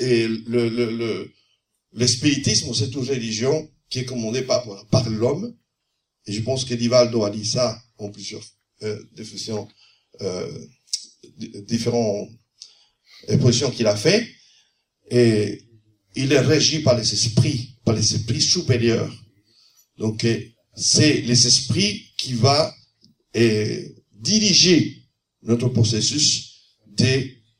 et 0.00 0.28
le, 0.28 0.68
le, 0.68 0.96
le, 0.96 1.32
le 1.92 2.06
spiritisme, 2.06 2.72
c'est 2.72 2.94
une 2.94 3.08
religion 3.08 3.68
qui 3.90 4.00
est 4.00 4.04
commandée 4.04 4.42
par, 4.42 4.64
par 4.90 5.08
l'homme. 5.10 5.54
Et 6.26 6.32
je 6.32 6.42
pense 6.42 6.64
que 6.64 6.74
Divaldo 6.74 7.24
a 7.24 7.30
dit 7.30 7.44
ça 7.46 7.82
en 7.98 8.10
plusieurs 8.10 8.44
euh, 8.82 9.02
définitions, 9.16 9.66
euh, 10.20 10.66
différentes 11.66 12.28
positions 13.40 13.70
qu'il 13.70 13.86
a 13.86 13.96
fait. 13.96 14.28
Et 15.10 15.62
il 16.14 16.32
est 16.32 16.40
régi 16.40 16.80
par 16.80 16.96
les 16.96 17.12
esprits, 17.12 17.76
par 17.84 17.94
les 17.94 18.14
esprits 18.14 18.42
supérieurs. 18.42 19.12
Donc, 19.98 20.24
euh, 20.24 20.40
c'est 20.74 21.20
les 21.22 21.46
esprits 21.46 22.04
qui 22.16 22.34
va 22.34 22.74
euh, 23.36 23.82
diriger 24.12 25.02
notre 25.42 25.68
processus 25.68 26.54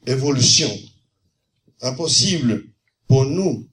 d'évolution. 0.07 0.70
Impossible 1.80 2.64
pour 3.07 3.24
nous 3.24 3.68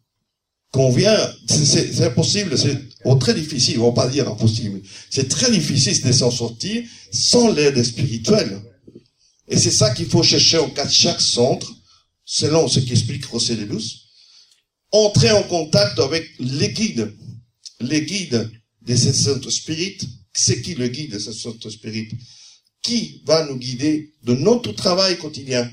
qu'on 0.71 0.91
vient, 0.91 1.17
c'est 1.47 2.01
impossible, 2.01 2.57
c'est 2.57 2.77
très 3.19 3.33
difficile, 3.33 3.79
on 3.79 3.91
va 3.91 4.03
pas 4.03 4.09
dire 4.09 4.27
impossible, 4.27 4.81
c'est 5.09 5.29
très 5.29 5.49
difficile 5.49 6.01
de 6.01 6.11
s'en 6.11 6.29
sortir 6.29 6.83
sans 7.11 7.51
l'aide 7.51 7.81
spirituelle. 7.81 8.61
Et 9.47 9.57
c'est 9.57 9.71
ça 9.71 9.91
qu'il 9.91 10.07
faut 10.07 10.23
chercher 10.23 10.57
en 10.57 10.69
cas 10.69 10.85
de 10.85 10.91
chaque 10.91 11.21
centre, 11.21 11.73
selon 12.25 12.67
ce 12.67 12.79
qu'explique 12.79 13.29
José 13.29 13.55
de 13.55 13.67
entrer 14.91 15.31
en 15.31 15.43
contact 15.43 15.99
avec 15.99 16.27
les 16.39 16.69
guides, 16.69 17.13
les 17.79 18.05
guides 18.05 18.49
de 18.81 18.95
ce 18.95 19.11
centre 19.13 19.49
spirit, 19.49 19.97
c'est 20.33 20.61
qui 20.61 20.75
le 20.75 20.87
guide 20.87 21.13
de 21.13 21.19
ce 21.19 21.31
centre 21.31 21.69
spirit 21.69 22.09
Qui 22.81 23.21
va 23.25 23.45
nous 23.45 23.57
guider 23.57 24.13
de 24.23 24.33
notre 24.35 24.71
travail 24.73 25.17
quotidien? 25.17 25.69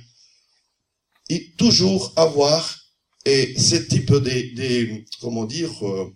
Et 1.29 1.53
toujours 1.57 2.13
avoir 2.17 2.83
et 3.25 3.55
ce 3.59 3.77
type 3.77 4.13
de, 4.13 5.05
comment 5.21 5.45
dire, 5.45 5.71
euh, 5.87 6.13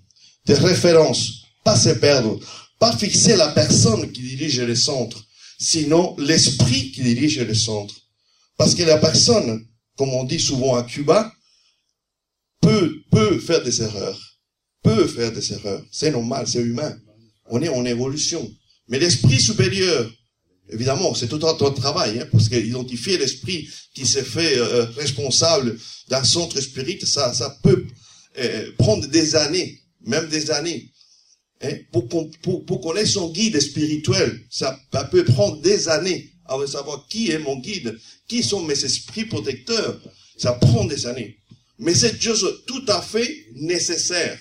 de 0.47 0.55
références, 0.55 1.45
pas 1.65 1.77
se 1.77 1.91
perdre, 1.91 2.39
pas 2.79 2.97
fixer 2.97 3.37
la 3.37 3.49
personne 3.49 4.11
qui 4.11 4.23
dirige 4.23 4.61
le 4.61 4.75
centre, 4.75 5.25
sinon 5.59 6.17
l'esprit 6.19 6.91
qui 6.93 7.03
dirige 7.03 7.41
le 7.41 7.55
centre. 7.55 7.95
Parce 8.57 8.75
que 8.75 8.83
la 8.83 8.99
personne, 8.99 9.67
comme 9.97 10.13
on 10.15 10.25
dit 10.25 10.41
souvent 10.41 10.75
à 10.75 10.83
Cuba, 10.83 11.33
peut, 12.61 13.03
peut 13.11 13.39
faire 13.39 13.63
des 13.63 13.83
erreurs, 13.83 14.26
peut 14.87 15.07
faire 15.07 15.33
des 15.33 15.53
erreurs. 15.53 15.83
C'est 15.91 16.11
normal, 16.11 16.47
c'est 16.47 16.63
humain. 16.63 16.97
On 17.49 17.61
est 17.63 17.69
en 17.69 17.85
évolution. 17.85 18.43
Mais 18.89 18.99
l'esprit 18.99 19.41
supérieur, 19.41 20.11
Évidemment, 20.69 21.15
c'est 21.15 21.29
tout 21.29 21.41
un 21.47 21.55
travail, 21.55 22.19
hein, 22.19 22.29
parce 22.33 22.49
qu'identifier 22.49 23.19
l'esprit 23.19 23.69
qui 23.95 24.05
s'est 24.05 24.25
fait 24.25 24.59
euh, 24.59 24.85
responsable 24.97 25.79
d'un 26.09 26.25
centre 26.25 26.61
spirit, 26.61 26.99
ça, 27.05 27.33
ça 27.33 27.57
peut 27.63 27.87
euh, 28.39 28.73
prendre 28.77 29.07
des 29.07 29.37
années, 29.37 29.81
même 30.05 30.29
des 30.29 30.51
années. 30.51 30.91
Hein, 31.63 31.77
pour, 31.93 32.09
pour, 32.09 32.65
pour, 32.67 32.81
connaître 32.81 33.11
son 33.11 33.31
guide 33.31 33.61
spirituel, 33.61 34.45
ça, 34.51 34.77
peut 35.11 35.25
prendre 35.25 35.61
des 35.63 35.89
années 35.89 36.31
avant 36.47 36.63
de 36.63 36.67
savoir 36.67 37.07
qui 37.09 37.31
est 37.31 37.39
mon 37.39 37.59
guide, 37.61 37.97
qui 38.27 38.43
sont 38.43 38.63
mes 38.63 38.85
esprits 38.85 39.25
protecteurs. 39.25 40.01
Ça 40.37 40.53
prend 40.53 40.85
des 40.85 41.07
années. 41.07 41.39
Mais 41.79 41.95
c'est 41.95 42.21
chose 42.21 42.63
tout 42.67 42.85
à 42.89 43.01
fait 43.01 43.47
nécessaire. 43.55 44.39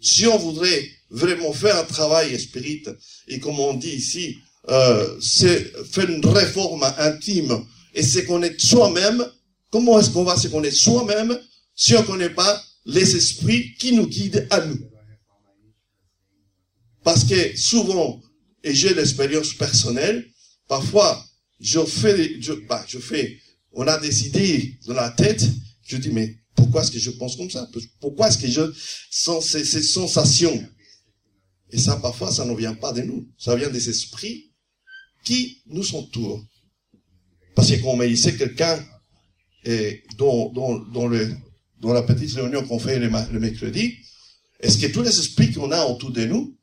Si 0.00 0.26
on 0.26 0.38
voudrait 0.38 0.88
vraiment 1.10 1.52
faire 1.52 1.76
un 1.78 1.84
travail 1.84 2.38
spirit, 2.38 2.84
et 3.28 3.38
comme 3.38 3.60
on 3.60 3.74
dit 3.74 3.90
ici, 3.90 4.38
euh, 4.68 5.18
c'est 5.20 5.72
faire 5.86 6.08
une 6.08 6.24
réforme 6.26 6.84
intime 6.98 7.64
et 7.94 8.02
se 8.02 8.20
connaître 8.20 8.64
soi-même 8.64 9.24
Comment 9.70 10.00
est-ce 10.00 10.10
qu'on 10.10 10.24
va 10.24 10.36
se 10.36 10.48
connaître 10.48 10.76
soi-même 10.76 11.38
si 11.74 11.94
on 11.94 12.02
ne 12.02 12.06
connaît 12.06 12.30
pas 12.30 12.62
les 12.86 13.16
esprits 13.16 13.74
qui 13.78 13.92
nous 13.92 14.06
guident 14.06 14.46
à 14.50 14.64
nous? 14.66 14.78
Parce 17.04 17.24
que 17.24 17.56
souvent, 17.56 18.20
et 18.64 18.74
j'ai 18.74 18.92
l'expérience 18.92 19.54
personnelle, 19.54 20.28
parfois, 20.68 21.24
je 21.60 21.80
fais, 21.84 22.40
je, 22.40 22.52
bah, 22.52 22.84
je 22.88 22.98
fais, 22.98 23.38
on 23.72 23.86
a 23.86 23.98
des 23.98 24.26
idées 24.26 24.74
dans 24.86 24.94
la 24.94 25.10
tête, 25.10 25.44
je 25.86 25.96
dis, 25.96 26.10
mais 26.10 26.36
pourquoi 26.60 26.82
est-ce 26.82 26.90
que 26.90 26.98
je 26.98 27.10
pense 27.10 27.36
comme 27.36 27.50
ça? 27.50 27.68
Pourquoi 28.00 28.28
est-ce 28.28 28.38
que 28.38 28.48
je 28.48 28.72
sens 29.10 29.46
ces, 29.46 29.82
sensations? 29.82 30.62
Et 31.70 31.78
ça, 31.78 31.96
parfois, 31.96 32.30
ça 32.30 32.44
ne 32.44 32.54
vient 32.54 32.74
pas 32.74 32.92
de 32.92 33.00
nous. 33.02 33.26
Ça 33.38 33.56
vient 33.56 33.70
des 33.70 33.88
esprits 33.88 34.52
qui 35.24 35.62
nous 35.66 35.94
entourent. 35.94 36.44
Parce 37.54 37.70
que 37.70 37.80
quand 37.80 37.88
on 37.88 37.96
me 37.96 38.06
disait 38.06 38.36
quelqu'un 38.36 38.78
dont, 40.18 40.52
dont, 40.52 41.92
la 41.92 42.02
petite 42.02 42.32
réunion 42.32 42.66
qu'on 42.66 42.78
fait 42.78 42.98
le, 42.98 43.08
mercredi, 43.38 43.96
est-ce 44.60 44.78
que 44.78 44.86
tous 44.86 45.02
les 45.02 45.18
esprits 45.18 45.52
qu'on 45.52 45.70
a 45.72 45.84
autour 45.86 46.10
de 46.10 46.24
nous, 46.26 46.56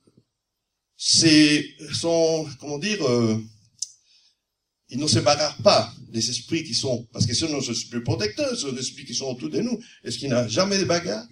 sont, 0.98 2.48
comment 2.60 2.78
dire, 2.80 3.04
euh, 3.08 3.44
ils 4.90 5.00
ne 5.00 5.08
se 5.08 5.20
bagarrent 5.20 5.62
pas, 5.62 5.94
les 6.12 6.30
esprits 6.30 6.64
qui 6.64 6.74
sont, 6.74 7.08
parce 7.12 7.26
que 7.26 7.34
ce 7.34 7.48
sont 7.48 7.54
nos 7.54 7.62
esprits 7.62 8.02
protecteurs, 8.02 8.50
ce 8.52 8.68
sont 8.68 8.72
les 8.72 8.80
esprits 8.80 9.06
qui 9.06 9.14
sont 9.14 9.26
autour 9.26 9.50
de 9.50 9.60
nous. 9.62 9.80
Est-ce 10.04 10.18
qu'il 10.18 10.30
n'y 10.30 10.34
a 10.34 10.48
jamais 10.48 10.78
de 10.78 10.86
bagarre? 10.86 11.26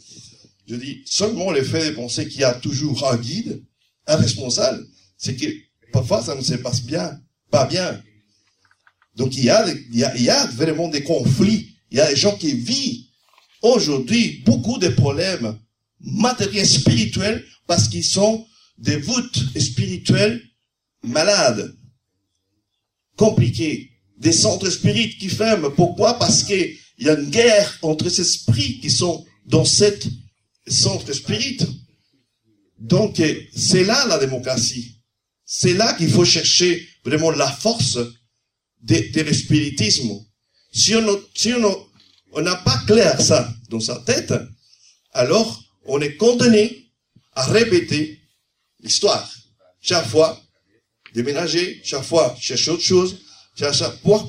Je 0.68 0.76
dis, 0.76 1.02
seulement 1.06 1.52
le 1.52 1.64
fait 1.64 1.92
de 1.92 1.96
penser 1.96 2.28
qu'il 2.28 2.42
y 2.42 2.44
a 2.44 2.54
toujours 2.54 3.08
un 3.08 3.18
guide, 3.18 3.64
un 4.08 4.16
responsable, 4.16 4.86
c'est 5.18 5.36
que 5.36 5.48
parfois 5.94 6.24
ça 6.24 6.36
ne 6.36 6.42
se 6.42 6.56
passe 6.56 6.84
bien, 6.84 7.20
pas 7.52 7.66
bien. 7.66 8.02
Donc 9.16 9.38
il 9.38 9.46
y 9.46 9.50
a, 9.50 9.66
il 9.70 10.12
il 10.16 10.24
y 10.24 10.30
a 10.30 10.46
vraiment 10.48 10.90
des 10.90 11.04
conflits. 11.04 11.70
Il 11.92 11.98
y 11.98 12.02
a 12.02 12.10
des 12.10 12.16
gens 12.16 12.36
qui 12.36 12.54
vivent 12.54 13.06
aujourd'hui 13.62 14.42
beaucoup 14.46 14.78
de 14.78 14.90
problèmes 14.90 15.58
matériels, 16.02 16.68
spirituels, 16.68 17.46
parce 17.68 17.88
qu'ils 17.88 18.04
sont 18.04 18.46
des 18.78 18.98
voûtes 18.98 19.58
spirituelles 19.58 20.42
malades, 21.04 21.76
compliquées, 23.16 23.92
des 24.18 24.32
centres 24.32 24.70
spirites 24.70 25.18
qui 25.18 25.30
ferment. 25.30 25.72
Pourquoi? 25.72 26.18
Parce 26.18 26.44
qu'il 26.44 26.78
y 27.00 27.10
a 27.10 27.14
une 27.14 27.30
guerre 27.30 27.78
entre 27.82 28.10
ces 28.10 28.22
esprits 28.22 28.80
qui 28.80 28.90
sont 28.90 29.26
dans 29.46 29.66
cette 29.66 30.08
centre 30.68 31.12
spirit. 31.14 31.58
Donc 32.80 33.22
c'est 33.56 33.84
là 33.84 34.06
la 34.08 34.18
démocratie. 34.18 35.02
C'est 35.46 35.74
là 35.74 35.94
qu'il 35.94 36.10
faut 36.10 36.26
chercher 36.26 36.88
vraiment 37.04 37.32
la 37.32 37.52
force 37.52 38.00
de, 38.82 39.22
l'espiritisme. 39.22 40.10
Si 40.72 40.94
on 40.96 42.42
n'a 42.42 42.56
pas 42.58 42.78
clair 42.88 43.22
ça 43.22 43.54
dans 43.70 43.80
sa 43.80 43.98
tête, 44.00 44.34
alors 45.14 45.64
on 45.86 46.02
est 46.02 46.16
condamné 46.16 46.92
à 47.34 47.46
répéter 47.46 48.20
l'histoire. 48.82 49.32
Chaque 49.82 50.08
fois, 50.08 50.42
déménager, 51.14 51.82
chaque 51.84 52.04
fois, 52.04 52.36
chercher 52.40 52.72
autre 52.72 52.84
chose. 52.84 53.18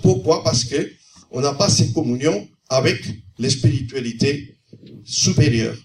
Pourquoi? 0.03 0.43
Parce 0.45 0.65
que 0.65 0.93
on 1.31 1.41
n'a 1.41 1.53
pas 1.55 1.69
cette 1.69 1.93
communion 1.93 2.49
avec 2.69 3.05
les 3.39 3.51
spiritualités 3.51 4.57
supérieures. 5.05 5.77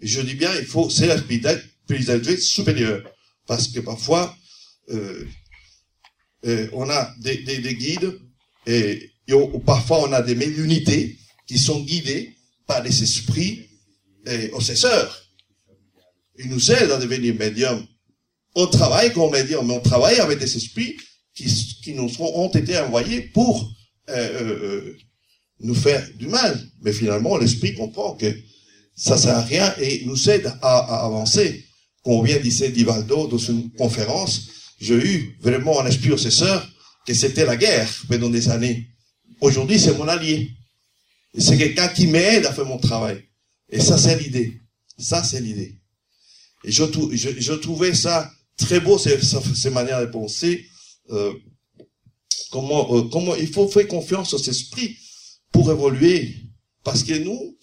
Je 0.00 0.20
dis 0.20 0.34
bien, 0.34 0.50
il 0.58 0.66
faut, 0.66 0.88
c'est 0.88 1.06
la 1.06 1.18
spiritualité 1.18 2.36
supérieure. 2.36 3.02
Parce 3.46 3.68
que 3.68 3.80
parfois, 3.80 4.36
euh, 4.90 5.24
euh, 6.46 6.68
on 6.72 6.88
a 6.88 7.14
des, 7.20 7.38
des, 7.38 7.58
des 7.58 7.74
guides 7.74 8.18
et, 8.66 9.10
et, 9.26 9.32
ou 9.32 9.58
parfois 9.58 10.08
on 10.08 10.12
a 10.12 10.22
des 10.22 10.34
médiunités 10.34 11.18
qui 11.46 11.58
sont 11.58 11.80
guidées 11.82 12.34
par 12.66 12.82
des 12.82 13.02
esprits 13.02 13.66
et 14.26 14.50
obsesseurs. 14.52 15.24
Ils 16.38 16.48
nous 16.48 16.70
aident 16.70 16.92
à 16.92 16.98
devenir 16.98 17.34
médiums. 17.34 17.84
On 18.54 18.66
travaille 18.66 19.12
comme 19.12 19.32
médium, 19.32 19.66
mais 19.66 19.74
on 19.74 19.80
travaille 19.80 20.18
avec 20.18 20.38
des 20.38 20.56
esprits 20.56 20.96
qui, 21.44 21.94
nous 21.94 22.10
ont 22.20 22.50
été 22.50 22.78
envoyés 22.78 23.20
pour 23.20 23.70
euh, 24.08 24.14
euh, 24.14 24.96
nous 25.60 25.74
faire 25.74 26.06
du 26.16 26.26
mal. 26.26 26.58
Mais 26.82 26.92
finalement, 26.92 27.36
l'esprit 27.36 27.74
comprend 27.74 28.14
que 28.14 28.34
ça 28.96 29.16
sert 29.16 29.36
à 29.36 29.42
rien 29.42 29.74
et 29.80 30.04
nous 30.04 30.28
aide 30.30 30.46
à, 30.62 30.78
à 30.78 31.06
avancer. 31.06 31.64
Comme 32.02 32.24
vient 32.24 32.38
disait 32.38 32.70
Divaldo 32.70 33.26
dans 33.26 33.38
une 33.38 33.70
conférence, 33.72 34.48
j'ai 34.80 34.94
eu 34.94 35.38
vraiment 35.40 35.80
un 35.80 35.86
esprit 35.86 36.12
obsesseur 36.12 36.68
que 37.06 37.14
c'était 37.14 37.44
la 37.44 37.56
guerre 37.56 37.88
pendant 38.08 38.28
des 38.28 38.48
années. 38.48 38.88
Aujourd'hui, 39.40 39.78
c'est 39.78 39.96
mon 39.96 40.08
allié. 40.08 40.50
C'est 41.38 41.56
quelqu'un 41.56 41.88
qui 41.88 42.06
m'aide 42.06 42.46
à 42.46 42.52
faire 42.52 42.64
mon 42.64 42.78
travail. 42.78 43.22
Et 43.70 43.80
ça, 43.80 43.98
c'est 43.98 44.18
l'idée. 44.18 44.60
Ça, 44.98 45.22
c'est 45.22 45.40
l'idée. 45.40 45.76
Et 46.64 46.72
je, 46.72 47.52
trouvais 47.54 47.94
ça 47.94 48.30
très 48.56 48.80
beau, 48.80 48.98
ces 48.98 49.70
manières 49.70 50.00
de 50.00 50.06
penser. 50.06 50.66
Euh, 51.10 51.34
comment, 52.50 52.94
euh, 52.94 53.02
comment 53.08 53.34
il 53.34 53.48
faut 53.48 53.68
faire 53.68 53.86
confiance 53.88 54.34
aux 54.34 54.42
esprits 54.42 54.96
pour 55.52 55.70
évoluer. 55.70 56.36
Parce 56.84 57.02
que 57.02 57.14
nous, 57.14 57.58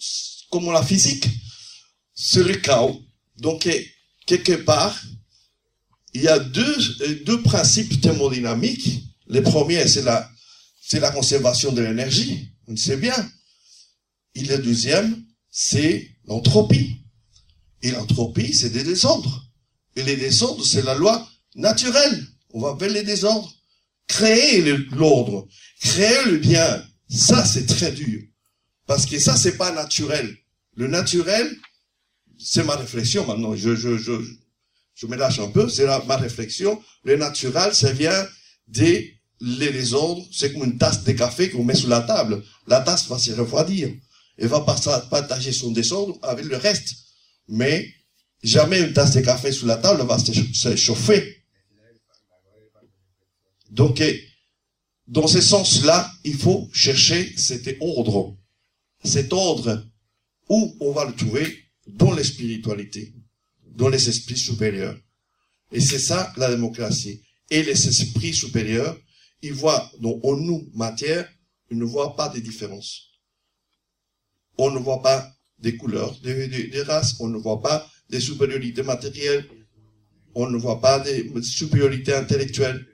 comme 0.50 0.72
la 0.72 0.82
physique, 0.82 1.26
c'est 2.14 2.44
le 2.44 2.54
chaos. 2.56 3.00
Donc, 3.38 3.68
quelque 4.26 4.52
part, 4.52 4.98
il 6.14 6.22
y 6.22 6.28
a 6.28 6.38
deux, 6.38 6.76
deux 7.24 7.42
principes 7.42 8.00
thermodynamiques. 8.00 9.02
Le 9.26 9.42
premier, 9.42 9.86
c'est 9.86 10.02
la, 10.02 10.30
c'est 10.80 11.00
la 11.00 11.10
conservation 11.10 11.72
de 11.72 11.82
l'énergie. 11.82 12.52
On 12.68 12.76
sait 12.76 12.96
bien. 12.96 13.30
Et 14.34 14.42
le 14.44 14.58
deuxième, 14.58 15.24
c'est 15.50 16.08
l'entropie. 16.24 16.96
Et 17.82 17.90
l'entropie, 17.90 18.54
c'est 18.54 18.70
des 18.70 18.84
désordres. 18.84 19.46
Et 19.94 20.02
les 20.02 20.16
désordres, 20.16 20.64
c'est 20.64 20.82
la 20.82 20.94
loi 20.94 21.28
naturelle. 21.54 22.26
On 22.52 22.60
va 22.60 22.74
vers 22.74 22.90
les 22.90 23.02
désordres. 23.02 23.52
Créer 24.08 24.62
l'ordre, 24.92 25.48
créer 25.80 26.24
le 26.26 26.36
bien, 26.38 26.84
ça 27.08 27.44
c'est 27.44 27.66
très 27.66 27.90
dur. 27.90 28.22
Parce 28.86 29.04
que 29.04 29.18
ça, 29.18 29.36
c'est 29.36 29.56
pas 29.56 29.72
naturel. 29.72 30.36
Le 30.76 30.86
naturel, 30.86 31.56
c'est 32.38 32.62
ma 32.64 32.76
réflexion 32.76 33.26
maintenant. 33.26 33.56
Je, 33.56 33.74
je, 33.74 33.98
je, 33.98 34.12
je 34.94 35.06
me 35.06 35.16
lâche 35.16 35.40
un 35.40 35.48
peu, 35.48 35.68
c'est 35.68 35.86
ma 36.06 36.16
réflexion. 36.16 36.80
Le 37.04 37.16
naturel, 37.16 37.74
ça 37.74 37.92
vient 37.92 38.26
des 38.68 39.16
les 39.40 39.70
désordres. 39.70 40.24
C'est 40.32 40.52
comme 40.52 40.64
une 40.64 40.78
tasse 40.78 41.04
de 41.04 41.12
café 41.12 41.50
qu'on 41.50 41.64
met 41.64 41.74
sur 41.74 41.88
la 41.88 42.00
table. 42.00 42.42
La 42.66 42.80
tasse 42.80 43.06
va 43.08 43.18
se 43.18 43.32
refroidir. 43.32 43.90
Elle 44.38 44.48
va 44.48 44.60
partager 44.60 45.52
son 45.52 45.72
désordre 45.72 46.18
avec 46.22 46.44
le 46.44 46.56
reste. 46.56 46.94
Mais 47.48 47.86
jamais 48.42 48.80
une 48.80 48.92
tasse 48.92 49.14
de 49.14 49.20
café 49.20 49.52
sur 49.52 49.66
la 49.66 49.76
table 49.76 50.02
va 50.06 50.18
se 50.18 50.76
chauffer. 50.76 51.35
Donc, 53.70 54.02
dans 55.06 55.26
ce 55.26 55.40
sens-là, 55.40 56.10
il 56.24 56.36
faut 56.36 56.68
chercher 56.72 57.36
cet 57.36 57.76
ordre. 57.80 58.36
Cet 59.04 59.32
ordre 59.32 59.86
où 60.48 60.76
on 60.80 60.92
va 60.92 61.04
le 61.04 61.14
trouver 61.14 61.46
dans 61.86 62.12
les 62.12 62.24
spiritualités, 62.24 63.14
dans 63.64 63.88
les 63.88 64.08
esprits 64.08 64.38
supérieurs. 64.38 64.96
Et 65.72 65.80
c'est 65.80 65.98
ça 65.98 66.32
la 66.36 66.50
démocratie. 66.50 67.22
Et 67.50 67.62
les 67.62 67.88
esprits 67.88 68.34
supérieurs, 68.34 68.98
ils 69.42 69.52
voient 69.52 69.90
donc 70.00 70.24
en 70.24 70.36
nous 70.36 70.68
matière, 70.74 71.28
ils 71.70 71.78
ne 71.78 71.84
voient 71.84 72.16
pas 72.16 72.28
de 72.28 72.40
différence. 72.40 73.10
On 74.58 74.70
ne 74.70 74.78
voit 74.78 75.02
pas 75.02 75.32
des 75.58 75.76
couleurs, 75.76 76.18
des, 76.20 76.48
des, 76.48 76.68
des 76.68 76.82
races, 76.82 77.16
on 77.20 77.28
ne 77.28 77.38
voit 77.38 77.60
pas 77.60 77.88
des 78.08 78.20
supériorités 78.20 78.82
matérielles, 78.82 79.48
on 80.34 80.48
ne 80.48 80.56
voit 80.58 80.80
pas 80.80 81.00
des 81.00 81.30
supériorités 81.42 82.14
intellectuelles. 82.14 82.86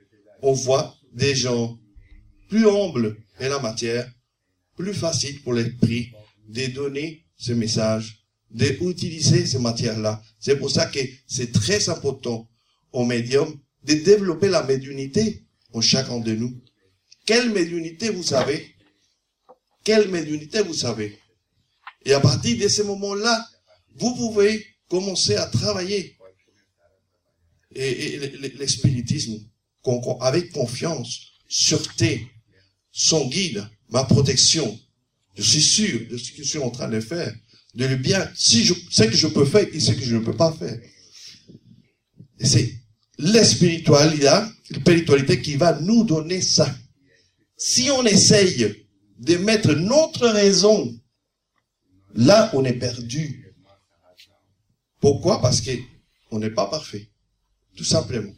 On 0.43 0.53
voit 0.53 0.97
des 1.13 1.35
gens 1.35 1.79
plus 2.49 2.69
humbles 2.69 3.17
et 3.41 3.49
la 3.49 3.61
matière, 3.61 4.11
plus 4.77 4.93
facile 4.93 5.43
pour 5.43 5.55
l'esprit 5.55 6.13
de 6.49 6.67
donner 6.67 7.25
ce 7.37 7.53
message, 7.53 8.27
d'utiliser 8.51 9.47
ces 9.47 9.59
matières-là. 9.59 10.23
C'est 10.39 10.57
pour 10.57 10.71
ça 10.71 10.87
que 10.87 10.99
c'est 11.27 11.53
très 11.53 11.89
important 11.89 12.49
au 12.93 13.05
médium 13.05 13.59
de 13.85 13.95
développer 13.95 14.49
la 14.49 14.63
médiunité 14.65 15.45
en 15.73 15.81
chacun 15.81 16.21
de 16.21 16.35
nous. 16.35 16.61
Quelle 17.25 17.51
médiunité 17.51 18.11
vous 18.11 18.35
avez 18.35 18.75
Quelle 19.85 20.11
médiunité 20.11 20.61
vous 20.63 20.75
savez? 20.75 21.19
Et 22.05 22.13
à 22.13 22.21
partir 22.21 22.59
de 22.59 22.69
ce 22.69 22.83
moment-là, 22.83 23.47
vous 23.95 24.15
pouvez 24.17 24.67
commencer 24.89 25.37
à 25.37 25.47
travailler. 25.47 26.17
Et, 27.75 28.19
avec 30.21 30.53
confiance, 30.53 31.33
sûreté, 31.49 32.29
son 32.93 33.29
guide, 33.29 33.69
ma 33.91 34.05
protection. 34.05 34.79
Je 35.35 35.43
suis 35.43 35.63
sûr 35.63 36.01
de 36.11 36.17
ce 36.17 36.33
que 36.33 36.43
je 36.43 36.49
suis 36.49 36.59
en 36.59 36.71
train 36.71 36.89
de 36.89 37.01
faire, 37.01 37.35
de 37.75 37.87
le 37.87 37.97
bien, 37.97 38.31
si 38.35 38.65
je, 38.65 38.75
ce 38.91 39.05
que 39.05 39.17
je 39.17 39.27
peux 39.29 39.47
faire 39.47 39.67
et 39.73 39.81
ce 39.81 39.93
que 39.93 40.05
je 40.05 40.17
ne 40.17 40.21
peux 40.21 40.37
pas 40.37 40.53
faire. 40.53 40.79
Et 42.39 42.47
c'est 42.47 42.75
la 43.19 43.45
spiritualité 43.45 45.41
qui 45.43 45.57
va 45.57 45.79
nous 45.81 46.05
donner 46.05 46.41
ça. 46.43 46.75
Si 47.57 47.91
on 47.91 48.05
essaye 48.05 48.87
de 49.19 49.37
mettre 49.37 49.73
notre 49.73 50.29
raison 50.29 50.99
là 52.15 52.51
on 52.55 52.65
est 52.65 52.73
perdu. 52.75 53.55
Pourquoi? 55.01 55.41
Parce 55.41 55.61
que 55.61 55.71
on 56.31 56.39
n'est 56.39 56.51
pas 56.51 56.67
parfait, 56.67 57.11
tout 57.77 57.85
simplement. 57.85 58.33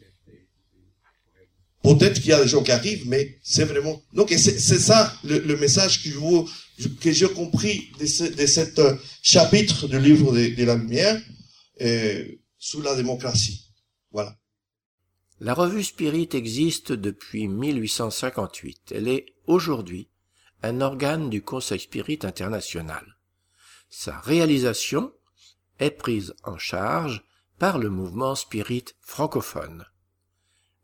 Peut-être 1.85 2.19
qu'il 2.19 2.31
y 2.31 2.33
a 2.33 2.41
des 2.41 2.47
gens 2.47 2.63
qui 2.63 2.71
arrivent, 2.71 3.07
mais 3.07 3.37
c'est 3.43 3.65
vraiment. 3.65 4.01
Donc 4.13 4.29
c'est 4.29 4.59
ça 4.59 5.13
le, 5.23 5.55
message 5.55 6.03
que 6.03 6.09
que 6.99 7.11
j'ai 7.11 7.29
compris 7.29 7.91
de, 7.99 8.05
ce, 8.05 8.23
de 8.23 8.45
cet 8.45 8.79
euh, 8.79 8.95
chapitre 9.21 9.87
du 9.87 9.99
livre 9.99 10.33
de, 10.33 10.65
la 10.65 10.75
lumière 10.75 11.21
euh, 11.81 12.25
sous 12.57 12.81
la 12.81 12.95
démocratie. 12.95 13.71
Voilà. 14.11 14.35
La 15.39 15.53
revue 15.53 15.83
Spirit 15.83 16.29
existe 16.33 16.91
depuis 16.91 17.47
1858. 17.47 18.93
Elle 18.95 19.07
est 19.07 19.25
aujourd'hui 19.47 20.09
un 20.63 20.81
organe 20.81 21.29
du 21.29 21.41
Conseil 21.41 21.79
Spirit 21.79 22.19
international. 22.23 23.17
Sa 23.89 24.19
réalisation 24.19 25.13
est 25.79 25.91
prise 25.91 26.33
en 26.43 26.57
charge 26.57 27.23
par 27.59 27.77
le 27.77 27.89
mouvement 27.89 28.35
Spirit 28.35 28.85
francophone. 29.01 29.85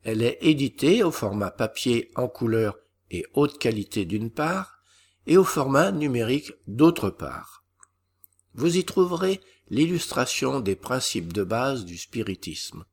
Elle 0.03 0.23
est 0.23 0.39
éditée 0.41 1.03
au 1.03 1.11
format 1.11 1.51
papier 1.51 2.11
en 2.15 2.27
couleur 2.27 2.77
et 3.11 3.25
haute 3.33 3.59
qualité 3.59 4.05
d'une 4.05 4.31
part, 4.31 4.79
et 5.27 5.37
au 5.37 5.43
format 5.43 5.91
numérique 5.91 6.53
d'autre 6.67 7.09
part. 7.09 7.63
Vous 8.53 8.77
y 8.77 8.83
trouverez 8.83 9.39
l'illustration 9.69 10.59
des 10.59 10.75
principes 10.75 11.31
de 11.31 11.43
base 11.43 11.85
du 11.85 11.97
spiritisme, 11.97 12.85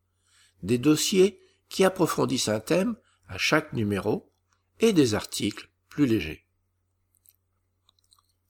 des 0.63 0.79
dossiers 0.79 1.41
qui 1.69 1.85
approfondissent 1.85 2.49
un 2.49 2.61
thème 2.61 2.97
à 3.29 3.39
chaque 3.39 3.73
numéro 3.73 4.31
et 4.81 4.93
des 4.93 5.15
articles 5.15 5.71
plus 5.89 6.07
légers. 6.07 6.45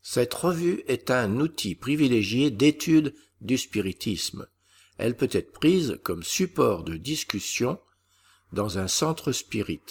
Cette 0.02 0.34
revue 0.34 0.82
est 0.88 1.10
un 1.10 1.38
outil 1.38 1.74
privilégié 1.74 2.50
d'étude 2.50 3.14
du 3.40 3.58
spiritisme. 3.58 4.46
Elle 4.96 5.16
peut 5.16 5.28
être 5.32 5.52
prise 5.52 6.00
comme 6.02 6.22
support 6.22 6.82
de 6.82 6.96
discussion 6.96 7.78
dans 8.52 8.78
un 8.78 8.88
centre 8.88 9.32
spirit. 9.32 9.82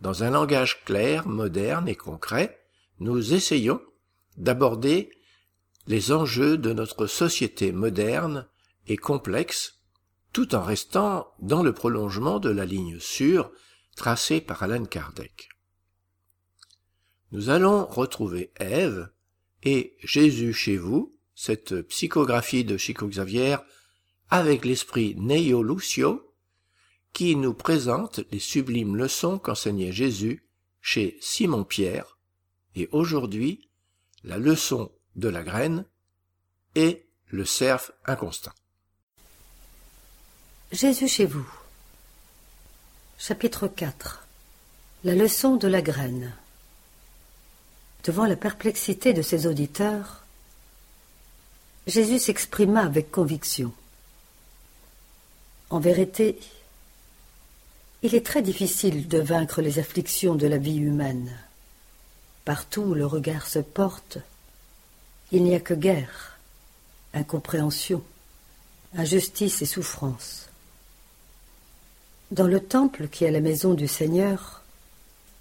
Dans 0.00 0.22
un 0.22 0.30
langage 0.30 0.84
clair, 0.84 1.26
moderne 1.26 1.88
et 1.88 1.94
concret, 1.94 2.60
nous 3.00 3.34
essayons 3.34 3.80
d'aborder 4.36 5.10
les 5.86 6.12
enjeux 6.12 6.58
de 6.58 6.72
notre 6.72 7.06
société 7.06 7.72
moderne 7.72 8.46
et 8.86 8.96
complexe, 8.96 9.80
tout 10.32 10.54
en 10.54 10.62
restant 10.62 11.32
dans 11.38 11.62
le 11.62 11.72
prolongement 11.72 12.38
de 12.38 12.50
la 12.50 12.66
ligne 12.66 12.98
sûre 13.00 13.50
tracée 13.96 14.40
par 14.40 14.62
Alan 14.62 14.84
Kardec. 14.84 15.48
Nous 17.32 17.48
allons 17.48 17.86
retrouver 17.86 18.52
Ève 18.56 19.10
et 19.62 19.96
Jésus 20.02 20.52
chez 20.52 20.76
vous, 20.76 21.16
cette 21.34 21.82
psychographie 21.82 22.64
de 22.64 22.76
Chico 22.76 23.06
Xavier, 23.08 23.56
avec 24.28 24.64
l'esprit 24.64 25.14
Neo 25.16 25.62
Lucio, 25.62 26.25
qui 27.16 27.34
nous 27.34 27.54
présente 27.54 28.20
les 28.30 28.38
sublimes 28.38 28.94
leçons 28.94 29.38
qu'enseignait 29.38 29.90
Jésus 29.90 30.44
chez 30.82 31.16
Simon 31.22 31.64
Pierre, 31.64 32.18
et 32.74 32.90
aujourd'hui 32.92 33.70
la 34.22 34.36
leçon 34.36 34.92
de 35.14 35.30
la 35.30 35.42
graine 35.42 35.86
et 36.74 37.06
le 37.28 37.46
cerf 37.46 37.90
inconstant. 38.04 38.52
Jésus 40.72 41.08
chez 41.08 41.24
vous. 41.24 41.48
Chapitre 43.16 43.66
4 43.66 44.26
La 45.04 45.14
leçon 45.14 45.56
de 45.56 45.68
la 45.68 45.80
graine. 45.80 46.36
Devant 48.04 48.26
la 48.26 48.36
perplexité 48.36 49.14
de 49.14 49.22
ses 49.22 49.46
auditeurs, 49.46 50.22
Jésus 51.86 52.18
s'exprima 52.18 52.82
avec 52.82 53.10
conviction. 53.10 53.72
En 55.70 55.80
vérité, 55.80 56.38
il 58.02 58.14
est 58.14 58.24
très 58.24 58.42
difficile 58.42 59.08
de 59.08 59.18
vaincre 59.18 59.62
les 59.62 59.78
afflictions 59.78 60.34
de 60.34 60.46
la 60.46 60.58
vie 60.58 60.78
humaine. 60.78 61.30
Partout 62.44 62.82
où 62.82 62.94
le 62.94 63.06
regard 63.06 63.46
se 63.46 63.58
porte, 63.58 64.18
il 65.32 65.42
n'y 65.42 65.54
a 65.54 65.60
que 65.60 65.74
guerre, 65.74 66.38
incompréhension, 67.14 68.02
injustice 68.96 69.62
et 69.62 69.66
souffrance. 69.66 70.48
Dans 72.30 72.46
le 72.46 72.60
temple 72.60 73.08
qui 73.08 73.24
est 73.24 73.30
la 73.30 73.40
maison 73.40 73.74
du 73.74 73.88
Seigneur, 73.88 74.62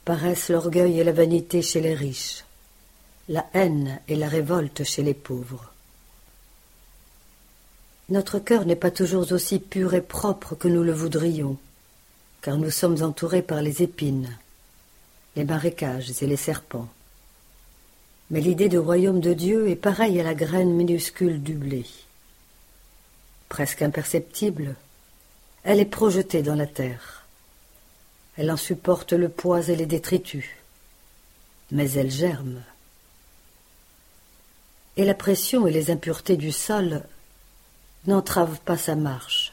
paraissent 0.05 0.49
l'orgueil 0.49 0.99
et 0.99 1.03
la 1.03 1.11
vanité 1.11 1.61
chez 1.61 1.81
les 1.81 1.93
riches, 1.93 2.45
la 3.27 3.45
haine 3.53 3.99
et 4.07 4.15
la 4.15 4.29
révolte 4.29 4.83
chez 4.83 5.03
les 5.03 5.13
pauvres. 5.13 5.71
Notre 8.09 8.39
cœur 8.39 8.65
n'est 8.65 8.75
pas 8.75 8.91
toujours 8.91 9.31
aussi 9.31 9.59
pur 9.59 9.93
et 9.95 10.01
propre 10.01 10.55
que 10.55 10.67
nous 10.67 10.83
le 10.83 10.93
voudrions 10.93 11.57
car 12.45 12.57
nous 12.57 12.69
sommes 12.69 13.01
entourés 13.01 13.41
par 13.41 13.63
les 13.63 13.81
épines, 13.81 14.37
les 15.35 15.45
marécages 15.45 16.21
et 16.21 16.27
les 16.27 16.35
serpents. 16.35 16.87
Mais 18.29 18.39
l'idée 18.39 18.69
du 18.69 18.77
royaume 18.77 19.19
de 19.19 19.33
Dieu 19.33 19.67
est 19.67 19.75
pareille 19.75 20.19
à 20.19 20.23
la 20.23 20.35
graine 20.35 20.71
minuscule 20.71 21.41
du 21.41 21.55
blé. 21.55 21.87
Presque 23.49 23.81
imperceptible, 23.81 24.75
elle 25.63 25.79
est 25.79 25.85
projetée 25.85 26.43
dans 26.43 26.53
la 26.53 26.67
terre. 26.67 27.25
Elle 28.37 28.51
en 28.51 28.57
supporte 28.57 29.13
le 29.13 29.29
poids 29.29 29.67
et 29.67 29.75
les 29.75 29.87
détritus, 29.87 30.51
mais 31.71 31.93
elle 31.93 32.11
germe. 32.11 32.61
Et 34.97 35.03
la 35.03 35.15
pression 35.15 35.65
et 35.65 35.71
les 35.71 35.89
impuretés 35.89 36.37
du 36.37 36.51
sol 36.51 37.01
n'entravent 38.05 38.59
pas 38.59 38.77
sa 38.77 38.93
marche. 38.93 39.44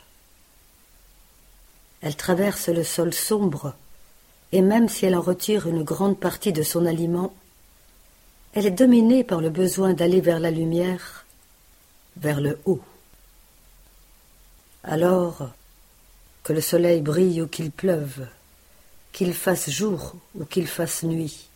Elle 2.03 2.17
traverse 2.17 2.69
le 2.69 2.83
sol 2.83 3.15
sombre, 3.15 3.75
et 4.51 4.61
même 4.61 4.89
si 4.89 5.07
elle 5.07 5.17
en 5.17 5.21
retire 5.21 5.69
une 5.69 5.85
grande 5.85 6.19
partie 6.19 6.53
de 6.53 6.63
son 6.63 6.85
aliment, 6.85 7.33
elle 8.55 8.67
est 8.67 8.71
dominée 8.71 9.25
par 9.25 9.41
le 9.41 9.49
besoin 9.49 9.95
d'aller 9.95 10.21
vers 10.21 10.41
la 10.41 10.51
lumière, 10.51 11.25
vers 12.17 12.41
le 12.41 12.59
haut. 12.67 12.83
Alors 14.85 15.51
que 16.43 16.53
le 16.53 16.61
soleil 16.61 17.01
brille 17.01 17.41
ou 17.41 17.47
qu'il 17.47 17.71
pleuve, 17.71 18.27
qu'il 19.13 19.33
fasse 19.33 19.71
jour 19.71 20.17
ou 20.35 20.45
qu'il 20.45 20.67
fasse 20.67 21.05
nuit, 21.05 21.49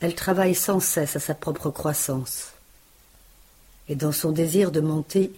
elle 0.00 0.14
travaille 0.14 0.54
sans 0.54 0.80
cesse 0.80 1.16
à 1.16 1.20
sa 1.20 1.34
propre 1.34 1.70
croissance. 1.70 2.52
Et 3.88 3.94
dans 3.94 4.12
son 4.12 4.32
désir 4.32 4.70
de 4.70 4.80
monter, 4.80 5.30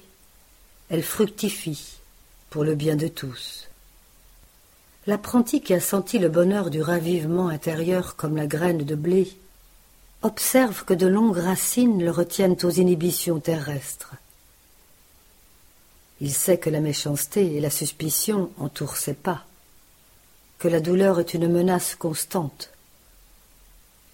elle 0.89 1.03
fructifie 1.03 1.97
pour 2.51 2.63
le 2.63 2.77
bien 2.77 2.97
de 2.97 3.09
tous. 3.09 3.69
L'apprenti 5.07 5.61
qui 5.61 5.75
a 5.75 5.81
senti 5.81 6.21
le 6.21 6.29
bonheur 6.29 6.71
du 6.71 6.81
ravivement 6.81 7.49
intérieur 7.49 8.15
comme 8.15 8.37
la 8.37 8.47
graine 8.47 8.85
de 8.85 8.95
blé 8.95 9.37
observe 10.23 10.85
que 10.85 10.95
de 10.95 11.09
longues 11.09 11.39
racines 11.39 12.05
le 12.05 12.11
retiennent 12.11 12.57
aux 12.63 12.71
inhibitions 12.71 13.41
terrestres. 13.41 14.15
Il 16.21 16.33
sait 16.33 16.59
que 16.59 16.71
la 16.71 16.81
méchanceté 16.81 17.57
et 17.57 17.61
la 17.61 17.71
suspicion 17.71 18.51
entourent 18.59 18.97
ses 18.97 19.15
pas, 19.15 19.45
que 20.61 20.69
la 20.69 20.79
douleur 20.79 21.19
est 21.19 21.35
une 21.35 21.49
menace 21.49 21.97
constante, 21.97 22.71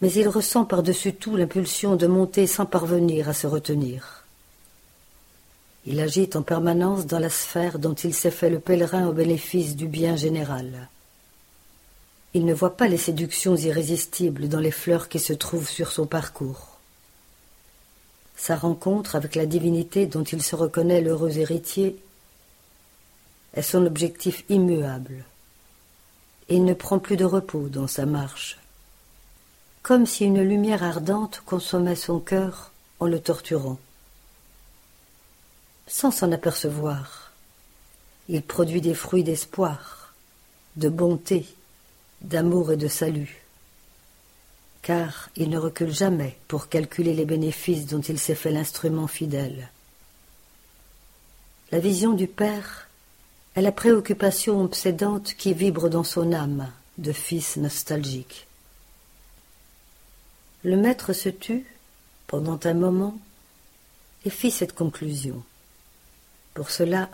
mais 0.01 0.11
il 0.13 0.27
ressent 0.27 0.65
par-dessus 0.65 1.13
tout 1.13 1.37
l'impulsion 1.37 1.97
de 1.97 2.07
monter 2.07 2.47
sans 2.47 2.65
parvenir 2.65 3.29
à 3.29 3.35
se 3.35 3.47
retenir. 3.47 4.18
Il 5.91 6.01
agite 6.01 6.37
en 6.37 6.43
permanence 6.43 7.07
dans 7.07 7.19
la 7.19 7.31
sphère 7.31 7.79
dont 7.79 7.95
il 7.95 8.13
s'est 8.13 8.31
fait 8.31 8.51
le 8.51 8.61
pèlerin 8.61 9.09
au 9.09 9.15
bénéfice 9.15 9.75
du 9.75 9.89
bien 9.89 10.17
général. 10.17 10.91
Il 12.35 12.45
ne 12.45 12.53
voit 12.53 12.77
pas 12.77 12.89
les 12.89 12.99
séductions 12.99 13.57
irrésistibles 13.57 14.51
dans 14.51 14.61
les 14.61 14.71
fleurs 14.71 15.09
qui 15.09 15.19
se 15.19 15.33
trouvent 15.33 15.71
sur 15.71 15.91
son 15.91 16.05
parcours. 16.05 16.77
Sa 18.37 18.55
rencontre 18.55 19.17
avec 19.17 19.35
la 19.35 19.47
divinité 19.47 20.05
dont 20.05 20.25
il 20.25 20.43
se 20.43 20.55
reconnaît 20.57 21.01
l'heureux 21.01 21.39
héritier 21.39 21.97
est 23.55 23.63
son 23.63 23.87
objectif 23.87 24.45
immuable. 24.51 25.25
Et 26.51 26.57
il 26.57 26.67
ne 26.67 26.75
prend 26.75 26.99
plus 26.99 27.17
de 27.17 27.25
repos 27.25 27.71
dans 27.71 27.87
sa 27.87 28.05
marche, 28.05 28.59
comme 29.83 30.05
si 30.05 30.27
une 30.27 30.43
lumière 30.43 30.83
ardente 30.83 31.43
consommait 31.47 31.97
son 31.97 32.21
cœur 32.21 32.73
en 33.01 33.07
le 33.07 33.21
torturant 33.21 33.79
sans 35.89 36.11
s'en 36.11 36.31
apercevoir. 36.31 37.33
Il 38.29 38.43
produit 38.43 38.81
des 38.81 38.95
fruits 38.95 39.25
d'espoir, 39.25 40.13
de 40.77 40.89
bonté, 40.89 41.47
d'amour 42.21 42.73
et 42.73 42.77
de 42.77 42.89
salut. 42.89 43.43
Car 44.83 45.31
il 45.35 45.51
ne 45.51 45.59
recule 45.59 45.93
jamais 45.93 46.39
pour 46.47 46.69
calculer 46.69 47.15
les 47.15 47.25
bénéfices 47.25 47.87
dont 47.87 48.01
il 48.01 48.19
s'est 48.19 48.35
fait 48.35 48.53
l'instrument 48.53 49.07
fidèle. 49.07 49.71
La 51.73 51.81
vision 51.81 52.13
du 52.13 52.27
Père 52.27 52.89
est 53.55 53.63
la 53.63 53.73
préoccupation 53.73 54.63
obsédante 54.63 55.35
qui 55.35 55.53
vibre 55.53 55.89
dans 55.89 56.05
son 56.05 56.33
âme 56.33 56.71
de 56.99 57.13
fils 57.13 57.57
nostalgique. 57.57 58.47
Le 60.65 60.77
maître 60.77 61.13
se 61.13 61.29
tut 61.29 61.67
pendant 62.27 62.59
un 62.65 62.75
moment 62.75 63.19
et 64.25 64.31
fit 64.31 64.51
cette 64.51 64.75
conclusion. 64.75 65.43
Pour 66.59 66.73
cela, 66.73 67.09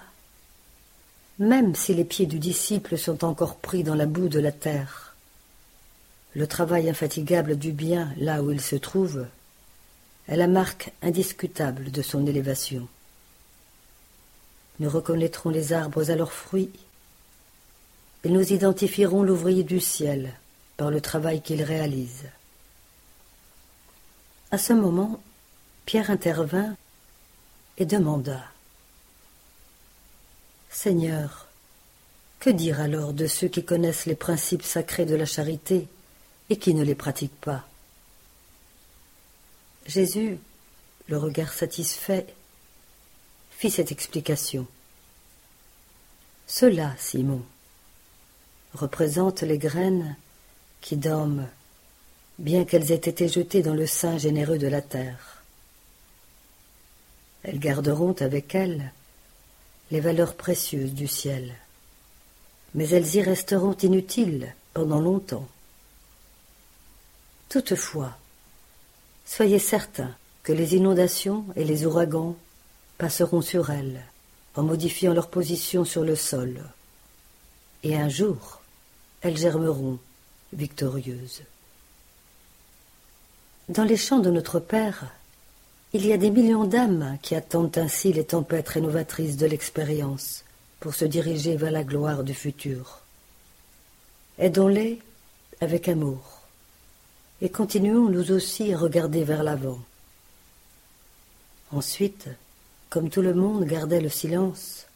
même 1.39 1.75
si 1.75 1.93
les 1.93 2.07
pieds 2.07 2.25
du 2.25 2.39
disciple 2.39 2.97
sont 2.97 3.27
encore 3.27 3.57
pris 3.57 3.85
dans 3.85 3.95
la 3.95 4.07
boue 4.07 4.29
de 4.31 4.41
la 4.41 4.53
terre, 4.53 5.15
le 6.35 6.47
travail 6.47 6.89
infatigable 6.89 7.59
du 7.59 7.71
bien 7.71 8.11
là 8.17 8.43
où 8.43 8.51
il 8.51 8.63
se 8.63 8.77
trouve 8.77 9.27
est 10.29 10.37
la 10.37 10.47
marque 10.47 10.95
indiscutable 11.03 11.91
de 11.91 12.01
son 12.01 12.27
élévation. 12.27 12.89
Nous 14.81 14.89
reconnaîtrons 14.89 15.51
les 15.51 15.75
arbres 15.75 16.11
à 16.11 16.17
leurs 16.17 16.33
fruits, 16.33 16.73
et 18.25 18.31
nous 18.31 18.51
identifierons 18.51 19.23
l'ouvrier 19.25 19.63
du 19.63 19.79
ciel 19.79 20.33
par 20.79 20.91
le 20.91 21.03
travail 21.03 21.43
qu'il 21.43 21.63
réalise. 21.63 22.25
À 24.51 24.57
ce 24.57 24.73
moment, 24.73 25.21
Pierre 25.85 26.09
intervint 26.09 26.75
et 27.77 27.85
demanda 27.85 28.43
Seigneur, 30.75 31.47
que 32.41 32.51
dire 32.51 32.81
alors 32.81 33.13
de 33.13 33.29
ceux 33.29 33.47
qui 33.47 33.65
connaissent 33.65 34.07
les 34.07 34.17
principes 34.17 34.65
sacrés 34.65 35.07
de 35.07 35.15
la 35.15 35.25
charité 35.25 35.87
et 36.51 36.59
qui 36.59 36.75
ne 36.75 36.83
les 36.83 36.97
pratiquent 36.97 37.41
pas? 37.41 37.65
Jésus, 39.87 40.37
le 41.07 41.17
regard 41.17 41.53
satisfait, 41.53 42.27
fit 43.53 43.71
cette 43.71 43.93
explication. 43.93 44.67
Cela, 46.49 46.93
Simon, 46.99 47.43
représente 48.75 49.43
les 49.43 49.59
graines 49.59 50.17
qui 50.81 50.97
dorment, 50.97 51.49
bien 52.39 52.65
qu'elles 52.65 52.91
aient 52.91 52.97
été 52.97 53.29
jetées 53.29 53.63
dans 53.63 53.75
le 53.75 53.87
sein 53.87 54.19
généreux 54.19 54.59
de 54.59 54.69
la 54.69 54.83
terre. 54.83 55.45
Elles 57.45 57.61
garderont 57.61 58.17
avec 58.21 58.57
elles 58.57 58.93
les 59.95 60.01
valeurs 60.01 60.35
précieuses 60.35 60.93
du 60.93 61.07
ciel, 61.07 61.55
mais 62.75 62.89
elles 62.89 63.15
y 63.15 63.23
resteront 63.23 63.77
inutiles 63.77 64.53
pendant 64.73 64.99
longtemps. 64.99 65.47
Toutefois, 67.49 68.19
soyez 69.25 69.61
certains 69.61 70.13
que 70.43 70.53
les 70.53 70.75
inondations 70.75 71.45
et 71.55 71.63
les 71.63 71.87
ouragans 71.87 72.35
passeront 72.99 73.41
sur 73.41 73.71
elles 73.71 74.01
en 74.57 74.65
modifiant 74.65 75.15
leur 75.15 75.31
position 75.31 75.85
sur 75.85 76.03
le 76.03 76.17
sol, 76.17 76.61
et 77.85 77.97
un 77.97 78.09
jour 78.09 78.63
elles 79.21 79.37
germeront 79.37 80.01
victorieuses. 80.53 81.43
Dans 83.69 83.85
les 83.85 83.97
champs 83.97 84.19
de 84.19 84.33
notre 84.33 84.59
Père, 84.59 85.07
il 85.95 86.05
y 86.07 86.13
a 86.13 86.17
des 86.17 86.31
millions 86.31 86.65
d'âmes 86.65 87.19
qui 87.23 87.37
attendent 87.37 87.79
ainsi 87.79 88.13
les 88.13 88.25
tempêtes 88.25 88.69
rénovatrices 88.69 89.37
de 89.37 89.47
l'expérience 89.47 90.45
pour 90.81 90.93
se 90.93 91.05
diriger 91.05 91.57
vers 91.57 91.71
la 91.71 91.85
gloire 91.85 92.25
du 92.25 92.35
futur. 92.35 93.01
Aidons-les 94.39 95.01
avec 95.61 95.89
amour 95.89 96.41
et 97.41 97.49
continuons 97.49 98.09
nous 98.09 98.33
aussi 98.33 98.73
à 98.73 98.79
regarder 98.79 99.23
vers 99.23 99.45
l'avant. 99.45 99.79
Ensuite, 101.71 102.29
comme 102.91 103.09
tout 103.09 103.23
le 103.23 103.35
monde 103.35 103.65
gardait 103.65 104.01
le 104.01 104.09
silence, 104.09 104.87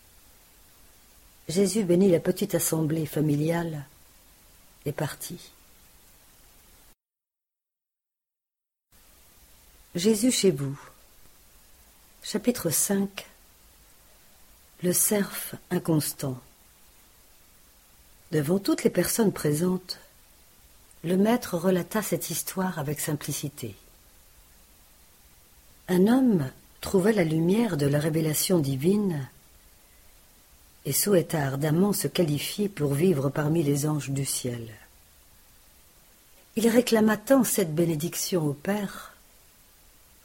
Jésus 1.48 1.84
bénit 1.84 2.10
la 2.10 2.20
petite 2.20 2.56
assemblée 2.56 3.06
familiale 3.06 3.86
et 4.84 4.92
partit. 4.92 5.52
Jésus 9.94 10.30
chez 10.30 10.50
vous. 10.50 10.78
Chapitre 12.30 12.68
5 12.68 13.26
Le 14.82 14.92
cerf 14.92 15.54
inconstant. 15.70 16.38
Devant 18.32 18.58
toutes 18.58 18.84
les 18.84 18.90
personnes 18.90 19.32
présentes, 19.32 19.98
le 21.04 21.16
maître 21.16 21.56
relata 21.56 22.02
cette 22.02 22.28
histoire 22.28 22.78
avec 22.78 23.00
simplicité. 23.00 23.74
Un 25.88 26.06
homme 26.06 26.50
trouva 26.82 27.12
la 27.12 27.24
lumière 27.24 27.78
de 27.78 27.86
la 27.86 27.98
révélation 27.98 28.58
divine 28.58 29.26
et 30.84 30.92
souhaita 30.92 31.46
ardemment 31.46 31.94
se 31.94 32.08
qualifier 32.08 32.68
pour 32.68 32.92
vivre 32.92 33.30
parmi 33.30 33.62
les 33.62 33.88
anges 33.88 34.10
du 34.10 34.26
ciel. 34.26 34.68
Il 36.56 36.68
réclama 36.68 37.16
tant 37.16 37.42
cette 37.42 37.74
bénédiction 37.74 38.46
au 38.46 38.52
Père 38.52 39.14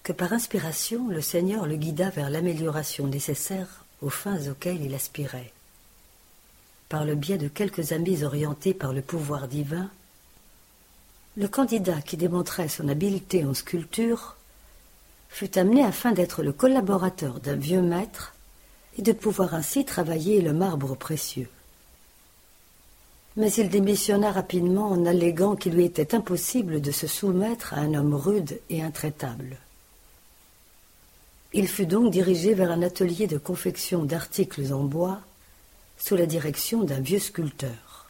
que 0.03 0.11
par 0.11 0.33
inspiration 0.33 1.07
le 1.07 1.21
Seigneur 1.21 1.65
le 1.65 1.77
guida 1.77 2.09
vers 2.09 2.29
l'amélioration 2.29 3.07
nécessaire 3.07 3.85
aux 4.01 4.09
fins 4.09 4.49
auxquelles 4.49 4.83
il 4.83 4.93
aspirait. 4.93 5.53
Par 6.89 7.05
le 7.05 7.15
biais 7.15 7.37
de 7.37 7.47
quelques 7.47 7.93
amis 7.93 8.23
orientés 8.23 8.73
par 8.73 8.91
le 8.91 9.01
pouvoir 9.01 9.47
divin, 9.47 9.89
le 11.37 11.47
candidat 11.47 12.01
qui 12.01 12.17
démontrait 12.17 12.67
son 12.67 12.89
habileté 12.89 13.45
en 13.45 13.53
sculpture 13.53 14.35
fut 15.29 15.57
amené 15.57 15.83
afin 15.83 16.11
d'être 16.11 16.43
le 16.43 16.51
collaborateur 16.51 17.39
d'un 17.39 17.55
vieux 17.55 17.81
maître 17.81 18.35
et 18.97 19.01
de 19.01 19.13
pouvoir 19.13 19.55
ainsi 19.55 19.85
travailler 19.85 20.41
le 20.41 20.53
marbre 20.53 20.95
précieux. 20.95 21.49
Mais 23.35 23.51
il 23.53 23.69
démissionna 23.69 24.31
rapidement 24.31 24.91
en 24.91 25.07
alléguant 25.07 25.55
qu'il 25.55 25.73
lui 25.73 25.85
était 25.85 26.13
impossible 26.13 26.81
de 26.81 26.91
se 26.91 27.07
soumettre 27.07 27.73
à 27.73 27.77
un 27.77 27.95
homme 27.95 28.13
rude 28.13 28.59
et 28.69 28.83
intraitable. 28.83 29.57
Il 31.53 31.67
fut 31.67 31.85
donc 31.85 32.11
dirigé 32.11 32.55
vers 32.55 32.71
un 32.71 32.81
atelier 32.81 33.27
de 33.27 33.37
confection 33.37 34.03
d'articles 34.03 34.73
en 34.73 34.83
bois 34.83 35.21
sous 35.97 36.15
la 36.15 36.25
direction 36.25 36.83
d'un 36.83 36.99
vieux 36.99 37.19
sculpteur. 37.19 38.09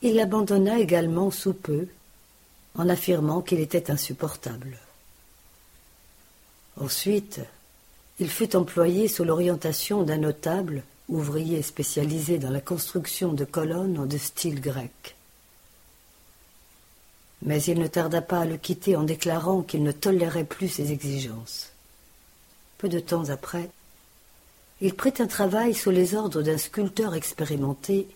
Il 0.00 0.14
l'abandonna 0.14 0.78
également 0.78 1.30
sous 1.30 1.52
peu 1.52 1.86
en 2.74 2.88
affirmant 2.88 3.42
qu'il 3.42 3.60
était 3.60 3.90
insupportable. 3.90 4.78
Ensuite, 6.80 7.40
il 8.18 8.30
fut 8.30 8.56
employé 8.56 9.06
sous 9.06 9.24
l'orientation 9.24 10.02
d'un 10.02 10.18
notable 10.18 10.82
ouvrier 11.08 11.60
spécialisé 11.62 12.38
dans 12.38 12.50
la 12.50 12.60
construction 12.62 13.34
de 13.34 13.44
colonnes 13.44 14.08
de 14.08 14.18
style 14.18 14.60
grec. 14.60 15.16
Mais 17.42 17.62
il 17.62 17.78
ne 17.78 17.86
tarda 17.86 18.22
pas 18.22 18.40
à 18.40 18.44
le 18.46 18.56
quitter 18.56 18.96
en 18.96 19.02
déclarant 19.02 19.62
qu'il 19.62 19.82
ne 19.82 19.92
tolérait 19.92 20.44
plus 20.44 20.68
ses 20.68 20.92
exigences. 20.92 21.73
Peu 22.84 22.90
de 22.90 23.00
temps 23.00 23.30
après, 23.30 23.70
il 24.82 24.92
prit 24.92 25.14
un 25.18 25.26
travail 25.26 25.72
sous 25.72 25.88
les 25.88 26.14
ordres 26.14 26.42
d'un 26.42 26.58
sculpteur 26.58 27.14
expérimenté 27.14 28.06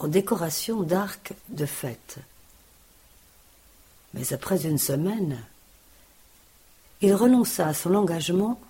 en 0.00 0.08
décoration 0.08 0.82
d'arcs 0.82 1.32
de 1.48 1.64
fête. 1.64 2.16
Mais 4.14 4.32
après 4.32 4.66
une 4.66 4.78
semaine, 4.78 5.38
il 7.00 7.14
renonça 7.14 7.68
à 7.68 7.72
son 7.72 7.94
engagement 7.94 8.60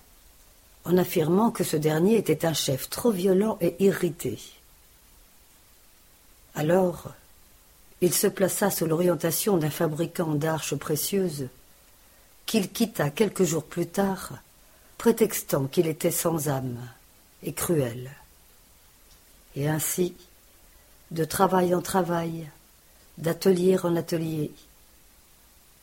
en 0.85 0.95
affirmant 0.95 1.49
que 1.49 1.63
ce 1.63 1.75
dernier 1.75 2.17
était 2.17 2.45
un 2.45 2.53
chef 2.53 2.87
trop 2.91 3.09
violent 3.09 3.57
et 3.61 3.83
irrité. 3.83 4.37
Alors, 6.53 7.07
il 8.01 8.13
se 8.13 8.27
plaça 8.27 8.69
sous 8.69 8.85
l'orientation 8.85 9.57
d'un 9.57 9.71
fabricant 9.71 10.35
d'arches 10.35 10.75
précieuses 10.75 11.47
qu'il 12.45 12.71
quitta 12.71 13.09
quelques 13.09 13.45
jours 13.45 13.65
plus 13.65 13.87
tard, 13.87 14.33
prétextant 15.01 15.65
qu'il 15.65 15.87
était 15.87 16.11
sans 16.11 16.47
âme 16.47 16.77
et 17.41 17.53
cruel. 17.53 18.11
Et 19.55 19.67
ainsi, 19.67 20.13
de 21.09 21.25
travail 21.25 21.73
en 21.73 21.81
travail, 21.81 22.47
d'atelier 23.17 23.79
en 23.83 23.95
atelier, 23.95 24.51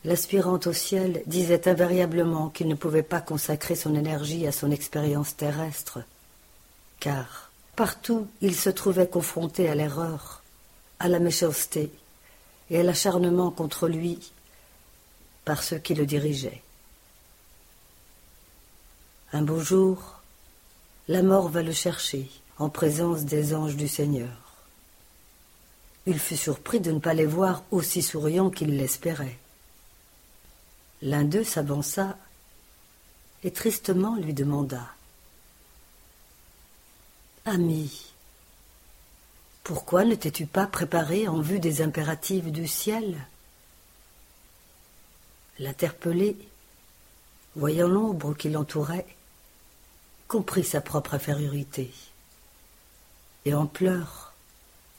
L'aspirante 0.05 0.67
au 0.67 0.71
ciel 0.71 1.21
disait 1.25 1.67
invariablement 1.67 2.47
qu'il 2.47 2.69
ne 2.69 2.75
pouvait 2.75 3.03
pas 3.03 3.19
consacrer 3.19 3.75
son 3.75 3.93
énergie 3.95 4.47
à 4.47 4.53
son 4.53 4.71
expérience 4.71 5.35
terrestre, 5.35 5.99
car 7.01 7.51
partout 7.75 8.25
il 8.39 8.55
se 8.55 8.69
trouvait 8.69 9.09
confronté 9.09 9.67
à 9.67 9.75
l'erreur, 9.75 10.41
à 10.99 11.09
la 11.09 11.19
méchanceté 11.19 11.91
et 12.69 12.79
à 12.79 12.83
l'acharnement 12.83 13.51
contre 13.51 13.89
lui 13.89 14.31
par 15.43 15.61
ceux 15.61 15.79
qui 15.79 15.95
le 15.95 16.05
dirigeaient. 16.05 16.61
Un 19.31 19.43
beau 19.43 19.59
jour, 19.59 20.21
la 21.07 21.21
mort 21.21 21.49
va 21.49 21.61
le 21.61 21.71
chercher 21.71 22.31
en 22.57 22.69
présence 22.69 23.25
des 23.25 23.53
anges 23.53 23.75
du 23.75 23.87
Seigneur. 23.87 24.35
Il 26.07 26.19
fut 26.19 26.35
surpris 26.37 26.79
de 26.79 26.91
ne 26.91 26.99
pas 26.99 27.13
les 27.13 27.27
voir 27.27 27.63
aussi 27.69 28.01
souriants 28.01 28.49
qu'il 28.49 28.75
l'espérait. 28.75 29.37
L'un 31.03 31.23
d'eux 31.23 31.43
s'avança 31.43 32.17
et 33.43 33.51
tristement 33.51 34.15
lui 34.15 34.33
demanda 34.33 34.81
Ami, 37.45 38.11
pourquoi 39.63 40.05
ne 40.05 40.15
t'es-tu 40.15 40.47
pas 40.47 40.65
préparé 40.65 41.27
en 41.27 41.39
vue 41.39 41.59
des 41.59 41.83
impératifs 41.83 42.51
du 42.51 42.67
ciel? 42.67 43.27
L'interpellé, 45.59 46.35
voyant 47.55 47.87
l'ombre 47.87 48.33
qui 48.33 48.49
l'entourait, 48.49 49.05
comprit 50.29 50.63
sa 50.63 50.79
propre 50.79 51.15
infériorité, 51.15 51.91
et 53.45 53.55
en 53.55 53.65
pleurs, 53.65 54.33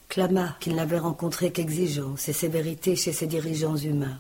clama 0.09 0.57
qu'il 0.59 0.75
n'avait 0.75 0.99
rencontré 0.99 1.53
qu'exigence 1.53 2.29
et 2.29 2.33
sévérité 2.33 2.97
chez 2.97 3.13
ses 3.13 3.29
dirigeants 3.29 3.77
humains. 3.77 4.19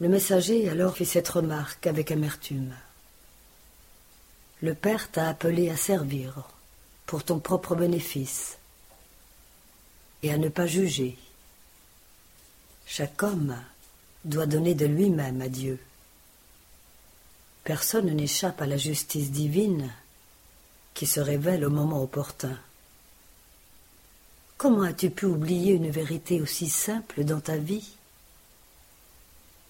Le 0.00 0.08
messager 0.08 0.70
alors 0.70 0.96
fit 0.96 1.04
cette 1.04 1.28
remarque 1.28 1.86
avec 1.86 2.10
amertume. 2.10 2.74
Le 4.62 4.74
Père 4.74 5.10
t'a 5.10 5.28
appelé 5.28 5.68
à 5.68 5.76
servir 5.76 6.48
pour 7.04 7.24
ton 7.24 7.38
propre 7.40 7.76
bénéfice 7.76 8.56
et 10.22 10.32
à 10.32 10.38
ne 10.38 10.48
pas 10.48 10.66
juger. 10.66 11.18
Chaque 12.86 13.22
homme 13.22 13.54
doit 14.24 14.46
donner 14.46 14.74
de 14.74 14.86
lui-même 14.86 15.42
à 15.42 15.48
Dieu. 15.48 15.78
Personne 17.64 18.10
n'échappe 18.10 18.60
à 18.60 18.66
la 18.66 18.76
justice 18.76 19.30
divine 19.30 19.90
qui 20.92 21.06
se 21.06 21.18
révèle 21.18 21.64
au 21.64 21.70
moment 21.70 22.02
opportun. 22.02 22.58
Comment 24.58 24.82
as-tu 24.82 25.08
pu 25.08 25.24
oublier 25.24 25.72
une 25.72 25.90
vérité 25.90 26.42
aussi 26.42 26.68
simple 26.68 27.24
dans 27.24 27.40
ta 27.40 27.56
vie? 27.56 27.96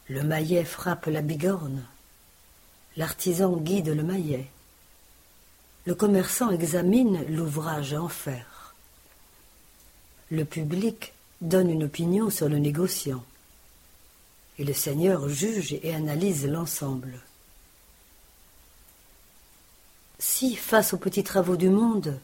Le 0.08 0.22
maillet 0.22 0.64
frappe 0.64 1.06
la 1.06 1.22
bigorne, 1.22 1.84
l'artisan 2.96 3.56
guide 3.56 3.88
le 3.88 4.02
maillet, 4.02 4.50
le 5.86 5.94
commerçant 5.94 6.50
examine 6.50 7.24
l'ouvrage 7.28 7.94
en 7.94 8.08
faire, 8.08 8.74
le 10.30 10.44
public 10.44 11.12
donne 11.40 11.70
une 11.70 11.84
opinion 11.84 12.28
sur 12.28 12.48
le 12.48 12.58
négociant, 12.58 13.24
et 14.58 14.64
le 14.64 14.72
Seigneur 14.72 15.28
juge 15.28 15.78
et 15.82 15.94
analyse 15.94 16.46
l'ensemble. 16.46 17.20
Si, 20.18 20.56
face 20.56 20.94
aux 20.94 20.98
petits 20.98 21.24
travaux 21.24 21.56
du 21.56 21.68
monde, 21.68 22.18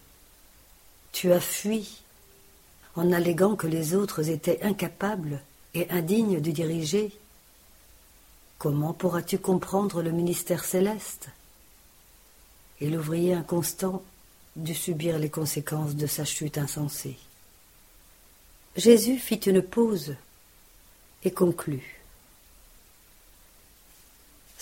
tu 1.12 1.32
as 1.32 1.41
fui 1.41 2.01
en 2.97 3.12
alléguant 3.12 3.57
que 3.57 3.66
les 3.66 3.95
autres 3.95 4.28
étaient 4.28 4.62
incapables 4.62 5.41
et 5.74 5.88
indignes 5.91 6.41
de 6.41 6.51
diriger, 6.51 7.12
comment 8.59 8.93
pourras-tu 8.93 9.38
comprendre 9.38 10.03
le 10.03 10.11
ministère 10.11 10.64
céleste 10.64 11.28
Et 12.80 12.91
l'ouvrier 12.91 13.34
inconstant 13.34 14.03
dut 14.57 14.74
subir 14.74 15.18
les 15.18 15.30
conséquences 15.30 15.95
de 15.95 16.07
sa 16.07 16.24
chute 16.24 16.59
insensée? 16.59 17.18
Jésus 18.76 19.18
fit 19.18 19.36
une 19.36 19.62
pause 19.62 20.14
et 21.24 21.30
conclut. 21.30 21.99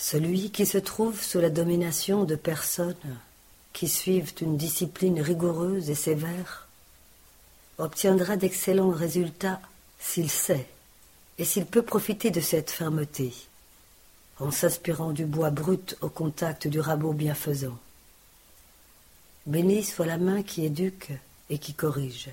Celui 0.01 0.49
qui 0.49 0.65
se 0.65 0.77
trouve 0.77 1.21
sous 1.21 1.41
la 1.41 1.49
domination 1.49 2.23
de 2.23 2.35
personnes 2.35 2.95
qui 3.73 3.89
suivent 3.89 4.33
une 4.39 4.55
discipline 4.55 5.19
rigoureuse 5.19 5.89
et 5.89 5.95
sévère 5.95 6.69
obtiendra 7.77 8.37
d'excellents 8.37 8.91
résultats 8.91 9.59
s'il 9.99 10.29
sait 10.29 10.67
et 11.37 11.43
s'il 11.43 11.65
peut 11.65 11.81
profiter 11.81 12.31
de 12.31 12.39
cette 12.39 12.71
fermeté, 12.71 13.33
en 14.39 14.51
s'inspirant 14.51 15.11
du 15.11 15.25
bois 15.25 15.49
brut 15.49 15.97
au 15.99 16.07
contact 16.07 16.69
du 16.69 16.79
rabot 16.79 17.11
bienfaisant. 17.11 17.77
Béni 19.47 19.83
soit 19.83 20.05
la 20.05 20.17
main 20.17 20.43
qui 20.43 20.65
éduque 20.65 21.11
et 21.49 21.57
qui 21.57 21.73
corrige. 21.73 22.29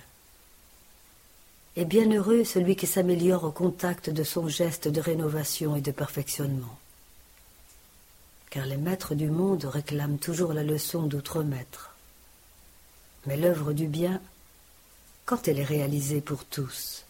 Et 1.75 1.85
bienheureux 1.85 2.45
celui 2.45 2.77
qui 2.77 2.87
s'améliore 2.87 3.43
au 3.43 3.51
contact 3.51 4.09
de 4.09 4.23
son 4.23 4.47
geste 4.47 4.87
de 4.87 5.01
rénovation 5.01 5.75
et 5.75 5.81
de 5.81 5.91
perfectionnement. 5.91 6.79
Car 8.51 8.67
les 8.67 8.77
maîtres 8.77 9.15
du 9.15 9.29
monde 9.29 9.65
réclament 9.65 10.19
toujours 10.19 10.53
la 10.53 10.63
leçon 10.63 11.03
d'autres 11.03 11.43
maîtres. 11.43 11.95
Mais 13.27 13.37
l'œuvre 13.37 13.73
du 13.73 13.87
bien 13.87 14.21
quand 15.27 15.49
elle 15.49 15.59
est 15.59 15.65
réalisée 15.65 16.21
pour 16.21 16.45
tous, 16.45 17.05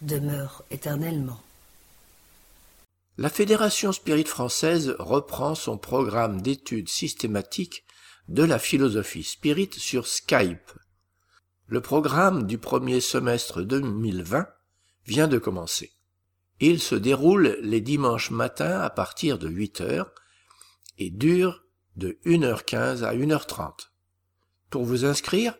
demeure 0.00 0.64
éternellement. 0.70 1.40
La 3.18 3.28
Fédération 3.28 3.92
Spirit 3.92 4.24
française 4.24 4.96
reprend 4.98 5.54
son 5.54 5.76
programme 5.76 6.40
d'études 6.40 6.88
systématiques 6.88 7.84
de 8.28 8.42
la 8.42 8.58
philosophie 8.58 9.22
spirit 9.22 9.70
sur 9.76 10.06
Skype. 10.06 10.72
Le 11.66 11.82
programme 11.82 12.46
du 12.46 12.56
premier 12.56 13.00
semestre 13.00 13.62
2020 13.62 14.48
vient 15.06 15.28
de 15.28 15.38
commencer. 15.38 15.92
Il 16.60 16.80
se 16.80 16.94
déroule 16.94 17.58
les 17.60 17.82
dimanches 17.82 18.30
matins 18.30 18.80
à 18.80 18.88
partir 18.88 19.38
de 19.38 19.48
8 19.48 19.82
heures 19.82 20.10
et 20.98 21.10
dure 21.10 21.64
de 21.96 22.18
1h15 22.24 23.02
à 23.02 23.14
1h30. 23.14 23.90
Pour 24.70 24.84
vous 24.84 25.04
inscrire, 25.04 25.56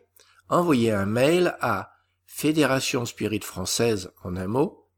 envoyez 0.49 0.91
un 0.91 1.07
mail 1.07 1.57
à 1.61 1.93
fédération 2.27 3.05
spirit 3.07 3.41
française 3.41 4.13
en 4.23 4.37
un 4.37 4.47
mot, 4.47 4.89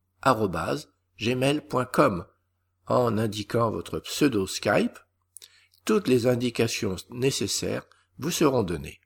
gmail.com 1.19 2.27
en 2.87 3.19
indiquant 3.19 3.71
votre 3.71 3.99
pseudo 4.01 4.47
Skype. 4.47 4.99
Toutes 5.85 6.09
les 6.09 6.27
indications 6.27 6.97
nécessaires 7.11 7.87
vous 8.19 8.31
seront 8.31 8.63
données. 8.63 9.01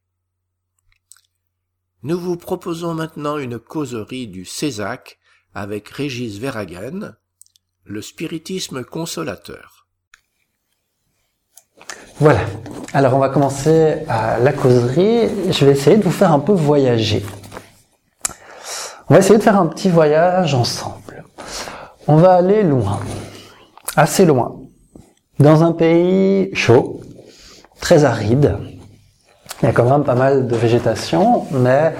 Nous 2.02 2.18
vous 2.18 2.36
proposons 2.36 2.94
maintenant 2.94 3.36
une 3.36 3.58
causerie 3.58 4.28
du 4.28 4.44
Césac 4.44 5.18
avec 5.52 5.88
Régis 5.88 6.38
Verhagen, 6.38 7.16
le 7.84 8.00
spiritisme 8.00 8.84
consolateur. 8.84 9.88
Voilà. 12.20 12.40
Alors 12.92 13.14
on 13.14 13.18
va 13.18 13.30
commencer 13.30 14.04
à 14.06 14.38
la 14.38 14.52
causerie. 14.52 15.30
Je 15.50 15.64
vais 15.64 15.72
essayer 15.72 15.96
de 15.96 16.02
vous 16.02 16.10
faire 16.10 16.32
un 16.32 16.38
peu 16.38 16.52
voyager. 16.52 17.24
On 19.08 19.14
va 19.14 19.20
essayer 19.20 19.38
de 19.38 19.42
faire 19.42 19.58
un 19.58 19.66
petit 19.66 19.88
voyage 19.88 20.54
ensemble. 20.54 21.24
On 22.06 22.16
va 22.16 22.34
aller 22.34 22.62
loin, 22.62 23.00
assez 23.96 24.26
loin, 24.26 24.56
dans 25.38 25.64
un 25.64 25.72
pays 25.72 26.50
chaud, 26.54 27.00
très 27.80 28.04
aride. 28.04 28.58
Il 29.62 29.66
y 29.66 29.68
a 29.68 29.72
quand 29.72 29.88
même 29.88 30.04
pas 30.04 30.14
mal 30.14 30.46
de 30.46 30.56
végétation, 30.56 31.46
mais 31.52 31.94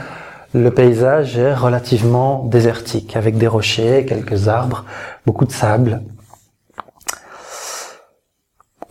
le 0.53 0.71
paysage 0.71 1.39
est 1.39 1.55
relativement 1.55 2.45
désertique, 2.45 3.17
avec 3.17 3.39
des 3.39 3.47
rochers, 3.47 4.05
quelques 4.07 4.49
arbres, 4.49 4.85
beaucoup 5.25 5.47
de 5.47 5.53
sable. 5.53 6.03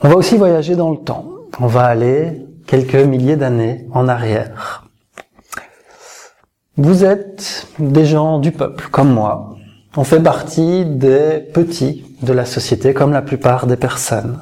On 0.02 0.08
va 0.08 0.16
aussi 0.16 0.38
voyager 0.38 0.78
dans 0.78 0.91
le 0.91 0.97
temps. 0.97 1.26
On 1.60 1.68
va 1.68 1.84
aller 1.84 2.45
quelques 2.66 2.95
milliers 2.95 3.36
d'années 3.36 3.86
en 3.91 4.08
arrière. 4.08 4.86
Vous 6.78 7.04
êtes 7.04 7.68
des 7.80 8.06
gens 8.06 8.39
du 8.39 8.54
peuple, 8.54 8.88
comme 8.91 9.12
moi. 9.12 9.58
On 9.97 10.06
fait 10.06 10.22
partie 10.22 10.86
des 10.86 11.39
petits 11.54 12.06
de 12.22 12.32
la 12.32 12.45
société, 12.45 12.93
comme 12.93 13.12
la 13.12 13.22
plupart 13.22 13.68
des 13.68 13.76
personnes. 13.76 14.39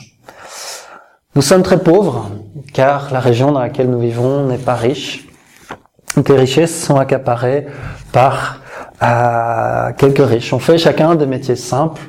Nous 1.36 1.42
sommes 1.42 1.64
très 1.64 1.80
pauvres, 1.80 2.30
car 2.74 3.12
la 3.12 3.20
région 3.20 3.52
dans 3.52 3.60
laquelle 3.60 3.90
nous 3.90 4.00
vivons 4.00 4.46
n'est 4.46 4.60
pas 4.60 4.76
riche. 4.76 5.28
les 6.16 6.36
richesses 6.36 6.84
sont 6.86 6.98
accaparées 6.98 7.66
par 8.12 8.62
euh, 9.02 9.92
quelques 9.98 10.28
riches. 10.28 10.54
On 10.54 10.60
fait 10.60 10.78
chacun 10.78 11.16
des 11.16 11.26
métiers 11.26 11.56
simples. 11.56 12.02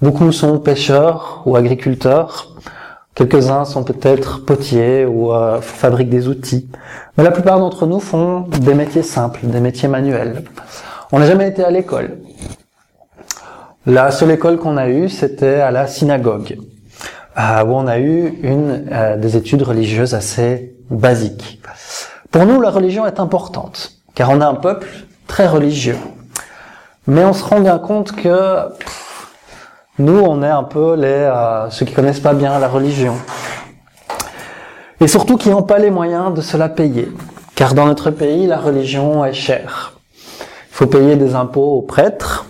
Beaucoup 0.00 0.30
sont 0.30 0.60
pêcheurs 0.60 1.42
ou 1.46 1.56
agriculteurs. 1.56 2.55
Quelques-uns 3.16 3.64
sont 3.64 3.82
peut-être 3.82 4.44
potiers 4.44 5.06
ou 5.06 5.32
euh, 5.32 5.62
fabriquent 5.62 6.10
des 6.10 6.28
outils. 6.28 6.68
Mais 7.16 7.24
la 7.24 7.30
plupart 7.30 7.58
d'entre 7.58 7.86
nous 7.86 7.98
font 7.98 8.40
des 8.40 8.74
métiers 8.74 9.02
simples, 9.02 9.40
des 9.42 9.60
métiers 9.60 9.88
manuels. 9.88 10.44
On 11.12 11.18
n'a 11.18 11.26
jamais 11.26 11.48
été 11.48 11.64
à 11.64 11.70
l'école. 11.70 12.18
La 13.86 14.10
seule 14.10 14.32
école 14.32 14.58
qu'on 14.58 14.76
a 14.76 14.90
eue, 14.90 15.08
c'était 15.08 15.60
à 15.60 15.70
la 15.70 15.86
synagogue, 15.86 16.58
euh, 17.38 17.64
où 17.64 17.72
on 17.72 17.86
a 17.86 17.98
eu 17.98 18.38
une 18.42 18.86
euh, 18.92 19.16
des 19.16 19.38
études 19.38 19.62
religieuses 19.62 20.12
assez 20.12 20.76
basiques. 20.90 21.62
Pour 22.30 22.44
nous, 22.44 22.60
la 22.60 22.68
religion 22.68 23.06
est 23.06 23.18
importante, 23.18 23.92
car 24.14 24.28
on 24.28 24.42
a 24.42 24.46
un 24.46 24.56
peuple 24.56 24.88
très 25.26 25.46
religieux. 25.46 25.96
Mais 27.06 27.24
on 27.24 27.32
se 27.32 27.42
rend 27.42 27.60
bien 27.60 27.78
compte 27.78 28.12
que 28.12 28.58
nous, 29.98 30.18
on 30.18 30.42
est 30.42 30.48
un 30.48 30.62
peu 30.62 30.94
les 30.94 31.06
euh, 31.06 31.70
ceux 31.70 31.86
qui 31.86 31.94
connaissent 31.94 32.20
pas 32.20 32.34
bien 32.34 32.58
la 32.58 32.68
religion. 32.68 33.14
Et 35.00 35.08
surtout 35.08 35.36
qui 35.38 35.48
n'ont 35.48 35.62
pas 35.62 35.78
les 35.78 35.90
moyens 35.90 36.34
de 36.34 36.42
se 36.42 36.58
la 36.58 36.68
payer. 36.68 37.08
Car 37.54 37.72
dans 37.72 37.86
notre 37.86 38.10
pays, 38.10 38.46
la 38.46 38.58
religion 38.58 39.24
est 39.24 39.32
chère. 39.32 39.94
Il 40.70 40.74
faut 40.74 40.86
payer 40.86 41.16
des 41.16 41.34
impôts 41.34 41.78
aux 41.78 41.82
prêtres, 41.82 42.44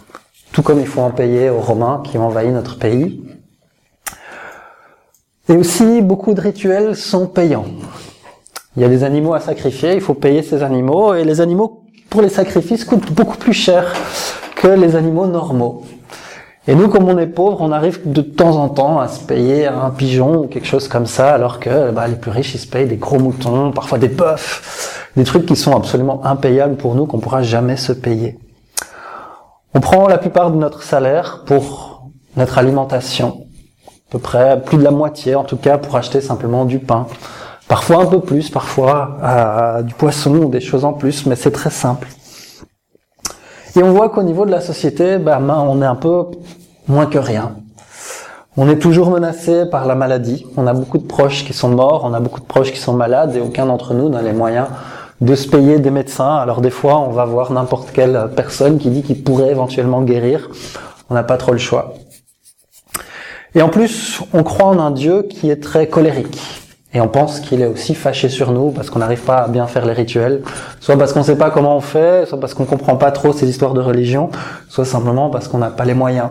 tout 0.51 0.63
comme 0.63 0.81
il 0.81 0.87
faut 0.89 1.03
en 1.03 1.13
payer 1.13 1.49
aux 1.49 1.61
Romains 1.61 2.03
qui 2.05 2.19
ont 2.19 2.27
envahi 2.27 2.49
notre 2.49 2.79
pays. 2.79 3.23
Et 5.49 5.57
aussi, 5.57 6.03
beaucoup 6.03 6.35
de 6.35 6.41
rituels 6.41 6.97
sont 6.97 7.29
payants. 7.29 7.67
Il 8.77 8.83
y 8.83 8.85
a 8.85 8.89
des 8.89 9.05
animaux 9.05 9.35
à 9.35 9.41
sacrifier, 9.41 9.95
il 9.95 10.01
faut 10.01 10.15
payer 10.15 10.43
ces 10.43 10.65
animaux, 10.65 11.15
et 11.15 11.23
les 11.23 11.41
animaux, 11.41 11.85
pour 12.11 12.23
les 12.23 12.29
sacrifices, 12.29 12.85
coûtent 12.85 13.13
beaucoup 13.13 13.37
plus 13.37 13.53
cher 13.53 13.95
que 14.57 14.67
les 14.67 14.97
animaux 14.97 15.27
normaux. 15.27 15.85
Et 16.69 16.75
nous, 16.75 16.89
comme 16.89 17.09
on 17.09 17.17
est 17.19 17.29
pauvres, 17.29 17.59
on 17.61 17.71
arrive 17.71 18.01
de 18.11 18.23
temps 18.23 18.57
en 18.57 18.69
temps 18.69 18.99
à 18.99 19.07
se 19.07 19.21
payer 19.21 19.69
un 19.69 19.91
pigeon 19.91 20.43
ou 20.43 20.47
quelque 20.49 20.67
chose 20.67 20.89
comme 20.89 21.07
ça, 21.07 21.33
alors 21.33 21.61
que 21.61 21.93
bah, 21.93 22.09
les 22.09 22.17
plus 22.17 22.33
riches, 22.33 22.55
ils 22.55 22.59
se 22.59 22.67
payent 22.67 22.89
des 22.89 22.97
gros 22.97 23.21
moutons, 23.21 23.71
parfois 23.71 23.99
des 23.99 24.09
bœufs, 24.09 24.63
des 25.17 25.23
trucs 25.23 25.47
qui 25.47 25.55
sont 25.55 25.77
absolument 25.77 26.25
impayables 26.27 26.77
pour 26.77 26.97
nous, 26.97 27.07
qu'on 27.07 27.21
pourra 27.21 27.43
jamais 27.43 27.77
se 27.77 27.93
payer. 27.93 28.39
On 29.75 29.81
prend 29.81 30.09
la 30.09 30.19
plupart 30.19 30.51
de 30.51 30.57
notre 30.57 30.83
salaire 30.83 31.45
pour 31.47 32.11
notre 32.37 32.59
alimentation, 32.59 33.47
à 33.87 34.11
peu 34.11 34.19
près 34.19 34.61
plus 34.61 34.79
de 34.79 34.83
la 34.83 34.91
moitié 34.91 35.37
en 35.37 35.45
tout 35.45 35.57
cas 35.57 35.79
pour 35.79 35.97
acheter 35.97 36.21
simplement 36.21 36.65
du 36.65 36.81
pain. 36.81 37.07
Parfois 37.69 38.03
un 38.03 38.07
peu 38.07 38.21
plus, 38.21 38.51
parfois 38.51 39.19
euh, 39.23 39.83
du 39.83 39.95
poisson 39.95 40.35
ou 40.37 40.49
des 40.49 40.61
choses 40.61 40.85
en 40.85 40.93
plus, 40.93 41.27
mais 41.27 41.37
c'est 41.37 41.51
très 41.51 41.71
simple. 41.71 42.09
Et 43.77 43.83
on 43.83 43.93
voit 43.93 44.09
qu'au 44.09 44.23
niveau 44.23 44.47
de 44.47 44.51
la 44.51 44.63
société, 44.63 45.19
bah, 45.19 45.39
on 45.39 45.83
est 45.83 45.87
un 45.87 45.97
peu 45.97 46.25
moins 46.89 47.05
que 47.05 47.19
rien. 47.19 47.57
On 48.57 48.71
est 48.71 48.79
toujours 48.79 49.11
menacé 49.11 49.67
par 49.67 49.85
la 49.85 49.95
maladie. 49.95 50.47
On 50.57 50.67
a 50.67 50.73
beaucoup 50.73 50.97
de 50.97 51.07
proches 51.07 51.45
qui 51.45 51.53
sont 51.53 51.69
morts, 51.69 52.03
on 52.05 52.15
a 52.15 52.21
beaucoup 52.21 52.41
de 52.41 52.47
proches 52.47 52.73
qui 52.73 52.79
sont 52.79 52.95
malades 52.95 53.37
et 53.37 53.41
aucun 53.41 53.67
d'entre 53.67 53.93
nous 53.93 54.09
n'a 54.09 54.23
les 54.23 54.33
moyens 54.33 54.69
de 55.21 55.35
se 55.35 55.47
payer 55.47 55.79
des 55.79 55.91
médecins. 55.91 56.37
Alors 56.37 56.63
des 56.63 56.71
fois, 56.71 57.01
on 57.01 57.11
va 57.11 57.27
voir 57.27 57.53
n'importe 57.53 57.93
quelle 57.93 58.31
personne 58.35 58.79
qui 58.79 58.89
dit 58.89 59.03
qu'il 59.03 59.23
pourrait 59.23 59.51
éventuellement 59.51 60.01
guérir. 60.01 60.49
On 61.11 61.15
n'a 61.15 61.23
pas 61.23 61.37
trop 61.37 61.53
le 61.53 61.59
choix. 61.59 61.93
Et 63.55 63.61
en 63.61 63.69
plus, 63.69 64.23
on 64.33 64.43
croit 64.43 64.69
en 64.69 64.79
un 64.79 64.91
Dieu 64.91 65.23
qui 65.23 65.51
est 65.51 65.63
très 65.63 65.87
colérique. 65.89 66.66
Et 66.95 67.01
on 67.01 67.09
pense 67.09 67.41
qu'il 67.41 67.61
est 67.61 67.67
aussi 67.67 67.95
fâché 67.95 68.29
sur 68.29 68.53
nous 68.53 68.71
parce 68.71 68.91
qu'on 68.91 69.01
n'arrive 69.01 69.23
pas 69.23 69.39
à 69.39 69.49
bien 69.49 69.67
faire 69.67 69.85
les 69.85 69.93
rituels, 69.93 70.43
soit 70.81 70.97
parce 70.97 71.13
qu'on 71.13 71.21
ne 71.21 71.25
sait 71.25 71.37
pas 71.37 71.51
comment 71.51 71.77
on 71.77 71.81
fait, 71.81 72.27
soit 72.27 72.41
parce 72.41 72.55
qu'on 72.55 72.65
comprend 72.65 72.97
pas 72.97 73.11
trop 73.11 73.33
ces 73.33 73.49
histoires 73.49 73.75
de 73.75 73.81
religion, 73.81 74.31
soit 74.69 74.85
simplement 74.85 75.29
parce 75.29 75.49
qu'on 75.49 75.59
n'a 75.59 75.71
pas 75.71 75.85
les 75.85 75.95
moyens. 75.95 76.31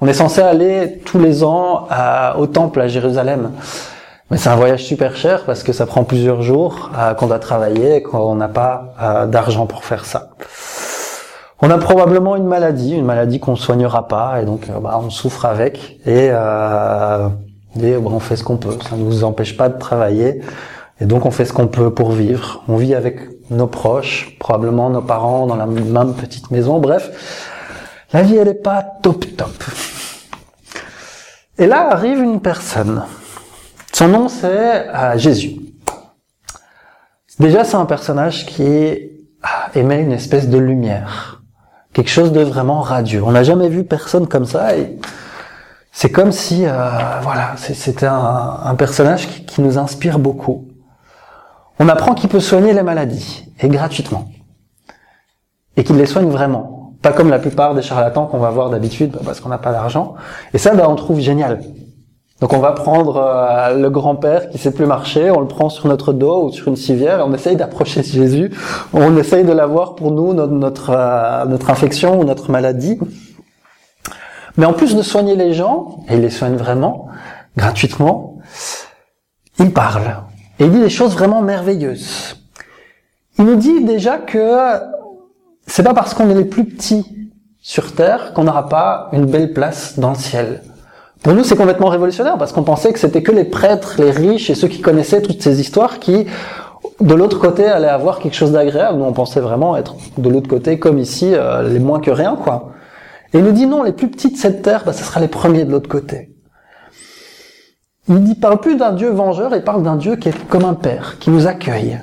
On 0.00 0.06
est 0.06 0.14
censé 0.14 0.40
aller 0.40 1.02
tous 1.04 1.18
les 1.18 1.42
ans 1.42 1.88
au 2.38 2.46
temple 2.46 2.80
à 2.80 2.88
Jérusalem. 2.88 3.50
Mais 4.30 4.36
c'est 4.36 4.50
un 4.50 4.56
voyage 4.56 4.84
super 4.84 5.16
cher 5.16 5.44
parce 5.44 5.62
que 5.62 5.72
ça 5.72 5.86
prend 5.86 6.04
plusieurs 6.04 6.42
jours, 6.42 6.90
euh, 6.98 7.14
qu'on 7.14 7.28
doit 7.28 7.38
travailler 7.38 8.02
qu'on 8.02 8.34
n'a 8.34 8.48
pas 8.48 8.94
euh, 9.00 9.26
d'argent 9.26 9.66
pour 9.66 9.84
faire 9.84 10.04
ça. 10.04 10.30
On 11.62 11.70
a 11.70 11.78
probablement 11.78 12.36
une 12.36 12.46
maladie, 12.46 12.94
une 12.94 13.06
maladie 13.06 13.40
qu'on 13.40 13.52
ne 13.52 13.56
soignera 13.56 14.06
pas 14.06 14.42
et 14.42 14.44
donc 14.44 14.68
euh, 14.68 14.80
bah, 14.80 15.00
on 15.02 15.08
souffre 15.08 15.46
avec 15.46 15.98
et 16.06 16.30
on 17.96 18.20
fait 18.20 18.36
ce 18.36 18.44
qu'on 18.44 18.56
peut. 18.56 18.76
Ça 18.88 18.96
ne 18.96 19.02
nous 19.02 19.24
empêche 19.24 19.56
pas 19.56 19.68
de 19.68 19.78
travailler. 19.78 20.40
Et 21.00 21.06
donc 21.06 21.26
on 21.26 21.30
fait 21.30 21.44
ce 21.44 21.52
qu'on 21.52 21.68
peut 21.68 21.92
pour 21.92 22.12
vivre. 22.12 22.62
On 22.68 22.76
vit 22.76 22.94
avec 22.94 23.20
nos 23.50 23.66
proches, 23.66 24.36
probablement 24.38 24.90
nos 24.90 25.02
parents 25.02 25.46
dans 25.46 25.56
la 25.56 25.66
même 25.66 26.14
petite 26.14 26.50
maison. 26.50 26.78
Bref, 26.78 27.10
la 28.12 28.22
vie 28.22 28.36
elle 28.36 28.48
est 28.48 28.54
pas 28.54 28.82
top 29.02 29.24
top. 29.36 29.64
Et 31.58 31.66
là 31.66 31.88
arrive 31.90 32.18
une 32.18 32.40
personne. 32.40 33.04
Son 33.92 34.08
nom 34.08 34.28
c'est 34.28 34.88
euh, 34.88 35.16
Jésus. 35.16 35.56
Déjà 37.38 37.64
c'est 37.64 37.76
un 37.76 37.86
personnage 37.86 38.46
qui 38.46 38.64
émet 39.74 40.02
une 40.02 40.12
espèce 40.12 40.48
de 40.48 40.58
lumière, 40.58 41.42
quelque 41.92 42.10
chose 42.10 42.32
de 42.32 42.40
vraiment 42.40 42.80
radieux. 42.80 43.22
On 43.24 43.30
n'a 43.30 43.44
jamais 43.44 43.68
vu 43.68 43.84
personne 43.84 44.26
comme 44.26 44.44
ça. 44.44 44.70
C'est 45.92 46.10
comme 46.10 46.32
si, 46.32 46.64
euh, 46.64 46.70
voilà, 47.22 47.54
c'était 47.56 48.06
un, 48.06 48.74
personnage 48.76 49.28
qui, 49.46 49.60
nous 49.60 49.78
inspire 49.78 50.18
beaucoup. 50.18 50.66
On 51.80 51.88
apprend 51.88 52.14
qu'il 52.14 52.28
peut 52.28 52.40
soigner 52.40 52.72
les 52.72 52.82
maladies, 52.82 53.46
et 53.60 53.68
gratuitement. 53.68 54.28
Et 55.76 55.84
qu'il 55.84 55.96
les 55.96 56.06
soigne 56.06 56.28
vraiment. 56.28 56.92
Pas 57.02 57.12
comme 57.12 57.30
la 57.30 57.38
plupart 57.38 57.74
des 57.74 57.82
charlatans 57.82 58.26
qu'on 58.26 58.38
va 58.38 58.50
voir 58.50 58.70
d'habitude, 58.70 59.12
bah, 59.12 59.20
parce 59.24 59.40
qu'on 59.40 59.48
n'a 59.48 59.58
pas 59.58 59.72
d'argent. 59.72 60.14
Et 60.52 60.58
ça, 60.58 60.74
bah, 60.74 60.86
on 60.88 60.96
trouve 60.96 61.20
génial. 61.20 61.60
Donc 62.40 62.52
on 62.52 62.60
va 62.60 62.70
prendre 62.70 63.16
euh, 63.16 63.74
le 63.74 63.90
grand-père 63.90 64.48
qui 64.50 64.58
sait 64.58 64.70
plus 64.70 64.86
marcher, 64.86 65.30
on 65.30 65.40
le 65.40 65.48
prend 65.48 65.68
sur 65.68 65.88
notre 65.88 66.12
dos 66.12 66.44
ou 66.44 66.52
sur 66.52 66.68
une 66.68 66.76
civière, 66.76 67.24
on 67.26 67.34
essaye 67.34 67.56
d'approcher 67.56 68.02
Jésus, 68.04 68.52
on 68.92 69.16
essaye 69.16 69.44
de 69.44 69.52
l'avoir 69.52 69.96
pour 69.96 70.12
nous, 70.12 70.34
notre, 70.34 70.52
notre, 70.52 70.90
euh, 70.90 71.44
notre 71.46 71.70
infection 71.70 72.20
ou 72.20 72.24
notre 72.24 72.52
maladie. 72.52 72.98
Mais 74.58 74.66
en 74.66 74.72
plus 74.72 74.96
de 74.96 75.02
soigner 75.02 75.36
les 75.36 75.54
gens, 75.54 76.00
et 76.10 76.14
il 76.14 76.20
les 76.20 76.30
soigne 76.30 76.56
vraiment, 76.56 77.06
gratuitement, 77.56 78.38
il 79.60 79.72
parle. 79.72 80.16
Et 80.58 80.64
il 80.64 80.72
dit 80.72 80.80
des 80.80 80.90
choses 80.90 81.12
vraiment 81.12 81.42
merveilleuses. 81.42 82.36
Il 83.38 83.44
nous 83.44 83.54
dit 83.54 83.84
déjà 83.84 84.18
que 84.18 84.80
c'est 85.66 85.84
pas 85.84 85.94
parce 85.94 86.12
qu'on 86.12 86.28
est 86.28 86.34
les 86.34 86.44
plus 86.44 86.64
petits 86.64 87.06
sur 87.60 87.94
Terre 87.94 88.32
qu'on 88.34 88.44
n'aura 88.44 88.68
pas 88.68 89.10
une 89.12 89.26
belle 89.26 89.52
place 89.52 89.96
dans 89.96 90.10
le 90.10 90.16
ciel. 90.16 90.62
Pour 91.22 91.34
nous, 91.34 91.44
c'est 91.44 91.56
complètement 91.56 91.88
révolutionnaire 91.88 92.36
parce 92.36 92.52
qu'on 92.52 92.64
pensait 92.64 92.92
que 92.92 92.98
c'était 92.98 93.22
que 93.22 93.32
les 93.32 93.44
prêtres, 93.44 93.94
les 93.98 94.10
riches 94.10 94.50
et 94.50 94.56
ceux 94.56 94.68
qui 94.68 94.80
connaissaient 94.80 95.22
toutes 95.22 95.40
ces 95.40 95.60
histoires 95.60 96.00
qui, 96.00 96.26
de 97.00 97.14
l'autre 97.14 97.38
côté, 97.38 97.64
allaient 97.64 97.86
avoir 97.86 98.18
quelque 98.18 98.34
chose 98.34 98.52
d'agréable. 98.52 98.98
Nous, 98.98 99.04
on 99.04 99.12
pensait 99.12 99.40
vraiment 99.40 99.76
être 99.76 99.94
de 100.16 100.28
l'autre 100.28 100.48
côté, 100.48 100.80
comme 100.80 100.98
ici, 100.98 101.32
euh, 101.32 101.68
les 101.68 101.78
moins 101.78 102.00
que 102.00 102.10
rien, 102.10 102.34
quoi. 102.34 102.72
Et 103.32 103.38
il 103.38 103.44
nous 103.44 103.52
dit 103.52 103.66
non, 103.66 103.82
les 103.82 103.92
plus 103.92 104.08
petits 104.08 104.32
de 104.32 104.36
cette 104.36 104.62
terre, 104.62 104.84
bah, 104.84 104.92
ce 104.92 105.04
sera 105.04 105.20
les 105.20 105.28
premiers 105.28 105.64
de 105.64 105.70
l'autre 105.70 105.88
côté. 105.88 106.34
Il 108.08 108.22
ne 108.24 108.34
parle 108.34 108.60
plus 108.60 108.76
d'un 108.76 108.92
Dieu 108.92 109.10
vengeur, 109.10 109.54
il 109.54 109.62
parle 109.62 109.82
d'un 109.82 109.96
Dieu 109.96 110.16
qui 110.16 110.30
est 110.30 110.48
comme 110.48 110.64
un 110.64 110.74
père, 110.74 111.18
qui 111.18 111.30
nous 111.30 111.46
accueille. 111.46 112.00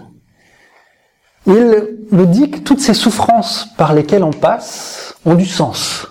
Il 1.48 1.98
nous 2.12 2.26
dit 2.26 2.52
que 2.52 2.60
toutes 2.60 2.80
ces 2.80 2.94
souffrances 2.94 3.68
par 3.78 3.94
lesquelles 3.94 4.24
on 4.24 4.32
passe 4.32 5.16
ont 5.26 5.36
du 5.36 5.46
sens. 5.46 6.08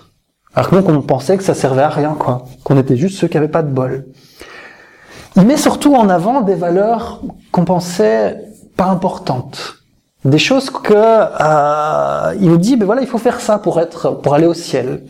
Alors 0.53 0.69
que 0.69 0.75
donc 0.75 0.89
on 0.89 1.01
pensait 1.01 1.37
que 1.37 1.43
ça 1.43 1.53
servait 1.53 1.81
à 1.81 1.89
rien, 1.89 2.15
quoi. 2.17 2.45
Qu'on 2.63 2.77
était 2.77 2.97
juste 2.97 3.17
ceux 3.17 3.27
qui 3.27 3.35
n'avaient 3.35 3.47
pas 3.47 3.63
de 3.63 3.71
bol. 3.71 4.07
Il 5.37 5.43
met 5.45 5.57
surtout 5.57 5.95
en 5.95 6.07
avant 6.09 6.41
des 6.41 6.55
valeurs 6.55 7.21
qu'on 7.51 7.65
pensait 7.65 8.41
pas 8.77 8.85
importantes 8.85 9.84
des 10.25 10.39
choses 10.39 10.71
que 10.71 10.93
euh, 10.95 12.35
il 12.41 12.49
nous 12.49 12.57
dit 12.57 12.75
ben 12.75 12.85
voilà 12.85 13.01
il 13.01 13.07
faut 13.07 13.19
faire 13.19 13.39
ça 13.39 13.59
pour 13.59 13.79
être 13.79 14.09
pour 14.09 14.33
aller 14.33 14.47
au 14.47 14.55
ciel. 14.55 15.03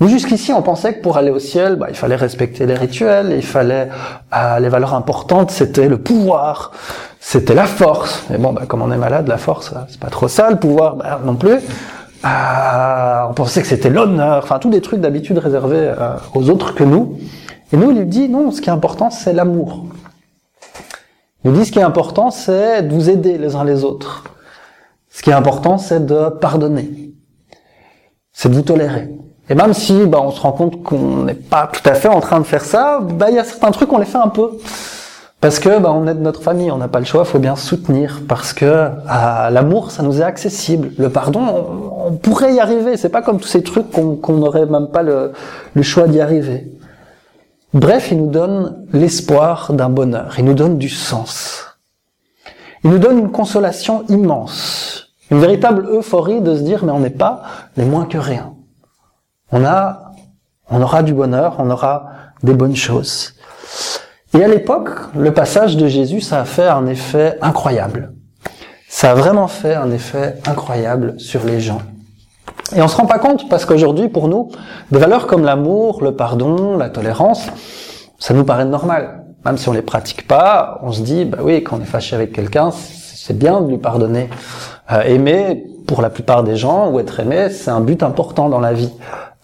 Nous 0.00 0.08
jusqu'ici 0.08 0.52
on 0.52 0.60
pensait 0.60 0.94
que 0.94 1.02
pour 1.02 1.16
aller 1.16 1.30
au 1.30 1.38
ciel 1.38 1.76
bah, 1.76 1.86
il 1.88 1.96
fallait 1.96 2.16
respecter 2.16 2.66
les 2.66 2.74
rituels 2.74 3.32
il 3.32 3.42
fallait 3.42 3.88
euh, 4.36 4.58
les 4.58 4.68
valeurs 4.68 4.94
importantes 4.94 5.50
c'était 5.50 5.88
le 5.88 5.96
pouvoir 5.96 6.72
c'était 7.20 7.54
la 7.54 7.64
force. 7.64 8.24
Mais 8.28 8.36
bon 8.36 8.52
bah, 8.52 8.62
comme 8.68 8.82
on 8.82 8.92
est 8.92 8.98
malade 8.98 9.28
la 9.28 9.38
force 9.38 9.72
c'est 9.88 9.98
pas 9.98 10.10
trop 10.10 10.28
ça 10.28 10.50
le 10.50 10.56
pouvoir 10.56 10.96
bah, 10.96 11.20
non 11.24 11.36
plus. 11.36 11.58
Euh, 12.22 13.22
on 13.30 13.32
pensait 13.32 13.62
que 13.62 13.66
c'était 13.66 13.88
l'honneur 13.88 14.42
enfin 14.42 14.58
tous 14.58 14.68
des 14.68 14.82
trucs 14.82 15.00
d'habitude 15.00 15.38
réservés 15.38 15.94
euh, 15.98 16.16
aux 16.34 16.50
autres 16.50 16.74
que 16.74 16.84
nous. 16.84 17.18
Et 17.72 17.78
nous 17.78 17.92
il 17.92 17.96
lui 17.96 18.06
dit 18.06 18.28
non 18.28 18.50
ce 18.50 18.60
qui 18.60 18.68
est 18.68 18.72
important 18.72 19.08
c'est 19.08 19.32
l'amour. 19.32 19.86
Il 21.44 21.50
nous 21.50 21.56
dit 21.56 21.64
ce 21.64 21.72
qui 21.72 21.78
est 21.78 21.82
important 21.82 22.30
c'est 22.30 22.82
de 22.82 22.92
vous 22.92 23.08
aider 23.08 23.38
les 23.38 23.56
uns 23.56 23.64
les 23.64 23.84
autres 23.84 24.24
ce 25.10 25.22
qui 25.22 25.30
est 25.30 25.34
important, 25.34 25.76
c'est 25.76 26.06
de 26.06 26.28
pardonner. 26.28 27.12
C'est 28.32 28.48
de 28.48 28.54
vous 28.54 28.62
tolérer. 28.62 29.10
Et 29.50 29.54
même 29.54 29.74
si 29.74 30.06
bah, 30.06 30.20
on 30.22 30.30
se 30.30 30.40
rend 30.40 30.52
compte 30.52 30.82
qu'on 30.82 31.24
n'est 31.24 31.34
pas 31.34 31.68
tout 31.70 31.86
à 31.88 31.94
fait 31.94 32.08
en 32.08 32.20
train 32.20 32.38
de 32.38 32.44
faire 32.44 32.64
ça, 32.64 33.00
bah, 33.00 33.26
il 33.28 33.34
y 33.34 33.38
a 33.38 33.44
certains 33.44 33.72
trucs, 33.72 33.92
on 33.92 33.98
les 33.98 34.06
fait 34.06 34.18
un 34.18 34.28
peu. 34.28 34.52
Parce 35.40 35.58
que 35.58 35.80
bah, 35.80 35.90
on 35.92 36.06
est 36.06 36.14
de 36.14 36.20
notre 36.20 36.42
famille, 36.42 36.70
on 36.70 36.76
n'a 36.76 36.86
pas 36.86 37.00
le 37.00 37.04
choix, 37.04 37.24
il 37.26 37.28
faut 37.28 37.40
bien 37.40 37.56
soutenir. 37.56 38.20
Parce 38.28 38.52
que 38.52 38.88
l'amour, 39.50 39.90
ça 39.90 40.04
nous 40.04 40.20
est 40.20 40.24
accessible. 40.24 40.92
Le 40.98 41.10
pardon, 41.10 41.40
on, 42.06 42.12
pourrait 42.12 42.54
y 42.54 42.60
arriver. 42.60 42.96
C'est 42.96 43.08
pas 43.08 43.22
comme 43.22 43.40
tous 43.40 43.48
ces 43.48 43.62
trucs 43.62 43.90
qu'on 43.90 44.32
n'aurait 44.34 44.66
même 44.66 44.88
pas 44.88 45.02
le, 45.02 45.32
le 45.74 45.82
choix 45.82 46.06
d'y 46.06 46.20
arriver. 46.20 46.70
Bref, 47.74 48.10
il 48.12 48.18
nous 48.18 48.30
donne 48.30 48.86
l'espoir 48.92 49.72
d'un 49.72 49.88
bonheur. 49.88 50.34
Il 50.38 50.44
nous 50.44 50.54
donne 50.54 50.78
du 50.78 50.88
sens. 50.88 51.69
Il 52.82 52.90
nous 52.90 52.98
donne 52.98 53.18
une 53.18 53.30
consolation 53.30 54.04
immense. 54.08 55.14
Une 55.30 55.38
véritable 55.38 55.86
euphorie 55.86 56.40
de 56.40 56.56
se 56.56 56.62
dire, 56.62 56.84
mais 56.84 56.92
on 56.92 57.00
n'est 57.00 57.10
pas 57.10 57.42
les 57.76 57.84
moins 57.84 58.06
que 58.06 58.18
rien. 58.18 58.54
On 59.52 59.64
a, 59.64 60.12
on 60.70 60.80
aura 60.80 61.02
du 61.02 61.12
bonheur, 61.12 61.56
on 61.58 61.70
aura 61.70 62.06
des 62.42 62.54
bonnes 62.54 62.76
choses. 62.76 63.34
Et 64.32 64.42
à 64.42 64.48
l'époque, 64.48 64.90
le 65.16 65.34
passage 65.34 65.76
de 65.76 65.88
Jésus, 65.88 66.20
ça 66.20 66.40
a 66.40 66.44
fait 66.44 66.68
un 66.68 66.86
effet 66.86 67.36
incroyable. 67.42 68.14
Ça 68.88 69.12
a 69.12 69.14
vraiment 69.14 69.48
fait 69.48 69.74
un 69.74 69.90
effet 69.90 70.36
incroyable 70.46 71.18
sur 71.18 71.44
les 71.44 71.60
gens. 71.60 71.82
Et 72.74 72.80
on 72.82 72.88
se 72.88 72.96
rend 72.96 73.06
pas 73.06 73.18
compte 73.18 73.48
parce 73.48 73.64
qu'aujourd'hui, 73.64 74.08
pour 74.08 74.28
nous, 74.28 74.50
des 74.90 74.98
valeurs 74.98 75.26
comme 75.26 75.44
l'amour, 75.44 76.02
le 76.02 76.14
pardon, 76.14 76.76
la 76.76 76.88
tolérance, 76.88 77.46
ça 78.18 78.34
nous 78.34 78.44
paraît 78.44 78.64
normal. 78.64 79.19
Même 79.44 79.56
si 79.56 79.68
on 79.68 79.72
les 79.72 79.82
pratique 79.82 80.26
pas, 80.26 80.78
on 80.82 80.92
se 80.92 81.00
dit, 81.00 81.24
bah 81.24 81.38
oui, 81.42 81.62
quand 81.62 81.78
on 81.78 81.80
est 81.80 81.86
fâché 81.86 82.14
avec 82.14 82.32
quelqu'un, 82.32 82.70
c'est 82.72 83.38
bien 83.38 83.60
de 83.60 83.68
lui 83.68 83.78
pardonner. 83.78 84.28
Euh, 84.92 85.02
aimer, 85.02 85.64
pour 85.86 86.02
la 86.02 86.10
plupart 86.10 86.44
des 86.44 86.56
gens, 86.56 86.90
ou 86.90 87.00
être 87.00 87.20
aimé, 87.20 87.48
c'est 87.48 87.70
un 87.70 87.80
but 87.80 88.02
important 88.02 88.48
dans 88.48 88.60
la 88.60 88.74
vie. 88.74 88.92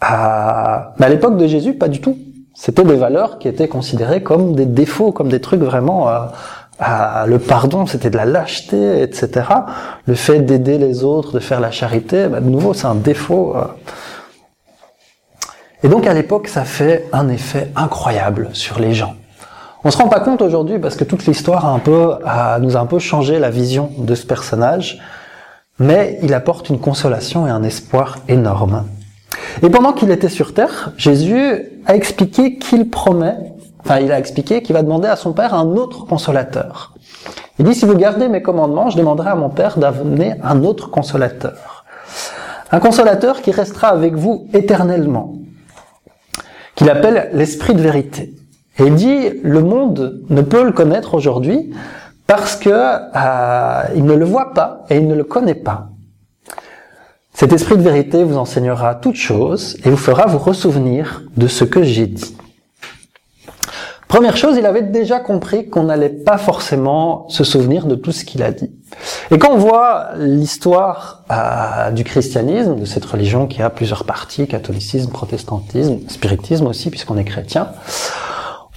Euh, 0.03 0.77
mais 0.99 1.07
à 1.07 1.09
l'époque 1.09 1.39
de 1.39 1.47
Jésus, 1.47 1.75
pas 1.75 1.89
du 1.89 2.01
tout. 2.01 2.19
C'était 2.55 2.85
des 2.85 2.97
valeurs 2.97 3.39
qui 3.39 3.49
étaient 3.49 3.69
considérées 3.69 4.23
comme 4.23 4.55
des 4.55 4.67
défauts, 4.67 5.13
comme 5.13 5.29
des 5.29 5.41
trucs 5.41 5.61
vraiment... 5.61 6.09
Euh, 6.09 6.21
le 7.27 7.39
pardon, 7.39 7.87
c'était 7.87 8.11
de 8.11 8.19
la 8.19 8.27
lâcheté, 8.27 9.01
etc. 9.01 9.47
Le 10.05 10.15
fait 10.15 10.41
d'aider 10.41 10.77
les 10.77 11.05
autres, 11.05 11.33
de 11.33 11.39
faire 11.39 11.59
la 11.59 11.71
charité, 11.71 12.29
bah, 12.29 12.41
de 12.41 12.51
nouveau, 12.51 12.75
c'est 12.75 12.87
un 12.87 12.95
défaut. 12.95 13.57
Et 15.83 15.89
donc 15.89 16.07
à 16.07 16.13
l'époque, 16.13 16.49
ça 16.49 16.65
fait 16.65 17.09
un 17.15 17.31
effet 17.31 17.73
incroyable 17.77 18.51
sur 18.53 18.79
les 18.79 18.93
gens. 18.93 19.15
On 19.87 19.93
se 19.93 19.99
rend 19.99 20.09
pas 20.09 20.19
compte 20.19 20.43
aujourd'hui 20.43 20.81
parce 20.81 20.97
que 20.97 21.05
toute 21.05 21.27
l'histoire 21.27 21.65
a 21.65 21.69
un 21.69 21.79
peu, 21.79 22.17
nous 22.61 22.77
a 22.77 22.81
un 22.81 22.87
peu 22.87 22.99
changé 22.99 23.39
la 23.39 23.51
vision 23.51 23.93
de 23.99 24.17
ce 24.17 24.27
personnage, 24.27 25.01
mais 25.79 26.19
il 26.25 26.35
apporte 26.35 26.71
une 26.71 26.81
consolation 26.81 27.47
et 27.47 27.51
un 27.51 27.63
espoir 27.63 28.19
énorme. 28.27 28.85
Et 29.63 29.71
pendant 29.71 29.93
qu'il 29.93 30.11
était 30.11 30.29
sur 30.29 30.55
terre, 30.55 30.91
Jésus 30.97 31.71
a 31.87 31.95
expliqué 31.95 32.59
qu'il 32.59 32.91
promet, 32.91 33.37
enfin 33.85 34.01
il 34.01 34.11
a 34.11 34.19
expliqué 34.19 34.61
qu'il 34.61 34.75
va 34.75 34.83
demander 34.83 35.07
à 35.07 35.15
son 35.15 35.33
Père 35.33 35.55
un 35.55 35.77
autre 35.77 36.05
consolateur. 36.05 36.93
Il 37.61 37.65
dit, 37.65 37.75
si 37.77 37.85
vous 37.85 37.95
gardez 37.95 38.27
mes 38.27 38.43
commandements, 38.43 38.91
je 38.91 38.97
demanderai 38.97 39.31
à 39.31 39.37
mon 39.37 39.51
Père 39.51 39.79
d'amener 39.79 40.35
un 40.43 40.65
autre 40.65 40.91
consolateur. 40.91 41.85
Un 42.73 42.81
consolateur 42.81 43.41
qui 43.41 43.53
restera 43.53 43.87
avec 43.91 44.17
vous 44.17 44.49
éternellement, 44.53 45.37
qu'il 46.75 46.91
appelle 46.91 47.31
l'Esprit 47.35 47.75
de 47.75 47.83
vérité. 47.83 48.36
Et 48.79 48.85
il 48.85 48.95
dit, 48.95 49.31
le 49.43 49.63
monde 49.63 50.23
ne 50.29 50.43
peut 50.43 50.65
le 50.65 50.73
connaître 50.73 51.15
aujourd'hui 51.15 51.73
parce 52.27 52.57
que 52.57 52.71
euh, 52.71 53.83
il 53.95 54.05
ne 54.05 54.15
le 54.15 54.25
voit 54.25 54.53
pas 54.53 54.85
et 54.91 54.97
il 54.97 55.07
ne 55.07 55.15
le 55.15 55.25
connaît 55.25 55.55
pas. 55.55 55.89
Cet 57.33 57.53
esprit 57.53 57.77
de 57.77 57.83
vérité 57.83 58.25
vous 58.25 58.39
enseignera 58.39 58.95
toutes 58.95 59.17
choses 59.17 59.77
et 59.85 59.91
vous 59.91 59.97
fera 59.97 60.27
vous 60.27 60.39
ressouvenir 60.39 61.23
de 61.37 61.47
ce 61.47 61.65
que 61.65 61.83
j'ai 61.83 62.07
dit. 62.07 62.37
Première 64.09 64.37
chose, 64.37 64.57
il 64.57 64.65
avait 64.65 64.83
déjà 64.83 65.19
compris 65.19 65.69
qu'on 65.69 65.83
n'allait 65.83 66.09
pas 66.09 66.39
forcément 66.39 67.29
se 67.29 67.45
souvenir 67.45 67.87
de 67.87 67.97
tout 67.97 68.13
ce 68.13 68.25
qu'il 68.25 68.43
a 68.43 68.53
dit. 68.53 68.71
Et 69.31 69.39
quand 69.39 69.51
on 69.53 69.59
voit 69.59 70.11
l'histoire 70.17 71.25
euh, 71.31 71.91
du 71.91 72.05
christianisme, 72.05 72.77
de 72.77 72.85
cette 72.85 73.05
religion 73.05 73.47
qui 73.49 73.63
a 73.63 73.69
plusieurs 73.69 74.05
parties, 74.05 74.47
catholicisme, 74.47 75.11
protestantisme, 75.11 75.99
spiritisme 76.09 76.67
aussi, 76.67 76.89
puisqu'on 76.89 77.19
est 77.19 77.25
chrétien, 77.25 77.69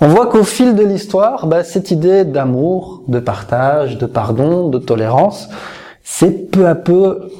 on 0.01 0.07
voit 0.07 0.27
qu'au 0.27 0.43
fil 0.43 0.75
de 0.75 0.83
l'histoire, 0.83 1.47
bah, 1.47 1.63
cette 1.63 1.91
idée 1.91 2.23
d'amour, 2.25 3.03
de 3.07 3.19
partage, 3.19 3.97
de 3.97 4.05
pardon, 4.05 4.69
de 4.69 4.79
tolérance, 4.79 5.49
c'est 6.03 6.51
peu 6.51 6.67
à 6.67 6.75
peu 6.75 7.31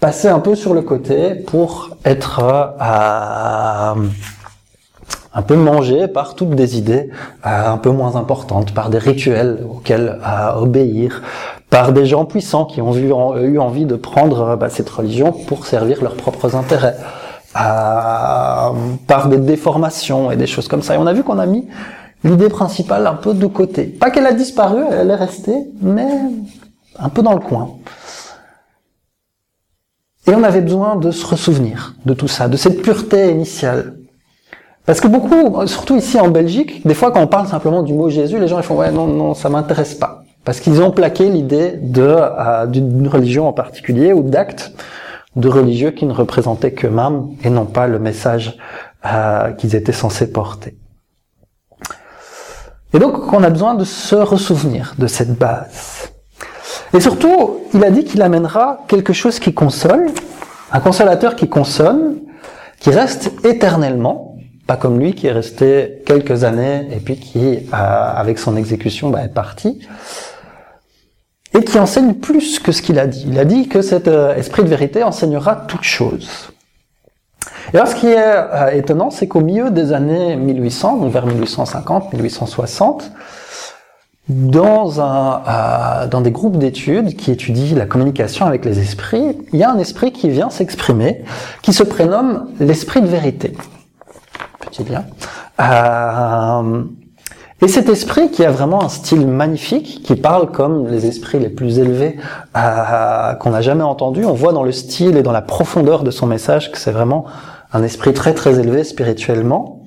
passé 0.00 0.28
un 0.28 0.40
peu 0.40 0.54
sur 0.54 0.74
le 0.74 0.82
côté 0.82 1.34
pour 1.34 1.90
être 2.04 2.42
euh, 2.42 3.94
un 5.36 5.42
peu 5.42 5.54
mangé 5.54 6.08
par 6.08 6.34
toutes 6.34 6.54
des 6.54 6.78
idées 6.78 7.10
euh, 7.46 7.72
un 7.72 7.76
peu 7.76 7.90
moins 7.90 8.16
importantes, 8.16 8.72
par 8.72 8.88
des 8.88 8.98
rituels 8.98 9.58
auxquels 9.70 10.18
euh, 10.26 10.54
obéir, 10.54 11.22
par 11.68 11.92
des 11.92 12.06
gens 12.06 12.24
puissants 12.24 12.64
qui 12.64 12.80
ont 12.80 12.96
eu, 12.96 13.58
envie 13.58 13.84
de 13.84 13.96
prendre 13.96 14.40
euh, 14.40 14.56
bah, 14.56 14.70
cette 14.70 14.88
religion 14.88 15.32
pour 15.32 15.66
servir 15.66 16.02
leurs 16.02 16.16
propres 16.16 16.56
intérêts, 16.56 16.96
par 17.52 19.28
des 19.28 19.38
déformations 19.38 20.30
et 20.30 20.36
des 20.36 20.46
choses 20.46 20.68
comme 20.68 20.82
ça. 20.82 20.94
Et 20.94 20.98
on 20.98 21.06
a 21.06 21.14
vu 21.14 21.22
qu'on 21.22 21.38
a 21.38 21.46
mis 21.46 21.66
l'idée 22.26 22.48
principale 22.48 23.06
un 23.06 23.14
peu 23.14 23.32
de 23.32 23.46
côté. 23.46 23.84
Pas 23.84 24.10
qu'elle 24.10 24.26
a 24.26 24.32
disparu, 24.32 24.82
elle 24.90 25.10
est 25.10 25.14
restée, 25.14 25.70
mais 25.80 26.08
un 26.98 27.08
peu 27.08 27.22
dans 27.22 27.34
le 27.34 27.40
coin. 27.40 27.70
Et 30.26 30.34
on 30.34 30.42
avait 30.42 30.60
besoin 30.60 30.96
de 30.96 31.10
se 31.10 31.24
ressouvenir 31.24 31.94
de 32.04 32.12
tout 32.12 32.28
ça, 32.28 32.48
de 32.48 32.56
cette 32.56 32.82
pureté 32.82 33.30
initiale, 33.30 33.94
parce 34.86 35.00
que 35.00 35.08
beaucoup, 35.08 35.66
surtout 35.66 35.96
ici 35.96 36.18
en 36.18 36.28
Belgique, 36.28 36.86
des 36.86 36.94
fois 36.94 37.10
quand 37.10 37.20
on 37.20 37.26
parle 37.26 37.48
simplement 37.48 37.82
du 37.82 37.92
mot 37.92 38.08
Jésus, 38.08 38.38
les 38.38 38.46
gens 38.46 38.58
ils 38.58 38.64
font 38.64 38.76
ouais 38.76 38.92
non 38.92 39.08
non 39.08 39.34
ça 39.34 39.48
m'intéresse 39.48 39.94
pas 39.94 40.22
parce 40.44 40.60
qu'ils 40.60 40.80
ont 40.80 40.92
plaqué 40.92 41.28
l'idée 41.28 41.72
de 41.72 42.02
euh, 42.02 42.66
d'une 42.66 43.08
religion 43.08 43.48
en 43.48 43.52
particulier 43.52 44.12
ou 44.12 44.22
d'actes 44.22 44.72
de 45.34 45.48
religieux 45.48 45.90
qui 45.90 46.06
ne 46.06 46.12
représentaient 46.12 46.70
que 46.70 46.86
mêmes 46.86 47.30
et 47.42 47.50
non 47.50 47.66
pas 47.66 47.88
le 47.88 47.98
message 47.98 48.56
euh, 49.04 49.50
qu'ils 49.52 49.74
étaient 49.74 49.92
censés 49.92 50.30
porter. 50.30 50.76
Et 52.96 52.98
donc 52.98 53.30
on 53.30 53.42
a 53.42 53.50
besoin 53.50 53.74
de 53.74 53.84
se 53.84 54.14
ressouvenir 54.14 54.94
de 54.96 55.06
cette 55.06 55.36
base. 55.36 56.08
Et 56.94 57.00
surtout, 57.00 57.60
il 57.74 57.84
a 57.84 57.90
dit 57.90 58.04
qu'il 58.04 58.22
amènera 58.22 58.84
quelque 58.88 59.12
chose 59.12 59.38
qui 59.38 59.52
console, 59.52 60.06
un 60.72 60.80
consolateur 60.80 61.36
qui 61.36 61.46
consonne, 61.46 62.20
qui 62.80 62.88
reste 62.88 63.32
éternellement, 63.44 64.38
pas 64.66 64.78
comme 64.78 64.98
lui 64.98 65.12
qui 65.12 65.26
est 65.26 65.32
resté 65.32 66.02
quelques 66.06 66.44
années 66.44 66.88
et 66.90 67.00
puis 67.00 67.18
qui, 67.18 67.68
avec 67.70 68.38
son 68.38 68.56
exécution, 68.56 69.10
bah, 69.10 69.22
est 69.22 69.34
parti. 69.34 69.86
Et 71.52 71.62
qui 71.64 71.78
enseigne 71.78 72.14
plus 72.14 72.60
que 72.60 72.72
ce 72.72 72.80
qu'il 72.80 72.98
a 72.98 73.06
dit. 73.06 73.26
Il 73.28 73.38
a 73.38 73.44
dit 73.44 73.68
que 73.68 73.82
cet 73.82 74.08
euh, 74.08 74.34
esprit 74.36 74.62
de 74.62 74.68
vérité 74.68 75.02
enseignera 75.02 75.54
toutes 75.54 75.84
choses. 75.84 76.50
Et 77.72 77.76
alors, 77.76 77.88
ce 77.88 77.94
qui 77.94 78.08
est 78.08 78.16
euh, 78.18 78.70
étonnant, 78.70 79.10
c'est 79.10 79.28
qu'au 79.28 79.40
milieu 79.40 79.70
des 79.70 79.92
années 79.92 80.36
1800, 80.36 80.96
donc 80.98 81.12
vers 81.12 81.26
1850, 81.26 82.12
1860, 82.12 83.12
dans, 84.28 85.00
un, 85.00 85.42
euh, 85.46 86.06
dans 86.08 86.20
des 86.20 86.32
groupes 86.32 86.58
d'études 86.58 87.16
qui 87.16 87.30
étudient 87.30 87.76
la 87.76 87.86
communication 87.86 88.46
avec 88.46 88.64
les 88.64 88.80
esprits, 88.80 89.38
il 89.52 89.58
y 89.58 89.62
a 89.62 89.70
un 89.70 89.78
esprit 89.78 90.12
qui 90.12 90.28
vient 90.28 90.50
s'exprimer, 90.50 91.24
qui 91.62 91.72
se 91.72 91.84
prénomme 91.84 92.48
l'esprit 92.58 93.02
de 93.02 93.06
vérité 93.06 93.54
petit 94.66 94.82
bien. 94.82 95.04
Euh, 95.60 96.84
et 97.62 97.68
cet 97.68 97.88
esprit 97.88 98.30
qui 98.30 98.44
a 98.44 98.50
vraiment 98.50 98.82
un 98.82 98.88
style 98.88 99.26
magnifique, 99.26 100.02
qui 100.04 100.14
parle 100.14 100.50
comme 100.50 100.88
les 100.88 101.06
esprits 101.06 101.38
les 101.38 101.48
plus 101.48 101.78
élevés 101.78 102.16
euh, 102.56 103.32
qu'on 103.34 103.50
n'a 103.50 103.62
jamais 103.62 103.82
entendus, 103.82 104.24
on 104.24 104.34
voit 104.34 104.52
dans 104.52 104.62
le 104.62 104.72
style 104.72 105.16
et 105.16 105.22
dans 105.22 105.32
la 105.32 105.42
profondeur 105.42 106.04
de 106.04 106.10
son 106.10 106.26
message 106.26 106.70
que 106.70 106.78
c'est 106.78 106.90
vraiment 106.90 107.24
un 107.72 107.82
esprit 107.82 108.12
très 108.12 108.34
très 108.34 108.60
élevé 108.60 108.84
spirituellement. 108.84 109.82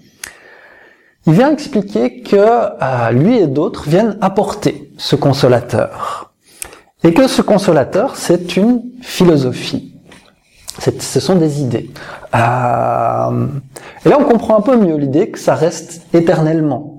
Il 1.27 1.33
vient 1.33 1.51
expliquer 1.51 2.21
que 2.21 2.37
euh, 2.37 3.11
lui 3.11 3.37
et 3.37 3.47
d'autres 3.47 3.87
viennent 3.87 4.17
apporter 4.19 4.91
ce 4.97 5.15
consolateur. 5.15 6.33
Et 7.03 7.13
que 7.13 7.27
ce 7.27 7.41
consolateur, 7.41 8.15
c'est 8.15 8.57
une 8.57 8.81
philosophie 9.01 9.89
ce 10.79 11.19
sont 11.19 11.35
des 11.35 11.61
idées. 11.61 11.89
Euh, 12.35 13.47
et 14.05 14.09
là, 14.09 14.17
on 14.19 14.23
comprend 14.23 14.57
un 14.57 14.61
peu 14.61 14.77
mieux 14.77 14.95
l'idée 14.95 15.29
que 15.29 15.39
ça 15.39 15.55
reste 15.55 16.05
éternellement. 16.13 16.98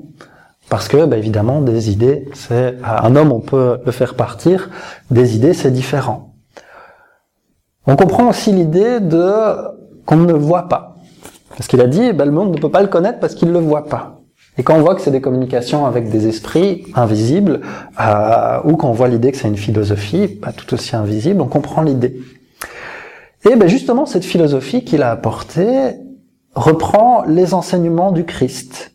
Parce 0.70 0.86
que, 0.86 1.04
bah, 1.04 1.18
évidemment, 1.18 1.60
des 1.60 1.90
idées, 1.90 2.28
c'est 2.32 2.76
un 2.84 3.16
homme, 3.16 3.32
on 3.32 3.40
peut 3.40 3.78
le 3.84 3.92
faire 3.92 4.14
partir. 4.14 4.70
Des 5.10 5.34
idées, 5.34 5.52
c'est 5.52 5.72
différent. 5.72 6.36
On 7.86 7.96
comprend 7.96 8.30
aussi 8.30 8.52
l'idée 8.52 9.00
de 9.00 9.32
qu'on 10.06 10.16
ne 10.16 10.32
voit 10.32 10.68
pas. 10.68 10.94
Parce 11.50 11.66
qu'il 11.66 11.80
a 11.80 11.88
dit, 11.88 12.12
bah, 12.12 12.24
le 12.24 12.30
monde 12.30 12.54
ne 12.54 12.60
peut 12.60 12.70
pas 12.70 12.82
le 12.82 12.88
connaître 12.88 13.18
parce 13.18 13.34
qu'il 13.34 13.48
ne 13.48 13.52
le 13.52 13.58
voit 13.58 13.86
pas. 13.86 14.20
Et 14.58 14.62
quand 14.62 14.76
on 14.76 14.80
voit 14.80 14.94
que 14.94 15.00
c'est 15.00 15.10
des 15.10 15.20
communications 15.20 15.86
avec 15.86 16.08
des 16.08 16.28
esprits 16.28 16.84
invisibles, 16.94 17.60
euh, 18.00 18.60
ou 18.64 18.76
quand 18.76 18.88
on 18.88 18.92
voit 18.92 19.08
l'idée 19.08 19.32
que 19.32 19.38
c'est 19.38 19.48
une 19.48 19.56
philosophie, 19.56 20.28
pas 20.28 20.52
tout 20.52 20.72
aussi 20.72 20.94
invisible, 20.94 21.40
on 21.40 21.46
comprend 21.46 21.82
l'idée. 21.82 22.20
Et 23.48 23.56
ben 23.56 23.68
justement, 23.68 24.06
cette 24.06 24.24
philosophie 24.24 24.84
qu'il 24.84 25.02
a 25.02 25.10
apportée 25.10 25.96
reprend 26.54 27.24
les 27.24 27.54
enseignements 27.54 28.12
du 28.12 28.24
Christ, 28.24 28.92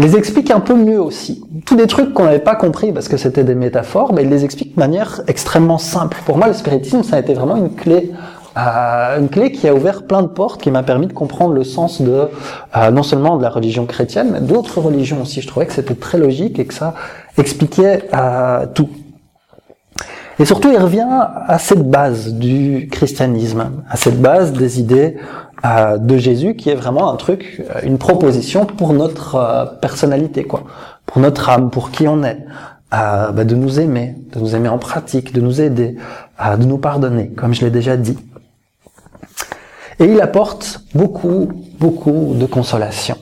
les 0.00 0.16
explique 0.16 0.50
un 0.50 0.60
peu 0.60 0.74
mieux 0.74 1.00
aussi. 1.00 1.44
Tous 1.66 1.76
des 1.76 1.86
trucs 1.86 2.14
qu'on 2.14 2.24
n'avait 2.24 2.38
pas 2.38 2.56
compris 2.56 2.92
parce 2.92 3.06
que 3.06 3.16
c'était 3.16 3.44
des 3.44 3.54
métaphores, 3.54 4.14
mais 4.14 4.22
il 4.22 4.30
les 4.30 4.44
explique 4.44 4.74
de 4.74 4.80
manière 4.80 5.20
extrêmement 5.28 5.78
simple. 5.78 6.16
Pour 6.24 6.38
moi, 6.38 6.48
le 6.48 6.54
spiritisme, 6.54 7.02
ça 7.02 7.16
a 7.16 7.20
été 7.20 7.34
vraiment 7.34 7.56
une 7.56 7.74
clé 7.74 8.10
euh, 8.56 9.20
une 9.20 9.28
clé 9.28 9.52
qui 9.52 9.68
a 9.68 9.74
ouvert 9.74 10.06
plein 10.08 10.22
de 10.22 10.26
portes, 10.26 10.60
qui 10.60 10.72
m'a 10.72 10.82
permis 10.82 11.06
de 11.06 11.12
comprendre 11.12 11.54
le 11.54 11.62
sens 11.62 12.02
de 12.02 12.28
euh, 12.76 12.90
non 12.90 13.04
seulement 13.04 13.36
de 13.36 13.42
la 13.42 13.50
religion 13.50 13.86
chrétienne, 13.86 14.30
mais 14.32 14.40
d'autres 14.40 14.80
religions 14.80 15.22
aussi. 15.22 15.40
Je 15.40 15.46
trouvais 15.46 15.66
que 15.66 15.72
c'était 15.72 15.94
très 15.94 16.18
logique 16.18 16.58
et 16.58 16.66
que 16.66 16.74
ça 16.74 16.94
expliquait 17.38 18.08
euh, 18.12 18.66
tout. 18.74 18.88
Et 20.40 20.44
surtout, 20.46 20.70
il 20.72 20.78
revient 20.78 21.06
à 21.46 21.58
cette 21.58 21.88
base 21.88 22.32
du 22.32 22.88
christianisme, 22.90 23.70
à 23.88 23.96
cette 23.96 24.20
base 24.20 24.52
des 24.52 24.80
idées 24.80 25.16
euh, 25.64 25.98
de 25.98 26.16
Jésus, 26.16 26.56
qui 26.56 26.70
est 26.70 26.74
vraiment 26.74 27.12
un 27.12 27.16
truc, 27.16 27.62
euh, 27.68 27.80
une 27.82 27.98
proposition 27.98 28.64
pour 28.64 28.94
notre 28.94 29.34
euh, 29.34 29.66
personnalité, 29.66 30.44
quoi, 30.44 30.64
pour 31.04 31.20
notre 31.20 31.50
âme, 31.50 31.70
pour 31.70 31.90
qui 31.90 32.08
on 32.08 32.22
est, 32.24 32.46
bah, 32.90 33.32
de 33.32 33.54
nous 33.54 33.78
aimer, 33.78 34.16
de 34.32 34.40
nous 34.40 34.56
aimer 34.56 34.68
en 34.68 34.78
pratique, 34.78 35.32
de 35.32 35.40
nous 35.40 35.60
aider, 35.60 35.96
de 36.58 36.64
nous 36.64 36.78
pardonner, 36.78 37.28
comme 37.30 37.54
je 37.54 37.64
l'ai 37.64 37.70
déjà 37.70 37.96
dit. 37.96 38.18
Et 40.00 40.06
il 40.06 40.20
apporte 40.20 40.80
beaucoup, 40.94 41.52
beaucoup 41.78 42.34
de 42.34 42.46
consolation. 42.46 43.16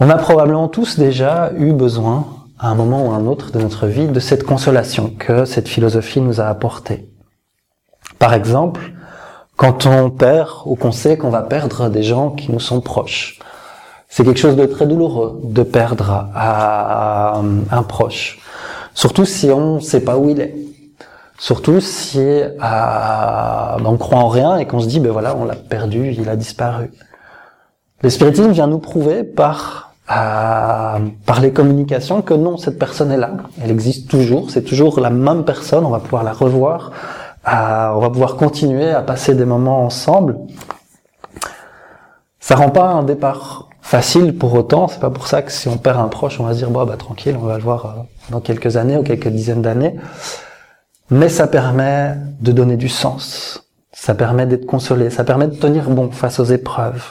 On 0.00 0.10
a 0.10 0.16
probablement 0.16 0.68
tous 0.68 0.98
déjà 0.98 1.52
eu 1.56 1.72
besoin 1.72 2.26
à 2.58 2.68
un 2.68 2.74
moment 2.74 3.06
ou 3.06 3.12
à 3.12 3.14
un 3.14 3.26
autre 3.26 3.52
de 3.52 3.60
notre 3.60 3.86
vie 3.86 4.08
de 4.08 4.20
cette 4.20 4.42
consolation 4.42 5.10
que 5.16 5.44
cette 5.44 5.68
philosophie 5.68 6.20
nous 6.20 6.40
a 6.40 6.46
apportée. 6.46 7.08
Par 8.18 8.34
exemple, 8.34 8.92
quand 9.56 9.86
on 9.86 10.10
perd 10.10 10.50
ou 10.66 10.76
qu'on 10.76 10.92
sait 10.92 11.16
qu'on 11.16 11.30
va 11.30 11.42
perdre 11.42 11.88
des 11.88 12.02
gens 12.02 12.30
qui 12.30 12.52
nous 12.52 12.60
sont 12.60 12.80
proches. 12.80 13.38
C'est 14.08 14.24
quelque 14.24 14.38
chose 14.38 14.56
de 14.56 14.66
très 14.66 14.86
douloureux 14.86 15.40
de 15.44 15.62
perdre 15.62 16.28
un 16.34 17.82
proche. 17.82 18.38
Surtout 18.94 19.24
si 19.24 19.50
on 19.50 19.76
ne 19.76 19.80
sait 19.80 20.00
pas 20.00 20.16
où 20.16 20.30
il 20.30 20.40
est. 20.40 20.54
Surtout 21.38 21.80
si 21.80 22.40
on 22.60 23.96
croit 23.98 24.18
en 24.18 24.28
rien 24.28 24.56
et 24.56 24.66
qu'on 24.66 24.80
se 24.80 24.86
dit, 24.86 25.00
ben 25.00 25.12
voilà, 25.12 25.36
on 25.36 25.44
l'a 25.44 25.56
perdu, 25.56 26.12
il 26.12 26.28
a 26.28 26.36
disparu. 26.36 26.92
Le 28.02 28.10
spiritisme 28.10 28.50
vient 28.50 28.66
nous 28.66 28.78
prouver 28.78 29.24
par 29.24 29.84
par 30.06 31.40
les 31.40 31.52
communications 31.52 32.22
que 32.22 32.32
non, 32.32 32.58
cette 32.58 32.78
personne 32.78 33.10
est 33.10 33.16
là, 33.16 33.32
elle 33.60 33.72
existe 33.72 34.08
toujours, 34.08 34.52
c'est 34.52 34.62
toujours 34.62 35.00
la 35.00 35.10
même 35.10 35.44
personne, 35.44 35.84
on 35.84 35.90
va 35.90 35.98
pouvoir 35.98 36.22
la 36.22 36.32
revoir, 36.32 36.92
euh, 37.48 37.90
on 37.94 38.00
va 38.00 38.10
pouvoir 38.10 38.36
continuer 38.36 38.90
à 38.90 39.02
passer 39.02 39.34
des 39.34 39.44
moments 39.44 39.84
ensemble. 39.84 40.38
Ça 42.40 42.56
rend 42.56 42.70
pas 42.70 42.88
un 42.88 43.02
départ 43.02 43.68
facile 43.80 44.36
pour 44.36 44.54
autant, 44.54 44.88
c'est 44.88 44.98
pas 44.98 45.10
pour 45.10 45.28
ça 45.28 45.42
que 45.42 45.52
si 45.52 45.68
on 45.68 45.78
perd 45.78 45.98
un 45.98 46.08
proche, 46.08 46.40
on 46.40 46.44
va 46.44 46.54
se 46.54 46.58
dire 46.58 46.70
bon 46.70 46.84
bah 46.84 46.96
tranquille, 46.96 47.36
on 47.40 47.46
va 47.46 47.56
le 47.56 47.62
voir 47.62 47.86
euh, 47.86 47.90
dans 48.30 48.40
quelques 48.40 48.76
années 48.76 48.96
ou 48.96 49.02
quelques 49.02 49.28
dizaines 49.28 49.62
d'années. 49.62 49.94
Mais 51.10 51.28
ça 51.28 51.46
permet 51.46 52.16
de 52.40 52.50
donner 52.50 52.76
du 52.76 52.88
sens, 52.88 53.68
ça 53.92 54.14
permet 54.16 54.44
d'être 54.46 54.66
consolé, 54.66 55.10
ça 55.10 55.22
permet 55.22 55.46
de 55.46 55.54
tenir 55.54 55.88
bon 55.88 56.10
face 56.10 56.40
aux 56.40 56.44
épreuves. 56.44 57.04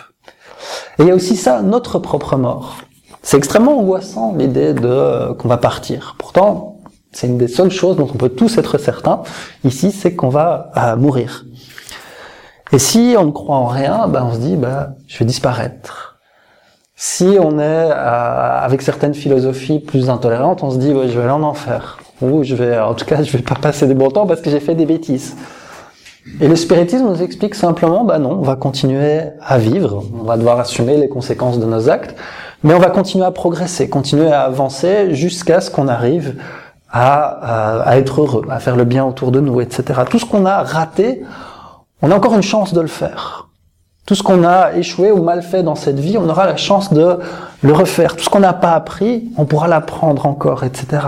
Et 1.00 1.04
il 1.04 1.08
y 1.08 1.12
a 1.12 1.16
aussi 1.16 1.38
ça, 1.38 1.62
notre 1.62 2.00
propre 2.00 2.36
mort. 2.36 2.76
C'est 3.22 3.38
extrêmement 3.38 3.80
angoissant 3.80 4.36
l'idée 4.38 4.74
de 4.74 4.88
euh, 4.88 5.34
qu'on 5.34 5.48
va 5.48 5.58
partir. 5.58 6.16
Pourtant, 6.20 6.75
c'est 7.16 7.28
une 7.28 7.38
des 7.38 7.48
seules 7.48 7.72
choses 7.72 7.96
dont 7.96 8.10
on 8.14 8.18
peut 8.18 8.28
tous 8.28 8.58
être 8.58 8.78
certains 8.78 9.22
ici, 9.64 9.94
c'est 9.94 10.16
qu'on 10.16 10.28
va 10.28 10.72
euh, 10.76 10.98
mourir. 10.98 11.46
Et 12.74 12.78
si 12.78 13.16
on 13.18 13.24
ne 13.24 13.32
croit 13.32 13.56
en 13.56 13.68
rien, 13.68 14.10
ben 14.10 14.28
on 14.30 14.34
se 14.34 14.40
dit, 14.40 14.58
ben, 14.58 14.96
je 15.08 15.20
vais 15.20 15.26
disparaître. 15.26 16.20
Si 16.98 17.38
on 17.40 17.58
est 17.58 17.62
euh, 17.62 18.60
avec 18.60 18.82
certaines 18.82 19.14
philosophies 19.14 19.80
plus 19.80 20.10
intolérantes, 20.10 20.62
on 20.62 20.72
se 20.72 20.78
dit, 20.78 20.90
je 20.90 21.18
vais 21.18 21.22
aller 21.22 21.32
en 21.32 21.44
enfer. 21.44 22.00
Ou 22.22 22.44
je 22.44 22.54
vais, 22.54 22.78
en 22.78 22.94
tout 22.96 23.06
cas, 23.06 23.24
je 23.24 23.32
vais 23.32 23.44
pas 23.44 23.56
passer 23.56 23.88
des 23.88 23.94
bons 23.94 24.12
temps 24.12 24.28
parce 24.28 24.42
que 24.42 24.50
j'ai 24.50 24.60
fait 24.60 24.76
des 24.76 24.86
bêtises. 24.86 25.38
Et 26.42 26.50
le 26.50 26.56
spiritisme 26.58 27.06
nous 27.06 27.22
explique 27.22 27.56
simplement, 27.56 28.04
bah 28.04 28.20
non, 28.20 28.32
on 28.32 28.42
va 28.42 28.58
continuer 28.58 29.22
à 29.42 29.58
vivre, 29.58 30.04
on 30.20 30.24
va 30.24 30.36
devoir 30.36 30.60
assumer 30.60 30.98
les 30.98 31.08
conséquences 31.08 31.60
de 31.60 31.66
nos 31.66 31.90
actes, 31.90 32.16
mais 32.64 32.74
on 32.74 32.80
va 32.80 32.90
continuer 32.90 33.26
à 33.26 33.32
progresser, 33.32 33.88
continuer 33.88 34.32
à 34.32 34.42
avancer 34.42 35.14
jusqu'à 35.14 35.62
ce 35.62 35.72
qu'on 35.72 35.88
arrive 35.88 36.36
à, 36.98 37.82
à, 37.82 37.98
être 37.98 38.22
heureux, 38.22 38.46
à 38.50 38.62
faire 38.62 38.78
le 38.78 38.86
bien 38.86 39.04
autour 39.04 39.32
de 39.32 39.42
nous, 39.42 39.60
etc. 39.60 40.02
Tout 40.10 40.18
ce 40.18 40.26
qu'on 40.26 40.46
a 40.46 40.64
raté, 40.64 41.24
on 42.02 42.10
a 42.10 42.16
encore 42.16 42.36
une 42.36 42.42
chance 42.42 42.74
de 42.74 42.80
le 42.80 42.88
faire. 42.88 43.50
Tout 44.06 44.16
ce 44.16 44.24
qu'on 44.24 44.46
a 44.46 44.74
échoué 44.76 45.12
ou 45.12 45.22
mal 45.22 45.42
fait 45.42 45.62
dans 45.62 45.76
cette 45.76 46.00
vie, 46.00 46.18
on 46.18 46.30
aura 46.30 46.46
la 46.46 46.56
chance 46.56 46.94
de 46.94 47.20
le 47.62 47.74
refaire. 47.74 48.16
Tout 48.16 48.24
ce 48.24 48.30
qu'on 48.30 48.40
n'a 48.40 48.54
pas 48.54 48.72
appris, 48.72 49.30
on 49.36 49.44
pourra 49.44 49.68
l'apprendre 49.68 50.26
encore, 50.26 50.64
etc. 50.64 51.06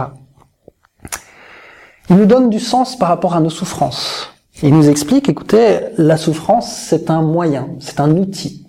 Il 2.09 2.17
nous 2.17 2.25
donne 2.25 2.49
du 2.49 2.59
sens 2.59 2.97
par 2.97 3.07
rapport 3.07 3.33
à 3.33 3.39
nos 3.39 3.49
souffrances. 3.49 4.27
Il 4.61 4.75
nous 4.75 4.89
explique, 4.89 5.29
écoutez, 5.29 5.79
la 5.97 6.17
souffrance, 6.17 6.69
c'est 6.69 7.09
un 7.09 7.21
moyen, 7.21 7.69
c'est 7.79 8.01
un 8.01 8.11
outil. 8.17 8.67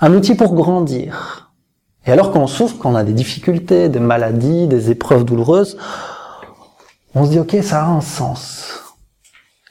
Un 0.00 0.12
outil 0.12 0.34
pour 0.34 0.54
grandir. 0.54 1.52
Et 2.06 2.12
alors 2.12 2.32
qu'on 2.32 2.46
souffre, 2.46 2.76
qu'on 2.76 2.96
a 2.96 3.04
des 3.04 3.14
difficultés, 3.14 3.88
des 3.88 4.00
maladies, 4.00 4.66
des 4.66 4.90
épreuves 4.90 5.24
douloureuses, 5.24 5.78
on 7.14 7.24
se 7.24 7.30
dit, 7.30 7.38
ok, 7.38 7.56
ça 7.62 7.82
a 7.82 7.86
un 7.86 8.00
sens. 8.00 8.80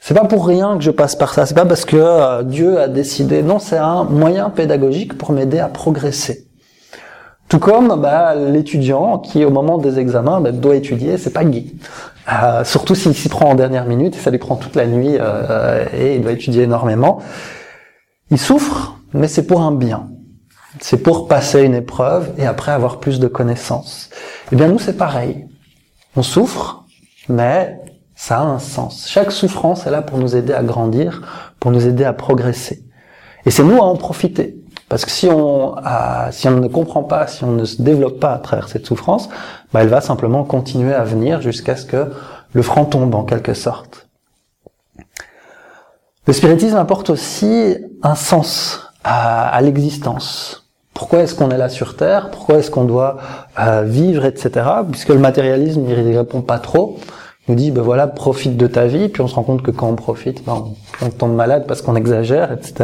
C'est 0.00 0.14
pas 0.14 0.26
pour 0.26 0.46
rien 0.46 0.76
que 0.76 0.84
je 0.84 0.90
passe 0.90 1.16
par 1.16 1.32
ça. 1.32 1.46
C'est 1.46 1.54
pas 1.54 1.64
parce 1.64 1.84
que 1.84 1.96
euh, 1.96 2.42
Dieu 2.42 2.78
a 2.78 2.88
décidé. 2.88 3.42
Non, 3.42 3.58
c'est 3.58 3.78
un 3.78 4.04
moyen 4.04 4.50
pédagogique 4.50 5.16
pour 5.16 5.32
m'aider 5.32 5.58
à 5.58 5.68
progresser. 5.68 6.46
Tout 7.48 7.58
comme 7.58 8.00
bah, 8.00 8.34
l'étudiant 8.34 9.18
qui, 9.18 9.44
au 9.44 9.50
moment 9.50 9.78
des 9.78 9.98
examens, 9.98 10.40
bah, 10.40 10.52
doit 10.52 10.76
étudier, 10.76 11.16
c'est 11.18 11.32
pas 11.32 11.44
gay. 11.44 11.66
Euh, 12.32 12.64
surtout 12.64 12.94
s'il 12.94 13.14
s'y 13.14 13.28
prend 13.28 13.50
en 13.50 13.54
dernière 13.54 13.84
minute 13.84 14.16
et 14.16 14.18
ça 14.18 14.30
lui 14.30 14.38
prend 14.38 14.56
toute 14.56 14.76
la 14.76 14.86
nuit 14.86 15.16
euh, 15.20 15.84
et 15.96 16.16
il 16.16 16.22
doit 16.22 16.32
étudier 16.32 16.62
énormément. 16.62 17.20
Il 18.30 18.38
souffre, 18.38 18.98
mais 19.12 19.28
c'est 19.28 19.46
pour 19.46 19.60
un 19.60 19.72
bien. 19.72 20.08
C'est 20.80 21.02
pour 21.02 21.28
passer 21.28 21.62
une 21.62 21.74
épreuve 21.74 22.32
et 22.38 22.46
après 22.46 22.72
avoir 22.72 22.98
plus 22.98 23.20
de 23.20 23.28
connaissances. 23.28 24.10
Eh 24.52 24.56
bien 24.56 24.68
nous 24.68 24.78
c'est 24.78 24.96
pareil. 24.96 25.46
On 26.16 26.22
souffre, 26.22 26.83
mais 27.28 27.80
ça 28.14 28.38
a 28.38 28.42
un 28.42 28.58
sens. 28.58 29.06
Chaque 29.08 29.32
souffrance 29.32 29.86
est 29.86 29.90
là 29.90 30.02
pour 30.02 30.18
nous 30.18 30.36
aider 30.36 30.52
à 30.52 30.62
grandir, 30.62 31.22
pour 31.60 31.70
nous 31.70 31.86
aider 31.86 32.04
à 32.04 32.12
progresser. 32.12 32.84
Et 33.46 33.50
c'est 33.50 33.64
nous 33.64 33.78
à 33.78 33.84
en 33.84 33.96
profiter. 33.96 34.56
Parce 34.88 35.04
que 35.04 35.10
si 35.10 35.28
on, 35.28 35.76
si 36.30 36.48
on 36.48 36.60
ne 36.60 36.68
comprend 36.68 37.02
pas, 37.02 37.26
si 37.26 37.42
on 37.44 37.52
ne 37.52 37.64
se 37.64 37.82
développe 37.82 38.20
pas 38.20 38.32
à 38.32 38.38
travers 38.38 38.68
cette 38.68 38.86
souffrance, 38.86 39.28
bah, 39.72 39.82
elle 39.82 39.88
va 39.88 40.00
simplement 40.00 40.44
continuer 40.44 40.94
à 40.94 41.04
venir 41.04 41.40
jusqu'à 41.40 41.76
ce 41.76 41.86
que 41.86 42.12
le 42.52 42.62
franc 42.62 42.84
tombe 42.84 43.14
en 43.14 43.24
quelque 43.24 43.54
sorte. 43.54 44.08
Le 46.26 46.32
spiritisme 46.32 46.76
apporte 46.76 47.10
aussi 47.10 47.76
un 48.02 48.14
sens 48.14 48.80
à, 49.02 49.60
l'existence. 49.60 50.70
Pourquoi 50.94 51.20
est-ce 51.20 51.34
qu'on 51.34 51.50
est 51.50 51.58
là 51.58 51.68
sur 51.68 51.96
Terre? 51.96 52.30
Pourquoi 52.30 52.58
est-ce 52.58 52.70
qu'on 52.70 52.84
doit 52.84 53.18
euh, 53.58 53.82
vivre, 53.82 54.24
etc. 54.24 54.66
Puisque 54.90 55.10
le 55.10 55.18
matérialisme, 55.18 55.84
il 55.86 56.16
répond 56.16 56.40
pas 56.40 56.58
trop. 56.58 56.98
Nous 57.48 57.54
dit, 57.54 57.70
ben 57.70 57.82
voilà, 57.82 58.06
profite 58.06 58.56
de 58.56 58.66
ta 58.66 58.86
vie. 58.86 59.08
Puis 59.08 59.22
on 59.22 59.28
se 59.28 59.34
rend 59.34 59.42
compte 59.42 59.62
que 59.62 59.70
quand 59.70 59.88
on 59.88 59.96
profite, 59.96 60.44
ben, 60.44 60.64
on, 61.02 61.10
tombe 61.10 61.34
malade 61.34 61.64
parce 61.68 61.82
qu'on 61.82 61.96
exagère, 61.96 62.52
etc. 62.52 62.74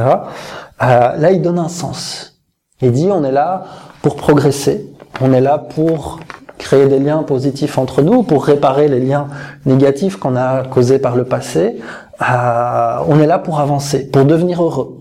Euh, 0.82 1.16
là, 1.16 1.30
il 1.32 1.40
donne 1.40 1.58
un 1.58 1.68
sens. 1.68 2.40
Il 2.82 2.92
dit, 2.92 3.08
on 3.10 3.24
est 3.24 3.32
là 3.32 3.64
pour 4.02 4.16
progresser. 4.16 4.92
On 5.20 5.32
est 5.32 5.40
là 5.40 5.58
pour 5.58 6.20
créer 6.58 6.88
des 6.88 6.98
liens 6.98 7.22
positifs 7.22 7.78
entre 7.78 8.02
nous, 8.02 8.22
pour 8.22 8.44
réparer 8.44 8.88
les 8.88 9.00
liens 9.00 9.28
négatifs 9.64 10.16
qu'on 10.16 10.36
a 10.36 10.62
causés 10.64 10.98
par 10.98 11.16
le 11.16 11.24
passé. 11.24 11.80
Euh, 12.20 12.96
on 13.08 13.18
est 13.18 13.26
là 13.26 13.38
pour 13.38 13.60
avancer, 13.60 14.10
pour 14.10 14.26
devenir 14.26 14.62
heureux. 14.62 14.98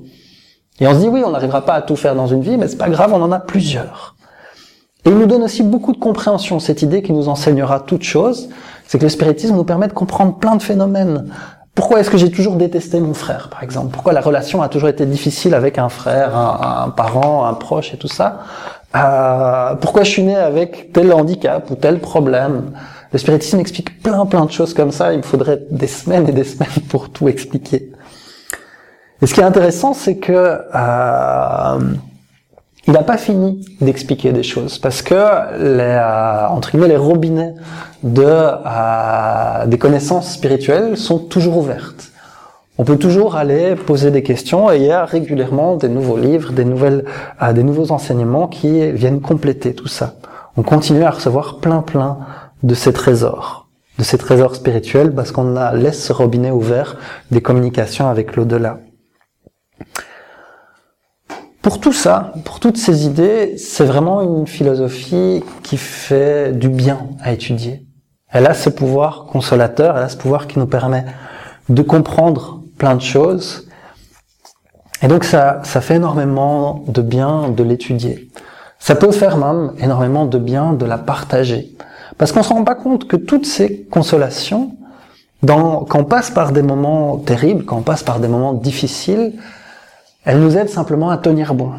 Et 0.80 0.88
on 0.88 0.94
se 0.94 0.99
dit 0.99 1.10
oui, 1.10 1.22
on 1.26 1.31
n'arrivera 1.31 1.65
pas 1.65 1.73
à 1.73 1.81
tout 1.81 1.98
faire 1.98 2.15
dans 2.15 2.27
une 2.27 2.41
vie, 2.41 2.57
mais 2.57 2.69
c'est 2.69 2.77
pas 2.77 2.90
grave, 2.90 3.11
on 3.14 3.22
en 3.22 3.31
a 3.34 3.40
plusieurs. 3.40 4.15
Et 5.06 5.10
il 5.10 5.18
nous 5.18 5.28
donne 5.28 5.44
aussi 5.44 5.64
beaucoup 5.64 5.94
de 5.94 5.98
compréhension, 5.98 6.60
cette 6.60 6.82
idée 6.82 7.02
qui 7.02 7.14
nous 7.14 7.30
enseignera 7.30 7.80
toute 7.80 8.04
chose, 8.04 8.50
c'est 8.86 8.98
que 8.98 9.04
le 9.04 9.10
spiritisme 9.10 9.56
nous 9.56 9.64
permet 9.64 9.88
de 9.88 9.94
comprendre 9.94 10.38
plein 10.38 10.56
de 10.56 10.62
phénomènes. 10.62 11.32
Pourquoi 11.74 12.02
est-ce 12.02 12.10
que 12.10 12.18
j'ai 12.18 12.32
toujours 12.32 12.56
détesté 12.56 13.00
mon 13.00 13.14
frère, 13.14 13.50
par 13.50 13.64
exemple? 13.64 13.92
Pourquoi 13.94 14.12
la 14.12 14.20
relation 14.20 14.62
a 14.62 14.68
toujours 14.68 14.90
été 14.90 15.06
difficile 15.06 15.54
avec 15.54 15.78
un 15.78 15.88
frère, 15.88 16.36
un, 16.36 16.90
parent, 16.90 17.46
un 17.46 17.54
proche 17.54 17.94
et 17.94 17.98
tout 17.98 18.10
ça? 18.10 18.40
Euh, 18.96 19.76
Pourquoi 19.76 20.04
je 20.04 20.10
suis 20.10 20.24
né 20.24 20.36
avec 20.36 20.92
tel 20.92 21.14
handicap 21.14 21.70
ou 21.72 21.76
tel 21.76 22.00
problème? 22.00 22.72
Le 23.14 23.20
spiritisme 23.20 23.60
explique 23.60 24.04
plein 24.04 24.26
plein 24.26 24.46
de 24.46 24.52
choses 24.52 24.74
comme 24.74 24.92
ça. 24.92 25.14
Il 25.14 25.20
me 25.20 25.24
faudrait 25.24 25.62
des 25.72 25.88
semaines 25.88 26.28
et 26.28 26.34
des 26.34 26.44
semaines 26.44 26.70
pour 26.90 27.10
tout 27.10 27.30
expliquer. 27.30 27.92
Et 29.22 29.28
ce 29.28 29.34
qui 29.34 29.40
est 29.40 29.46
intéressant, 29.46 29.94
c'est 29.94 30.18
que 30.18 30.60
euh, 30.74 31.80
il 32.90 32.94
n'a 32.94 33.03
pas 33.03 33.18
fini 33.18 33.64
d'expliquer 33.82 34.32
des 34.32 34.41
choses 34.41 34.80
parce 34.80 35.03
que 35.03 35.14
les, 35.14 35.84
euh, 35.84 36.48
entre 36.48 36.72
guillemets, 36.72 36.88
les 36.88 36.98
robinets 36.98 37.53
de 38.02 38.26
euh, 38.26 39.68
des 39.68 39.78
connaissances 39.78 40.34
spirituelles 40.34 40.98
sont 40.98 41.20
toujours 41.20 41.57
ouvertes. 41.57 42.11
On 42.80 42.86
peut 42.86 42.98
toujours 42.98 43.36
aller 43.36 43.76
poser 43.76 44.10
des 44.10 44.24
questions 44.24 44.72
et 44.72 44.78
il 44.78 44.86
y 44.86 44.91
a 44.91 45.06
régulièrement 45.06 45.76
des 45.76 45.88
nouveaux 45.88 46.18
livres, 46.18 46.52
des 46.52 46.66
nouvelles, 46.66 47.06
euh, 47.44 47.53
des 47.53 47.61
nouveaux 47.61 47.91
enseignements 47.91 48.48
qui 48.48 48.91
viennent 48.91 49.22
compléter 49.22 49.76
tout 49.76 49.88
ça. 49.88 50.16
On 50.57 50.64
continue 50.64 51.03
à 51.03 51.11
recevoir 51.11 51.60
plein 51.60 51.84
plein 51.84 52.18
de 52.64 52.74
ces 52.74 52.91
trésors, 52.91 53.68
de 53.99 54.03
ces 54.03 54.18
trésors 54.18 54.56
spirituels 54.56 55.14
parce 55.14 55.32
qu'on 55.32 55.53
laisse 55.74 56.03
ce 56.03 56.11
robinet 56.11 56.49
ouvert 56.49 56.98
des 57.30 57.41
communications 57.41 58.10
avec 58.10 58.36
l'au-delà. 58.36 58.80
Pour 61.61 61.81
tout 61.81 61.91
ça, 61.91 62.31
pour 62.45 62.61
toutes 62.61 62.77
ces 62.77 63.06
idées, 63.06 63.57
c'est 63.57 63.84
vraiment 63.84 64.22
une 64.22 64.48
philosophie 64.48 65.44
qui 65.61 65.76
fait 65.76 66.53
du 66.53 66.69
bien 66.69 66.99
à 67.22 67.34
étudier. 67.34 67.86
Elle 68.31 68.48
a 68.48 68.53
ce 68.53 68.69
pouvoir 68.69 69.26
consolateur, 69.26 69.98
elle 69.98 70.03
a 70.03 70.10
ce 70.10 70.15
pouvoir 70.15 70.48
qui 70.48 70.57
nous 70.57 70.68
permet 70.68 71.03
de 71.68 71.81
comprendre 71.81 72.61
plein 72.77 72.95
de 72.95 73.02
choses. 73.02 73.68
Et 75.02 75.07
donc 75.07 75.26
ça, 75.26 75.60
ça 75.64 75.81
fait 75.81 75.95
énormément 75.95 76.86
de 76.88 77.02
bien 77.02 77.49
de 77.49 77.64
l'étudier. 77.64 78.30
Ça 78.80 78.95
peut 78.95 79.11
faire 79.11 79.36
même 79.36 79.73
énormément 79.80 80.26
de 80.26 80.38
bien 80.38 80.72
de 80.72 80.86
la 80.86 80.98
partager. 80.98 81.76
Parce 82.18 82.31
qu'on 82.31 82.44
se 82.44 82.53
rend 82.53 82.64
pas 82.64 82.76
compte 82.76 83.06
que 83.07 83.18
toutes 83.18 83.45
ces 83.45 83.84
consolations, 83.91 84.76
dans, 85.44 85.84
quand 85.84 85.99
on 85.99 86.06
passe 86.06 86.31
par 86.31 86.53
des 86.53 86.61
moments 86.61 87.18
terribles, 87.18 87.65
quand 87.65 87.77
on 87.77 87.81
passe 87.81 88.03
par 88.03 88.19
des 88.22 88.30
moments 88.30 88.53
difficiles, 88.53 89.34
elle 90.26 90.40
nous 90.40 90.58
aide 90.58 90.70
simplement 90.70 91.10
à 91.10 91.18
tenir 91.18 91.54
bon. 91.54 91.72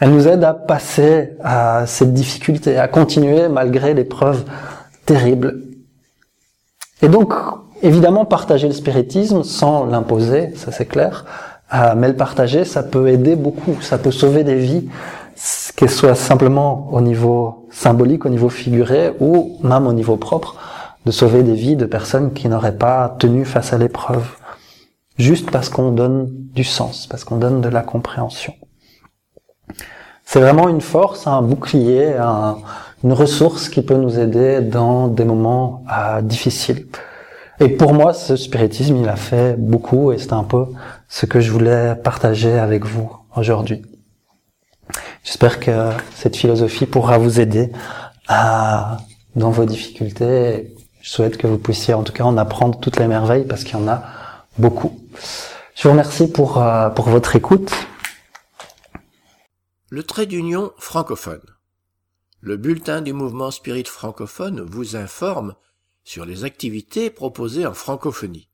Elle 0.00 0.10
nous 0.10 0.26
aide 0.26 0.42
à 0.42 0.54
passer 0.54 1.36
à 1.42 1.86
cette 1.86 2.12
difficulté, 2.12 2.78
à 2.78 2.88
continuer 2.88 3.48
malgré 3.48 3.94
l'épreuve 3.94 4.44
terrible. 5.06 5.60
Et 7.02 7.08
donc, 7.08 7.32
évidemment, 7.82 8.24
partager 8.24 8.66
le 8.66 8.72
spiritisme 8.72 9.44
sans 9.44 9.84
l'imposer, 9.84 10.54
ça 10.56 10.72
c'est 10.72 10.86
clair, 10.86 11.24
euh, 11.74 11.94
mais 11.96 12.08
le 12.08 12.16
partager, 12.16 12.64
ça 12.64 12.82
peut 12.82 13.08
aider 13.08 13.36
beaucoup, 13.36 13.80
ça 13.80 13.98
peut 13.98 14.10
sauver 14.10 14.44
des 14.44 14.56
vies, 14.56 14.88
qu'elles 15.76 15.90
soient 15.90 16.14
simplement 16.14 16.88
au 16.92 17.00
niveau 17.00 17.66
symbolique, 17.70 18.24
au 18.26 18.28
niveau 18.28 18.48
figuré, 18.48 19.12
ou 19.20 19.58
même 19.62 19.86
au 19.86 19.92
niveau 19.92 20.16
propre, 20.16 20.56
de 21.06 21.10
sauver 21.10 21.42
des 21.42 21.54
vies 21.54 21.76
de 21.76 21.86
personnes 21.86 22.32
qui 22.32 22.48
n'auraient 22.48 22.76
pas 22.76 23.16
tenu 23.18 23.44
face 23.44 23.72
à 23.72 23.78
l'épreuve, 23.78 24.26
juste 25.18 25.50
parce 25.50 25.68
qu'on 25.68 25.90
donne 25.90 26.32
du 26.54 26.64
sens, 26.64 27.06
parce 27.06 27.24
qu'on 27.24 27.36
donne 27.36 27.60
de 27.60 27.68
la 27.68 27.82
compréhension. 27.82 28.54
C'est 30.24 30.40
vraiment 30.40 30.68
une 30.68 30.80
force, 30.80 31.26
un 31.26 31.42
bouclier, 31.42 32.16
une 33.02 33.12
ressource 33.12 33.68
qui 33.68 33.82
peut 33.82 33.96
nous 33.96 34.18
aider 34.18 34.60
dans 34.60 35.08
des 35.08 35.24
moments 35.24 35.84
euh, 35.92 36.22
difficiles. 36.22 36.86
Et 37.60 37.68
pour 37.68 37.94
moi, 37.94 38.14
ce 38.14 38.36
spiritisme, 38.36 38.96
il 38.96 39.08
a 39.08 39.16
fait 39.16 39.56
beaucoup 39.56 40.12
et 40.12 40.18
c'est 40.18 40.32
un 40.32 40.42
peu 40.42 40.66
ce 41.08 41.26
que 41.26 41.40
je 41.40 41.52
voulais 41.52 41.94
partager 41.94 42.58
avec 42.58 42.84
vous 42.84 43.10
aujourd'hui. 43.36 43.82
J'espère 45.22 45.60
que 45.60 45.90
cette 46.14 46.36
philosophie 46.36 46.86
pourra 46.86 47.18
vous 47.18 47.40
aider 47.40 47.70
à, 48.28 48.98
dans 49.36 49.50
vos 49.50 49.64
difficultés. 49.64 50.74
Je 51.00 51.10
souhaite 51.10 51.36
que 51.36 51.46
vous 51.46 51.58
puissiez 51.58 51.94
en 51.94 52.02
tout 52.02 52.12
cas 52.12 52.24
en 52.24 52.36
apprendre 52.36 52.78
toutes 52.80 52.98
les 52.98 53.06
merveilles 53.06 53.44
parce 53.44 53.62
qu'il 53.62 53.78
y 53.78 53.82
en 53.82 53.88
a 53.88 54.02
beaucoup. 54.58 54.98
Je 55.74 55.82
vous 55.82 55.90
remercie 55.90 56.30
pour, 56.30 56.62
euh, 56.62 56.88
pour 56.90 57.08
votre 57.08 57.34
écoute. 57.34 57.72
Le 59.88 60.04
trait 60.04 60.26
d'union 60.26 60.72
francophone. 60.78 61.42
Le 62.40 62.56
bulletin 62.56 63.02
du 63.02 63.12
mouvement 63.12 63.50
spirit 63.50 63.84
francophone 63.84 64.60
vous 64.60 64.94
informe 64.94 65.56
sur 66.04 66.26
les 66.26 66.44
activités 66.44 67.10
proposées 67.10 67.66
en 67.66 67.74
francophonie, 67.74 68.48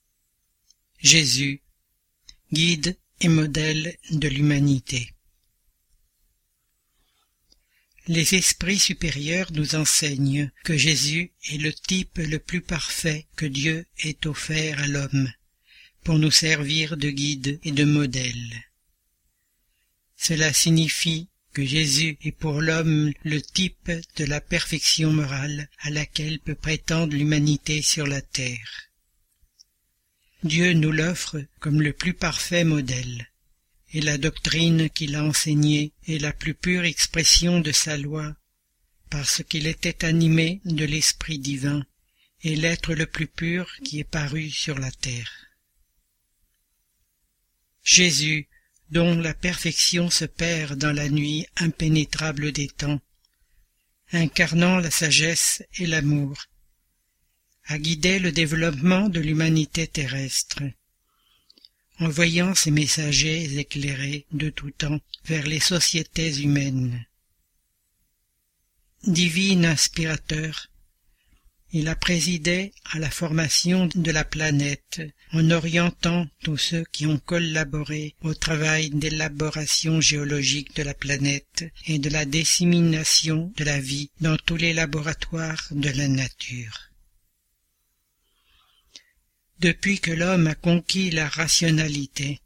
Jésus, 0.97 1.61
guide 2.51 2.97
et 3.19 3.27
modèle 3.27 3.95
de 4.09 4.27
l'humanité. 4.27 5.13
Les 8.07 8.33
esprits 8.33 8.79
supérieurs 8.79 9.51
nous 9.51 9.75
enseignent 9.75 10.51
que 10.63 10.75
Jésus 10.75 11.31
est 11.51 11.59
le 11.59 11.71
type 11.71 12.17
le 12.17 12.39
plus 12.39 12.61
parfait 12.61 13.27
que 13.35 13.45
Dieu 13.45 13.85
ait 13.99 14.25
offert 14.25 14.79
à 14.79 14.87
l'homme 14.87 15.31
pour 16.03 16.17
nous 16.17 16.31
servir 16.31 16.97
de 16.97 17.11
guide 17.11 17.59
et 17.63 17.71
de 17.71 17.83
modèle. 17.83 18.63
Cela 20.15 20.53
signifie 20.53 21.29
que 21.53 21.65
Jésus 21.65 22.17
est 22.23 22.31
pour 22.31 22.61
l'homme 22.61 23.11
le 23.23 23.41
type 23.41 23.91
de 24.15 24.25
la 24.25 24.41
perfection 24.41 25.11
morale 25.11 25.69
à 25.79 25.89
laquelle 25.89 26.39
peut 26.39 26.55
prétendre 26.55 27.13
l'humanité 27.13 27.81
sur 27.81 28.07
la 28.07 28.21
terre. 28.21 28.91
Dieu 30.43 30.73
nous 30.73 30.91
l'offre 30.91 31.43
comme 31.59 31.81
le 31.81 31.93
plus 31.93 32.13
parfait 32.13 32.63
modèle, 32.63 33.27
et 33.93 34.01
la 34.01 34.17
doctrine 34.17 34.89
qu'il 34.89 35.15
a 35.15 35.23
enseignée 35.23 35.93
est 36.07 36.17
la 36.17 36.33
plus 36.33 36.55
pure 36.55 36.85
expression 36.85 37.59
de 37.59 37.71
sa 37.71 37.97
loi, 37.97 38.35
parce 39.09 39.43
qu'il 39.43 39.67
était 39.67 40.05
animé 40.05 40.61
de 40.65 40.85
l'Esprit 40.85 41.37
divin, 41.37 41.85
et 42.43 42.55
l'être 42.55 42.95
le 42.95 43.05
plus 43.05 43.27
pur 43.27 43.71
qui 43.83 43.99
est 43.99 44.03
paru 44.03 44.49
sur 44.49 44.79
la 44.79 44.89
terre. 44.89 45.31
Jésus, 47.83 48.47
dont 48.91 49.15
la 49.15 49.33
perfection 49.33 50.09
se 50.09 50.25
perd 50.25 50.77
dans 50.77 50.91
la 50.91 51.09
nuit 51.09 51.47
impénétrable 51.55 52.51
des 52.51 52.67
temps, 52.67 52.99
incarnant 54.11 54.77
la 54.77 54.91
sagesse 54.91 55.63
et 55.75 55.87
l'amour, 55.87 56.45
a 57.65 57.77
guidé 57.77 58.19
le 58.19 58.33
développement 58.33 59.07
de 59.07 59.21
l'humanité 59.21 59.87
terrestre, 59.87 60.63
envoyant 61.99 62.53
ses 62.53 62.71
messagers 62.71 63.59
éclairés 63.59 64.25
de 64.31 64.49
tout 64.49 64.71
temps 64.71 64.99
vers 65.23 65.47
les 65.47 65.59
sociétés 65.59 66.41
humaines. 66.41 67.05
Divine 69.03 69.65
inspirateur, 69.65 70.70
il 71.73 71.87
a 71.87 71.95
présidé 71.95 72.73
à 72.91 72.99
la 72.99 73.09
formation 73.09 73.87
de 73.95 74.11
la 74.11 74.25
planète 74.25 75.01
en 75.31 75.49
orientant 75.51 76.27
tous 76.43 76.57
ceux 76.57 76.83
qui 76.91 77.05
ont 77.05 77.17
collaboré 77.17 78.15
au 78.21 78.33
travail 78.33 78.89
d'élaboration 78.89 80.01
géologique 80.01 80.75
de 80.75 80.83
la 80.83 80.93
planète 80.93 81.65
et 81.87 81.97
de 81.97 82.09
la 82.09 82.25
dissémination 82.25 83.53
de 83.55 83.63
la 83.63 83.79
vie 83.79 84.09
dans 84.19 84.37
tous 84.37 84.57
les 84.57 84.73
laboratoires 84.73 85.67
de 85.71 85.89
la 85.89 86.07
nature. 86.07 86.89
Depuis 89.59 89.99
que 89.99 90.11
l'homme 90.11 90.47
a 90.47 90.55
conquis 90.55 91.11
la 91.11 91.29
rationalité, 91.29 92.41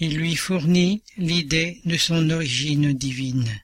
il 0.00 0.16
lui 0.16 0.34
fournit 0.34 1.02
l'idée 1.16 1.80
de 1.84 1.96
son 1.96 2.30
origine 2.30 2.92
divine 2.92 3.60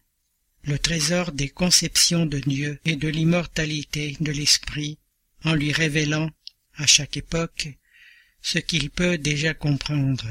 le 0.65 0.79
trésor 0.79 1.33
des 1.33 1.49
conceptions 1.49 2.27
de 2.27 2.39
Dieu 2.39 2.79
et 2.85 2.97
de 2.97 3.09
l'immortalité 3.09 4.17
de 4.21 4.33
l'esprit, 4.33 4.99
en 5.45 5.55
lui 5.55 5.73
révélant, 5.73 6.31
à 6.77 6.87
chaque 6.87 7.17
époque, 7.17 7.69
ce 8.43 8.59
qu'il 8.59 8.91
peut 8.91 9.19
déjà 9.19 9.55
comprendre. 9.55 10.27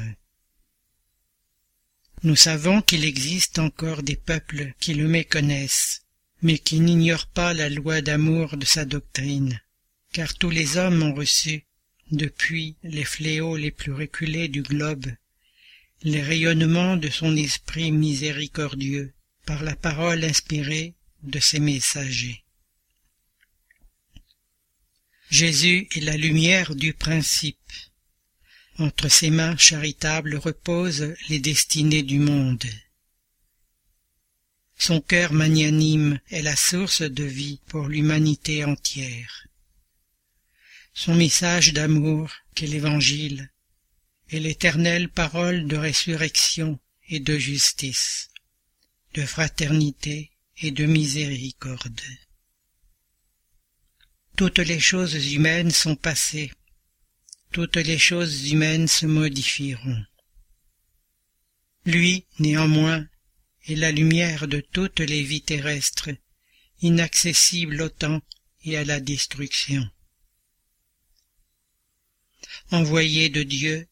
Nous 2.22 2.36
savons 2.36 2.82
qu'il 2.82 3.04
existe 3.04 3.58
encore 3.58 4.02
des 4.02 4.16
peuples 4.16 4.72
qui 4.80 4.94
le 4.94 5.08
méconnaissent, 5.08 6.02
mais 6.40 6.58
qui 6.58 6.80
n'ignorent 6.80 7.26
pas 7.26 7.52
la 7.52 7.68
loi 7.68 8.00
d'amour 8.00 8.56
de 8.56 8.64
sa 8.64 8.84
doctrine, 8.84 9.60
car 10.12 10.34
tous 10.34 10.50
les 10.50 10.76
hommes 10.76 11.02
ont 11.02 11.14
reçu, 11.14 11.64
depuis 12.10 12.76
les 12.82 13.04
fléaux 13.04 13.56
les 13.56 13.70
plus 13.70 13.92
reculés 13.92 14.48
du 14.48 14.62
globe, 14.62 15.06
les 16.02 16.22
rayonnements 16.22 16.96
de 16.96 17.08
son 17.08 17.36
esprit 17.36 17.90
miséricordieux, 17.90 19.12
par 19.52 19.64
la 19.64 19.76
parole 19.76 20.24
inspirée 20.24 20.94
de 21.22 21.38
ses 21.38 21.60
messagers. 21.60 22.42
Jésus 25.28 25.88
est 25.94 26.00
la 26.00 26.16
lumière 26.16 26.74
du 26.74 26.94
principe. 26.94 27.70
Entre 28.78 29.08
ses 29.08 29.28
mains 29.28 29.58
charitables 29.58 30.36
reposent 30.36 31.14
les 31.28 31.38
destinées 31.38 32.02
du 32.02 32.18
monde. 32.18 32.64
Son 34.78 35.02
cœur 35.02 35.34
magnanime 35.34 36.18
est 36.30 36.40
la 36.40 36.56
source 36.56 37.02
de 37.02 37.24
vie 37.24 37.60
pour 37.66 37.88
l'humanité 37.88 38.64
entière. 38.64 39.48
Son 40.94 41.14
message 41.14 41.74
d'amour, 41.74 42.32
qu'est 42.54 42.66
l'Évangile, 42.66 43.50
est 44.30 44.40
l'éternelle 44.40 45.10
parole 45.10 45.66
de 45.66 45.76
résurrection 45.76 46.80
et 47.10 47.20
de 47.20 47.36
justice 47.36 48.31
de 49.14 49.26
fraternité 49.26 50.30
et 50.58 50.70
de 50.70 50.86
miséricorde. 50.86 52.00
Toutes 54.36 54.58
les 54.58 54.80
choses 54.80 55.32
humaines 55.32 55.70
sont 55.70 55.96
passées, 55.96 56.52
toutes 57.52 57.76
les 57.76 57.98
choses 57.98 58.50
humaines 58.50 58.88
se 58.88 59.06
modifieront. 59.06 60.04
Lui, 61.84 62.26
néanmoins, 62.38 63.06
est 63.66 63.74
la 63.74 63.92
lumière 63.92 64.48
de 64.48 64.60
toutes 64.60 65.00
les 65.00 65.22
vies 65.22 65.42
terrestres, 65.42 66.10
inaccessible 66.80 67.82
au 67.82 67.88
temps 67.88 68.22
et 68.64 68.76
à 68.76 68.84
la 68.84 69.00
destruction. 69.00 69.88
Envoyé 72.70 73.28
de 73.28 73.42
Dieu, 73.42 73.86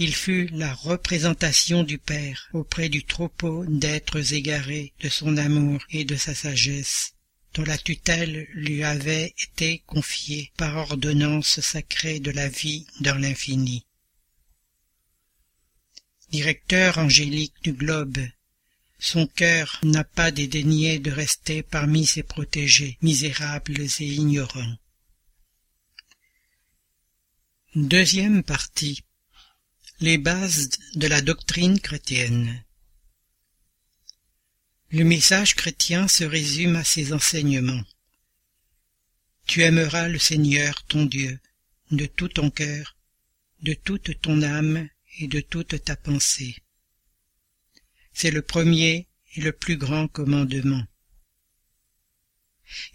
il 0.00 0.14
fut 0.14 0.46
la 0.52 0.72
représentation 0.74 1.82
du 1.82 1.98
Père 1.98 2.48
auprès 2.52 2.88
du 2.88 3.04
troupeau 3.04 3.64
d'êtres 3.66 4.32
égarés 4.32 4.92
de 5.00 5.08
son 5.08 5.36
amour 5.36 5.80
et 5.90 6.04
de 6.04 6.14
sa 6.14 6.36
sagesse, 6.36 7.14
dont 7.54 7.64
la 7.64 7.76
tutelle 7.76 8.46
lui 8.54 8.84
avait 8.84 9.34
été 9.42 9.82
confiée 9.86 10.52
par 10.56 10.76
ordonnance 10.76 11.58
sacrée 11.60 12.20
de 12.20 12.30
la 12.30 12.48
vie 12.48 12.86
dans 13.00 13.16
l'infini. 13.16 13.84
Directeur 16.30 16.98
angélique 16.98 17.60
du 17.64 17.72
globe, 17.72 18.18
son 19.00 19.26
cœur 19.26 19.80
n'a 19.82 20.04
pas 20.04 20.30
dédaigné 20.30 21.00
de 21.00 21.10
rester 21.10 21.64
parmi 21.64 22.06
ses 22.06 22.22
protégés, 22.22 22.98
misérables 23.02 23.80
et 23.80 24.06
ignorants. 24.06 24.76
Deuxième 27.74 28.44
partie. 28.44 29.02
Les 30.00 30.16
bases 30.16 30.70
de 30.94 31.08
la 31.08 31.20
doctrine 31.20 31.80
chrétienne. 31.80 32.62
Le 34.90 35.02
message 35.02 35.56
chrétien 35.56 36.06
se 36.06 36.22
résume 36.22 36.76
à 36.76 36.84
ces 36.84 37.12
enseignements. 37.12 37.82
Tu 39.48 39.62
aimeras 39.62 40.06
le 40.06 40.20
Seigneur 40.20 40.84
ton 40.84 41.04
Dieu 41.04 41.40
de 41.90 42.06
tout 42.06 42.28
ton 42.28 42.48
cœur, 42.48 42.96
de 43.62 43.74
toute 43.74 44.20
ton 44.20 44.42
âme 44.42 44.88
et 45.18 45.26
de 45.26 45.40
toute 45.40 45.82
ta 45.82 45.96
pensée. 45.96 46.54
C'est 48.12 48.30
le 48.30 48.42
premier 48.42 49.08
et 49.34 49.40
le 49.40 49.50
plus 49.50 49.76
grand 49.76 50.06
commandement. 50.06 50.86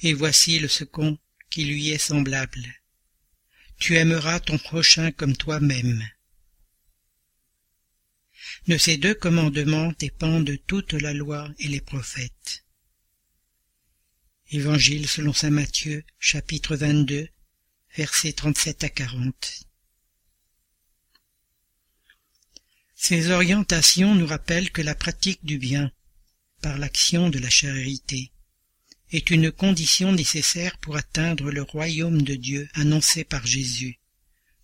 Et 0.04 0.14
voici 0.14 0.58
le 0.58 0.70
second 0.70 1.20
qui 1.50 1.66
lui 1.66 1.90
est 1.90 1.98
semblable. 1.98 2.66
Tu 3.78 3.98
aimeras 3.98 4.40
ton 4.40 4.58
prochain 4.58 5.12
comme 5.12 5.36
toi-même. 5.36 6.02
De 8.66 8.78
ces 8.78 8.96
deux 8.96 9.14
commandements 9.14 9.92
dépendent 10.00 10.58
toute 10.68 10.94
la 10.94 11.14
loi 11.14 11.50
et 11.60 11.68
les 11.68 11.82
prophètes. 11.82 12.64
Évangile 14.52 15.06
selon 15.06 15.34
saint 15.34 15.50
Matthieu, 15.50 16.06
chapitre 16.18 16.78
22, 16.78 17.28
versets 17.98 18.32
37 18.32 18.86
à 18.86 18.90
40. 18.90 19.66
Ces 22.96 23.32
orientations 23.32 24.16
nous 24.16 24.28
rappellent 24.28 24.72
que 24.72 24.82
la 24.82 24.96
pratique 24.96 25.44
du 25.44 25.58
bien, 25.58 25.92
par 26.62 26.78
l'action 26.78 27.30
de 27.30 27.40
la 27.40 27.50
charité, 27.50 28.32
est 29.12 29.30
une 29.30 29.52
condition 29.52 30.14
nécessaire 30.14 30.78
pour 30.78 30.96
atteindre 30.96 31.52
le 31.52 31.64
royaume 31.64 32.22
de 32.22 32.36
Dieu 32.36 32.70
annoncé 32.76 33.26
par 33.26 33.46
Jésus, 33.46 34.00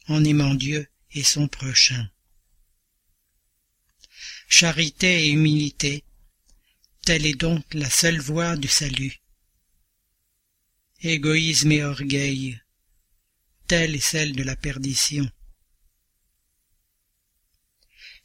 en 0.08 0.24
aimant 0.24 0.56
Dieu 0.56 0.88
et 1.12 1.24
son 1.24 1.50
prochain. 1.50 2.10
Charité 4.52 5.28
et 5.28 5.30
humilité, 5.30 6.04
telle 7.06 7.28
est 7.28 7.40
donc 7.40 7.64
la 7.76 7.90
seule 7.90 8.20
voie 8.20 8.58
du 8.58 8.68
salut. 8.68 9.22
Égoïsme 11.02 11.72
et 11.72 11.84
orgueil, 11.84 12.60
telle 13.68 13.96
est 13.96 14.00
celle 14.00 14.36
de 14.36 14.42
la 14.42 14.56
perdition. 14.56 15.30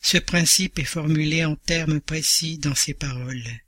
Ce 0.01 0.17
principe 0.17 0.79
est 0.79 0.85
formulé 0.85 1.45
en 1.45 1.57
termes 1.57 2.01
précis 2.01 2.57
dans 2.57 2.75
ces 2.75 2.95
paroles. 2.95 3.61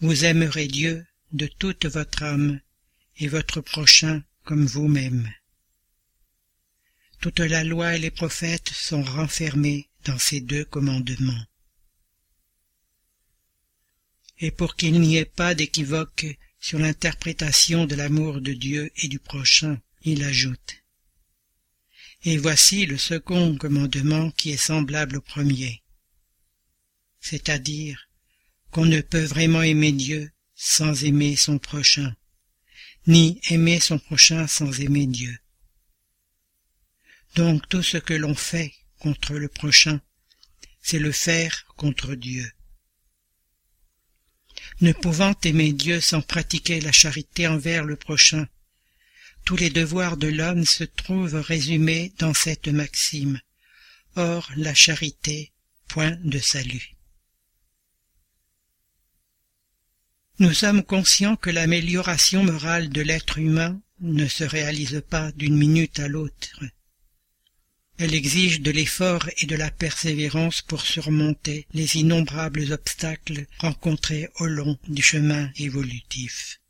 Vous 0.00 0.24
aimerez 0.24 0.68
Dieu 0.68 1.04
de 1.32 1.48
toute 1.48 1.86
votre 1.86 2.22
âme 2.22 2.60
et 3.16 3.26
votre 3.26 3.60
prochain 3.60 4.22
comme 4.44 4.66
vous-même. 4.66 5.28
Toute 7.20 7.40
la 7.40 7.64
loi 7.64 7.96
et 7.96 7.98
les 7.98 8.12
prophètes 8.12 8.70
sont 8.70 9.02
renfermés 9.02 9.87
dans 10.08 10.18
ces 10.18 10.40
deux 10.40 10.64
commandements. 10.64 11.44
Et 14.40 14.50
pour 14.50 14.74
qu'il 14.76 15.00
n'y 15.00 15.16
ait 15.16 15.24
pas 15.24 15.54
d'équivoque 15.54 16.26
sur 16.60 16.78
l'interprétation 16.78 17.86
de 17.86 17.94
l'amour 17.94 18.40
de 18.40 18.52
Dieu 18.52 18.90
et 18.96 19.08
du 19.08 19.20
prochain, 19.20 19.80
il 20.02 20.24
ajoute 20.24 20.82
et 22.24 22.36
voici 22.36 22.86
le 22.86 22.98
second 22.98 23.56
commandement 23.56 24.30
qui 24.32 24.50
est 24.50 24.56
semblable 24.56 25.18
au 25.18 25.20
premier, 25.20 25.82
c'est-à-dire 27.20 28.08
qu'on 28.70 28.86
ne 28.86 29.00
peut 29.00 29.24
vraiment 29.24 29.62
aimer 29.62 29.92
Dieu 29.92 30.30
sans 30.54 31.04
aimer 31.04 31.36
son 31.36 31.58
prochain, 31.58 32.14
ni 33.06 33.40
aimer 33.50 33.78
son 33.78 33.98
prochain 33.98 34.46
sans 34.46 34.80
aimer 34.80 35.06
Dieu. 35.06 35.38
Donc 37.36 37.68
tout 37.68 37.82
ce 37.82 37.98
que 37.98 38.14
l'on 38.14 38.34
fait 38.34 38.74
contre 38.98 39.34
le 39.34 39.48
prochain, 39.48 40.00
c'est 40.82 40.98
le 40.98 41.12
faire 41.12 41.66
contre 41.76 42.14
Dieu. 42.14 42.50
Ne 44.80 44.92
pouvant 44.92 45.34
aimer 45.44 45.72
Dieu 45.72 46.00
sans 46.00 46.20
pratiquer 46.20 46.80
la 46.80 46.92
charité 46.92 47.46
envers 47.46 47.84
le 47.84 47.96
prochain, 47.96 48.46
tous 49.44 49.56
les 49.56 49.70
devoirs 49.70 50.16
de 50.16 50.28
l'homme 50.28 50.64
se 50.64 50.84
trouvent 50.84 51.40
résumés 51.40 52.12
dans 52.18 52.34
cette 52.34 52.68
maxime. 52.68 53.40
Or 54.16 54.50
la 54.56 54.74
charité, 54.74 55.52
point 55.86 56.18
de 56.22 56.38
salut. 56.38 56.94
Nous 60.38 60.52
sommes 60.52 60.84
conscients 60.84 61.36
que 61.36 61.50
l'amélioration 61.50 62.44
morale 62.44 62.90
de 62.90 63.00
l'être 63.00 63.38
humain 63.38 63.80
ne 64.00 64.28
se 64.28 64.44
réalise 64.44 65.02
pas 65.08 65.32
d'une 65.32 65.56
minute 65.56 65.98
à 65.98 66.08
l'autre. 66.08 66.62
Elle 67.98 68.14
exige 68.14 68.60
de 68.60 68.70
l'effort 68.70 69.28
et 69.38 69.46
de 69.46 69.56
la 69.56 69.70
persévérance 69.70 70.62
pour 70.62 70.82
surmonter 70.82 71.66
les 71.72 71.96
innombrables 71.96 72.72
obstacles 72.72 73.46
rencontrés 73.58 74.28
au 74.38 74.46
long 74.46 74.78
du 74.86 75.02
chemin 75.02 75.50
évolutif. 75.56 76.60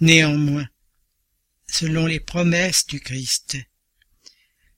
Néanmoins, 0.00 0.66
selon 1.70 2.06
les 2.06 2.20
promesses 2.20 2.86
du 2.86 3.00
Christ. 3.00 3.58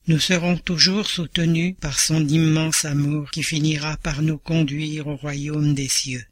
Nous 0.08 0.18
serons 0.18 0.58
toujours 0.58 1.06
soutenus 1.06 1.76
par 1.80 1.98
son 1.98 2.26
immense 2.26 2.84
amour 2.84 3.30
qui 3.30 3.42
finira 3.42 3.96
par 3.98 4.20
nous 4.20 4.38
conduire 4.38 5.06
au 5.06 5.16
royaume 5.16 5.74
des 5.74 5.88
cieux, 5.88 6.26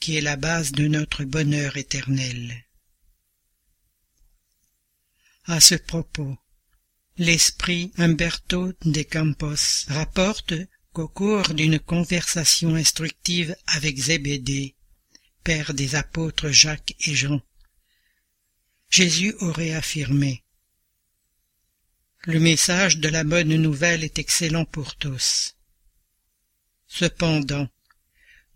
qui 0.00 0.16
est 0.16 0.20
la 0.20 0.36
base 0.36 0.72
de 0.72 0.88
notre 0.88 1.24
bonheur 1.24 1.76
éternel. 1.76 2.64
À 5.44 5.60
ce 5.60 5.76
propos, 5.76 6.36
l'esprit 7.20 7.92
Umberto 7.98 8.72
de 8.82 9.02
Campos 9.02 9.84
rapporte 9.88 10.54
qu'au 10.94 11.06
cours 11.06 11.52
d'une 11.52 11.78
conversation 11.78 12.74
instructive 12.74 13.54
avec 13.66 13.98
Zébédée, 13.98 14.74
père 15.44 15.74
des 15.74 15.96
apôtres 15.96 16.48
Jacques 16.48 16.94
et 17.00 17.14
Jean, 17.14 17.42
Jésus 18.88 19.34
aurait 19.40 19.74
affirmé 19.74 20.44
Le 22.22 22.40
message 22.40 22.96
de 22.96 23.08
la 23.08 23.22
bonne 23.22 23.54
nouvelle 23.54 24.02
est 24.02 24.18
excellent 24.18 24.64
pour 24.64 24.96
tous. 24.96 25.56
Cependant, 26.86 27.68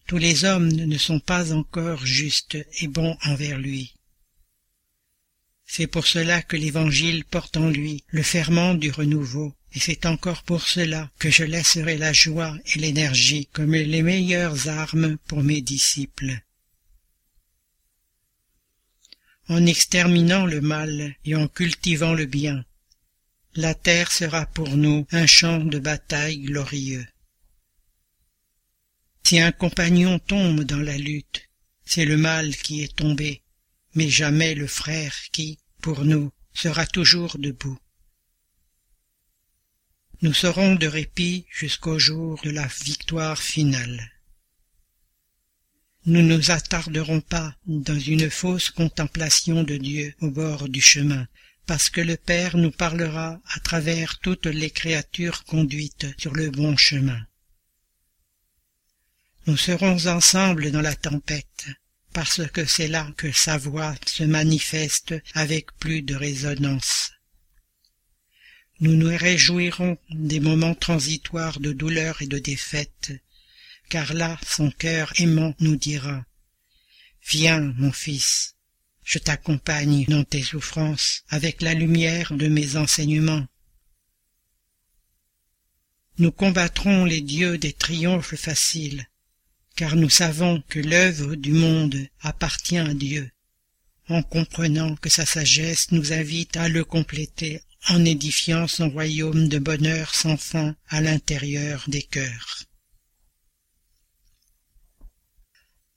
tous 0.06 0.16
les 0.16 0.46
hommes 0.46 0.72
ne 0.72 0.96
sont 0.96 1.20
pas 1.20 1.52
encore 1.52 2.06
justes 2.06 2.56
et 2.80 2.88
bons 2.88 3.18
envers 3.24 3.58
lui. 3.58 3.93
C'est 5.66 5.86
pour 5.86 6.06
cela 6.06 6.42
que 6.42 6.56
l'Évangile 6.56 7.24
porte 7.24 7.56
en 7.56 7.68
lui 7.68 8.04
le 8.08 8.22
ferment 8.22 8.74
du 8.74 8.90
renouveau, 8.90 9.54
et 9.72 9.80
c'est 9.80 10.06
encore 10.06 10.42
pour 10.42 10.62
cela 10.62 11.10
que 11.18 11.30
je 11.30 11.44
laisserai 11.44 11.98
la 11.98 12.12
joie 12.12 12.56
et 12.74 12.78
l'énergie 12.78 13.46
comme 13.52 13.74
les 13.74 14.02
meilleures 14.02 14.68
armes 14.68 15.16
pour 15.26 15.42
mes 15.42 15.60
disciples 15.60 16.40
en 19.48 19.66
exterminant 19.66 20.46
le 20.46 20.60
mal 20.60 21.14
et 21.24 21.34
en 21.34 21.48
cultivant 21.48 22.14
le 22.14 22.26
bien. 22.26 22.64
La 23.54 23.74
terre 23.74 24.10
sera 24.10 24.46
pour 24.46 24.76
nous 24.76 25.06
un 25.12 25.26
champ 25.26 25.58
de 25.58 25.78
bataille 25.78 26.38
glorieux. 26.38 27.06
Si 29.24 29.38
un 29.38 29.52
compagnon 29.52 30.18
tombe 30.18 30.64
dans 30.64 30.80
la 30.80 30.96
lutte, 30.96 31.48
c'est 31.84 32.04
le 32.04 32.16
mal 32.16 32.56
qui 32.56 32.82
est 32.82 32.96
tombé, 32.96 33.42
mais 33.94 34.08
jamais 34.08 34.54
le 34.54 34.66
frère 34.66 35.14
qui, 35.32 35.58
pour 35.80 36.04
nous, 36.04 36.32
sera 36.52 36.86
toujours 36.86 37.38
debout. 37.38 37.78
Nous 40.22 40.32
serons 40.32 40.74
de 40.74 40.86
répit 40.86 41.46
jusqu'au 41.50 41.98
jour 41.98 42.40
de 42.42 42.50
la 42.50 42.66
victoire 42.84 43.42
finale. 43.42 44.10
Nous 46.06 46.22
ne 46.22 46.36
nous 46.36 46.50
attarderons 46.50 47.20
pas 47.20 47.56
dans 47.66 47.98
une 47.98 48.30
fausse 48.30 48.70
contemplation 48.70 49.62
de 49.62 49.76
Dieu 49.76 50.14
au 50.20 50.30
bord 50.30 50.68
du 50.68 50.80
chemin, 50.80 51.26
parce 51.66 51.88
que 51.90 52.00
le 52.00 52.16
Père 52.16 52.56
nous 52.56 52.70
parlera 52.70 53.40
à 53.46 53.60
travers 53.60 54.18
toutes 54.18 54.46
les 54.46 54.70
créatures 54.70 55.44
conduites 55.44 56.06
sur 56.18 56.34
le 56.34 56.50
bon 56.50 56.76
chemin. 56.76 57.20
Nous 59.46 59.56
serons 59.56 60.06
ensemble 60.06 60.70
dans 60.70 60.80
la 60.80 60.94
tempête, 60.94 61.66
parce 62.14 62.46
que 62.46 62.64
c'est 62.64 62.88
là 62.88 63.12
que 63.16 63.32
sa 63.32 63.58
voix 63.58 63.94
se 64.06 64.22
manifeste 64.22 65.14
avec 65.34 65.76
plus 65.78 66.00
de 66.00 66.14
résonance. 66.14 67.10
Nous 68.80 68.94
nous 68.94 69.14
réjouirons 69.16 69.98
des 70.10 70.38
moments 70.38 70.76
transitoires 70.76 71.58
de 71.58 71.72
douleur 71.72 72.22
et 72.22 72.26
de 72.26 72.38
défaite, 72.38 73.12
car 73.88 74.14
là 74.14 74.38
son 74.46 74.70
cœur 74.70 75.12
aimant 75.18 75.54
nous 75.58 75.76
dira 75.76 76.24
Viens, 77.26 77.74
mon 77.78 77.90
fils, 77.90 78.54
je 79.02 79.18
t'accompagne 79.18 80.04
dans 80.06 80.24
tes 80.24 80.42
souffrances 80.42 81.24
avec 81.28 81.62
la 81.62 81.74
lumière 81.74 82.32
de 82.32 82.46
mes 82.46 82.76
enseignements. 82.76 83.46
Nous 86.18 86.30
combattrons 86.30 87.04
les 87.04 87.22
dieux 87.22 87.58
des 87.58 87.72
triomphes 87.72 88.36
faciles, 88.36 89.08
car 89.76 89.96
nous 89.96 90.10
savons 90.10 90.62
que 90.68 90.78
l'œuvre 90.78 91.34
du 91.34 91.52
monde 91.52 91.96
appartient 92.20 92.78
à 92.78 92.94
Dieu, 92.94 93.30
en 94.08 94.22
comprenant 94.22 94.96
que 94.96 95.08
sa 95.08 95.26
sagesse 95.26 95.90
nous 95.90 96.12
invite 96.12 96.56
à 96.56 96.68
le 96.68 96.84
compléter 96.84 97.62
en 97.88 98.04
édifiant 98.04 98.66
son 98.66 98.88
royaume 98.88 99.48
de 99.48 99.58
bonheur 99.58 100.14
sans 100.14 100.36
fin 100.36 100.74
à 100.88 101.00
l'intérieur 101.00 101.84
des 101.88 102.02
cœurs. 102.02 102.64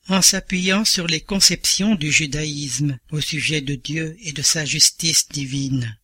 En 0.10 0.22
s'appuyant 0.22 0.86
sur 0.86 1.06
les 1.06 1.20
conceptions 1.20 1.96
du 1.96 2.12
judaïsme 2.12 2.98
au 3.12 3.20
sujet 3.20 3.60
de 3.60 3.76
Dieu 3.76 4.16
et 4.22 4.32
de 4.32 4.42
sa 4.42 4.64
justice 4.64 5.28
divine, 5.30 5.98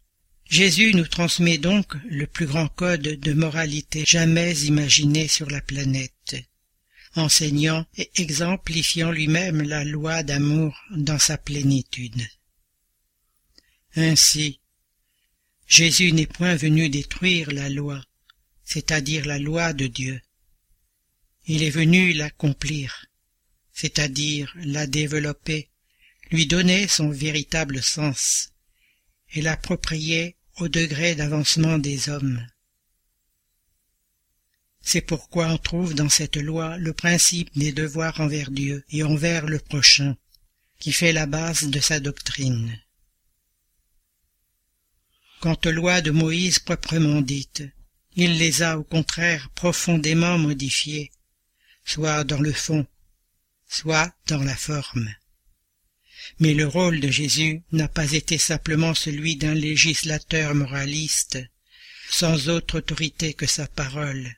Jésus 0.49 0.93
nous 0.93 1.07
transmet 1.07 1.57
donc 1.57 1.95
le 2.05 2.27
plus 2.27 2.45
grand 2.45 2.67
code 2.67 3.01
de 3.01 3.33
moralité 3.33 4.03
jamais 4.05 4.53
imaginé 4.65 5.27
sur 5.27 5.49
la 5.49 5.61
planète, 5.61 6.12
enseignant 7.15 7.85
et 7.97 8.09
exemplifiant 8.15 9.11
lui-même 9.11 9.61
la 9.61 9.83
loi 9.83 10.23
d'amour 10.23 10.77
dans 10.91 11.19
sa 11.19 11.37
plénitude. 11.37 12.27
Ainsi, 13.95 14.59
Jésus 15.67 16.11
n'est 16.11 16.25
point 16.25 16.55
venu 16.55 16.89
détruire 16.89 17.51
la 17.51 17.69
loi, 17.69 18.03
c'est-à-dire 18.63 19.25
la 19.25 19.39
loi 19.39 19.73
de 19.73 19.87
Dieu. 19.87 20.21
Il 21.45 21.63
est 21.63 21.69
venu 21.69 22.13
l'accomplir 22.13 23.07
c'est-à-dire 23.73 24.53
la 24.55 24.87
développer, 24.87 25.69
lui 26.31 26.45
donner 26.45 26.87
son 26.87 27.09
véritable 27.09 27.81
sens, 27.81 28.53
et 29.33 29.41
l'approprier 29.41 30.37
au 30.57 30.67
degré 30.67 31.15
d'avancement 31.15 31.79
des 31.79 32.07
hommes. 32.07 32.45
C'est 34.85 35.01
pourquoi 35.01 35.47
on 35.47 35.57
trouve 35.57 35.95
dans 35.95 36.09
cette 36.09 36.35
loi 36.35 36.77
le 36.77 36.91
principe 36.91 37.57
des 37.57 37.71
devoirs 37.71 38.19
envers 38.19 38.51
Dieu 38.51 38.83
et 38.89 39.01
envers 39.03 39.45
le 39.45 39.57
prochain, 39.57 40.17
qui 40.77 40.91
fait 40.91 41.13
la 41.13 41.25
base 41.25 41.69
de 41.69 41.79
sa 41.79 42.01
doctrine. 42.01 42.77
Quant 45.39 45.57
aux 45.65 45.71
lois 45.71 46.01
de 46.01 46.11
Moïse 46.11 46.59
proprement 46.59 47.21
dites, 47.21 47.63
il 48.15 48.37
les 48.37 48.61
a 48.61 48.77
au 48.77 48.83
contraire 48.83 49.49
profondément 49.55 50.37
modifiées, 50.37 51.11
soit 51.85 52.25
dans 52.25 52.41
le 52.41 52.53
fond, 52.53 52.85
soit 53.69 54.13
dans 54.27 54.43
la 54.43 54.55
forme. 54.55 55.09
Mais 56.39 56.53
le 56.53 56.67
rôle 56.67 56.99
de 56.99 57.09
Jésus 57.09 57.63
n'a 57.71 57.87
pas 57.87 58.11
été 58.11 58.37
simplement 58.37 58.93
celui 58.93 59.37
d'un 59.37 59.53
législateur 59.53 60.53
moraliste, 60.53 61.39
sans 62.09 62.49
autre 62.49 62.79
autorité 62.79 63.33
que 63.33 63.47
sa 63.47 63.65
parole. 63.67 64.29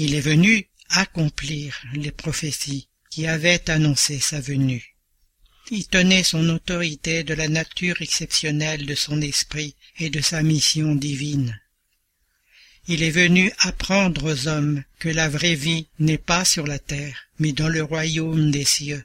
Il 0.00 0.14
est 0.14 0.20
venu 0.20 0.64
accomplir 0.90 1.82
les 1.92 2.12
prophéties 2.12 2.88
qui 3.10 3.26
avaient 3.26 3.68
annoncé 3.68 4.20
sa 4.20 4.40
venue. 4.40 4.94
Il 5.72 5.88
tenait 5.88 6.22
son 6.22 6.48
autorité 6.50 7.24
de 7.24 7.34
la 7.34 7.48
nature 7.48 8.00
exceptionnelle 8.00 8.86
de 8.86 8.94
son 8.94 9.20
esprit 9.20 9.74
et 9.98 10.08
de 10.08 10.20
sa 10.20 10.44
mission 10.44 10.94
divine. 10.94 11.60
Il 12.86 13.02
est 13.02 13.10
venu 13.10 13.52
apprendre 13.58 14.32
aux 14.32 14.46
hommes 14.46 14.84
que 15.00 15.08
la 15.08 15.28
vraie 15.28 15.56
vie 15.56 15.88
n'est 15.98 16.16
pas 16.16 16.44
sur 16.44 16.66
la 16.66 16.78
terre, 16.78 17.26
mais 17.40 17.52
dans 17.52 17.68
le 17.68 17.82
royaume 17.82 18.52
des 18.52 18.64
cieux. 18.64 19.04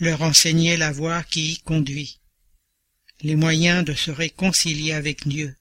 Leur 0.00 0.22
enseigner 0.22 0.78
la 0.78 0.90
voie 0.90 1.22
qui 1.22 1.52
y 1.52 1.58
conduit, 1.58 2.18
les 3.20 3.36
moyens 3.36 3.84
de 3.84 3.92
se 3.92 4.10
réconcilier 4.10 4.94
avec 4.94 5.28
Dieu, 5.28 5.54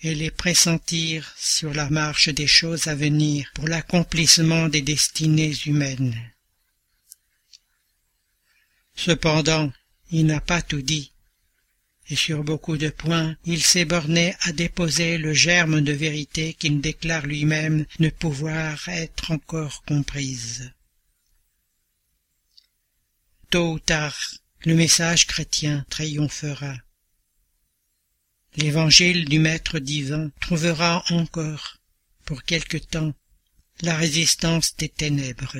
et 0.00 0.14
les 0.14 0.30
pressentir 0.30 1.34
sur 1.36 1.74
la 1.74 1.90
marche 1.90 2.28
des 2.28 2.46
choses 2.46 2.86
à 2.86 2.94
venir 2.94 3.50
pour 3.54 3.66
l'accomplissement 3.66 4.68
des 4.68 4.82
destinées 4.82 5.54
humaines. 5.66 6.16
Cependant, 8.94 9.72
il 10.10 10.26
n'a 10.26 10.40
pas 10.40 10.62
tout 10.62 10.82
dit 10.82 11.12
et 12.10 12.16
sur 12.16 12.42
beaucoup 12.42 12.76
de 12.76 12.88
points 12.88 13.36
il 13.44 13.62
s'est 13.62 13.84
borné 13.84 14.34
à 14.40 14.52
déposer 14.52 15.18
le 15.18 15.34
germe 15.34 15.80
de 15.82 15.92
vérité 15.92 16.54
qu'il 16.54 16.80
déclare 16.80 17.26
lui-même 17.26 17.84
ne 17.98 18.08
pouvoir 18.08 18.88
être 18.88 19.30
encore 19.30 19.82
comprise. 19.84 20.72
Tôt 23.50 23.72
ou 23.72 23.78
tard, 23.78 24.18
le 24.64 24.74
message 24.74 25.26
chrétien 25.26 25.84
triomphera. 25.90 26.74
L'évangile 28.60 29.26
du 29.26 29.38
Maître 29.38 29.78
divin 29.78 30.32
trouvera 30.40 31.04
encore, 31.10 31.76
pour 32.24 32.42
quelque 32.42 32.76
temps, 32.76 33.14
la 33.82 33.96
résistance 33.96 34.74
des 34.74 34.88
ténèbres. 34.88 35.58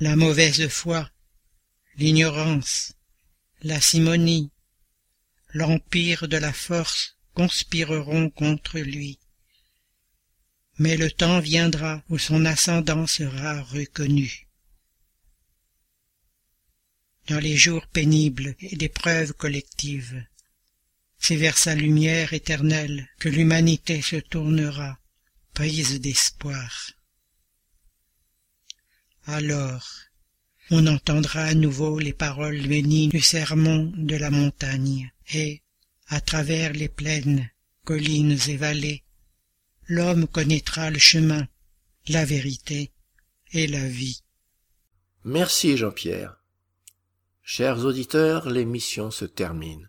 La 0.00 0.16
mauvaise 0.16 0.66
foi, 0.68 1.10
l'ignorance, 1.96 2.94
la 3.60 3.78
simonie, 3.78 4.52
l'empire 5.52 6.28
de 6.28 6.38
la 6.38 6.54
force 6.54 7.18
conspireront 7.34 8.30
contre 8.30 8.78
lui. 8.78 9.18
Mais 10.78 10.96
le 10.96 11.10
temps 11.10 11.40
viendra 11.40 12.02
où 12.08 12.16
son 12.16 12.46
ascendant 12.46 13.06
sera 13.06 13.60
reconnu. 13.60 14.48
Dans 17.26 17.38
les 17.38 17.58
jours 17.58 17.86
pénibles 17.88 18.56
et 18.60 18.76
d'épreuves 18.76 19.34
collectives, 19.34 20.24
c'est 21.22 21.36
vers 21.36 21.56
sa 21.56 21.76
lumière 21.76 22.32
éternelle 22.32 23.08
que 23.20 23.28
l'humanité 23.28 24.02
se 24.02 24.16
tournera, 24.16 24.98
prise 25.54 26.00
d'espoir. 26.00 26.90
Alors, 29.26 29.88
on 30.70 30.84
entendra 30.88 31.42
à 31.42 31.54
nouveau 31.54 32.00
les 32.00 32.12
paroles 32.12 32.66
bénies 32.66 33.08
du 33.08 33.20
sermon 33.20 33.92
de 33.96 34.16
la 34.16 34.30
montagne, 34.30 35.12
et, 35.32 35.62
à 36.08 36.20
travers 36.20 36.72
les 36.72 36.88
plaines, 36.88 37.48
collines 37.84 38.38
et 38.48 38.56
vallées, 38.56 39.04
l'homme 39.86 40.26
connaîtra 40.26 40.90
le 40.90 40.98
chemin, 40.98 41.46
la 42.08 42.24
vérité 42.24 42.90
et 43.52 43.68
la 43.68 43.86
vie. 43.86 44.22
Merci 45.24 45.76
Jean-Pierre. 45.76 46.42
Chers 47.44 47.78
auditeurs, 47.84 48.50
l'émission 48.50 49.12
se 49.12 49.24
termine. 49.24 49.88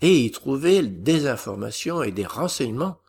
et 0.00 0.24
y 0.24 0.30
trouver 0.30 0.82
des 0.82 1.26
informations 1.26 2.02
et 2.02 2.12
des 2.12 2.26
renseignements 2.26 3.00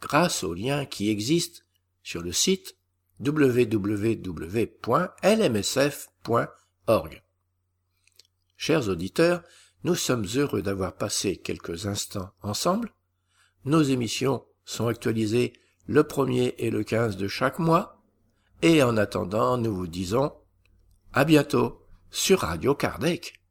grâce 0.00 0.44
aux 0.44 0.54
liens 0.54 0.84
qui 0.84 1.08
existent 1.10 1.62
sur 2.02 2.22
le 2.22 2.32
site 2.32 2.76
www.lmsf.org. 3.20 4.02
Chers 8.56 8.88
auditeurs, 8.88 9.42
nous 9.84 9.94
sommes 9.94 10.26
heureux 10.34 10.62
d'avoir 10.62 10.96
passé 10.96 11.36
quelques 11.36 11.86
instants 11.86 12.30
ensemble. 12.42 12.92
Nos 13.64 13.82
émissions 13.82 14.44
sont 14.64 14.86
actualisées 14.86 15.52
le 15.86 16.04
premier 16.04 16.54
et 16.58 16.70
le 16.70 16.82
quinze 16.84 17.16
de 17.16 17.28
chaque 17.28 17.58
mois. 17.58 18.02
Et 18.62 18.82
en 18.82 18.96
attendant, 18.96 19.58
nous 19.58 19.74
vous 19.74 19.86
disons 19.86 20.32
à 21.12 21.24
bientôt 21.24 21.82
sur 22.10 22.40
Radio 22.40 22.74
Kardec. 22.74 23.43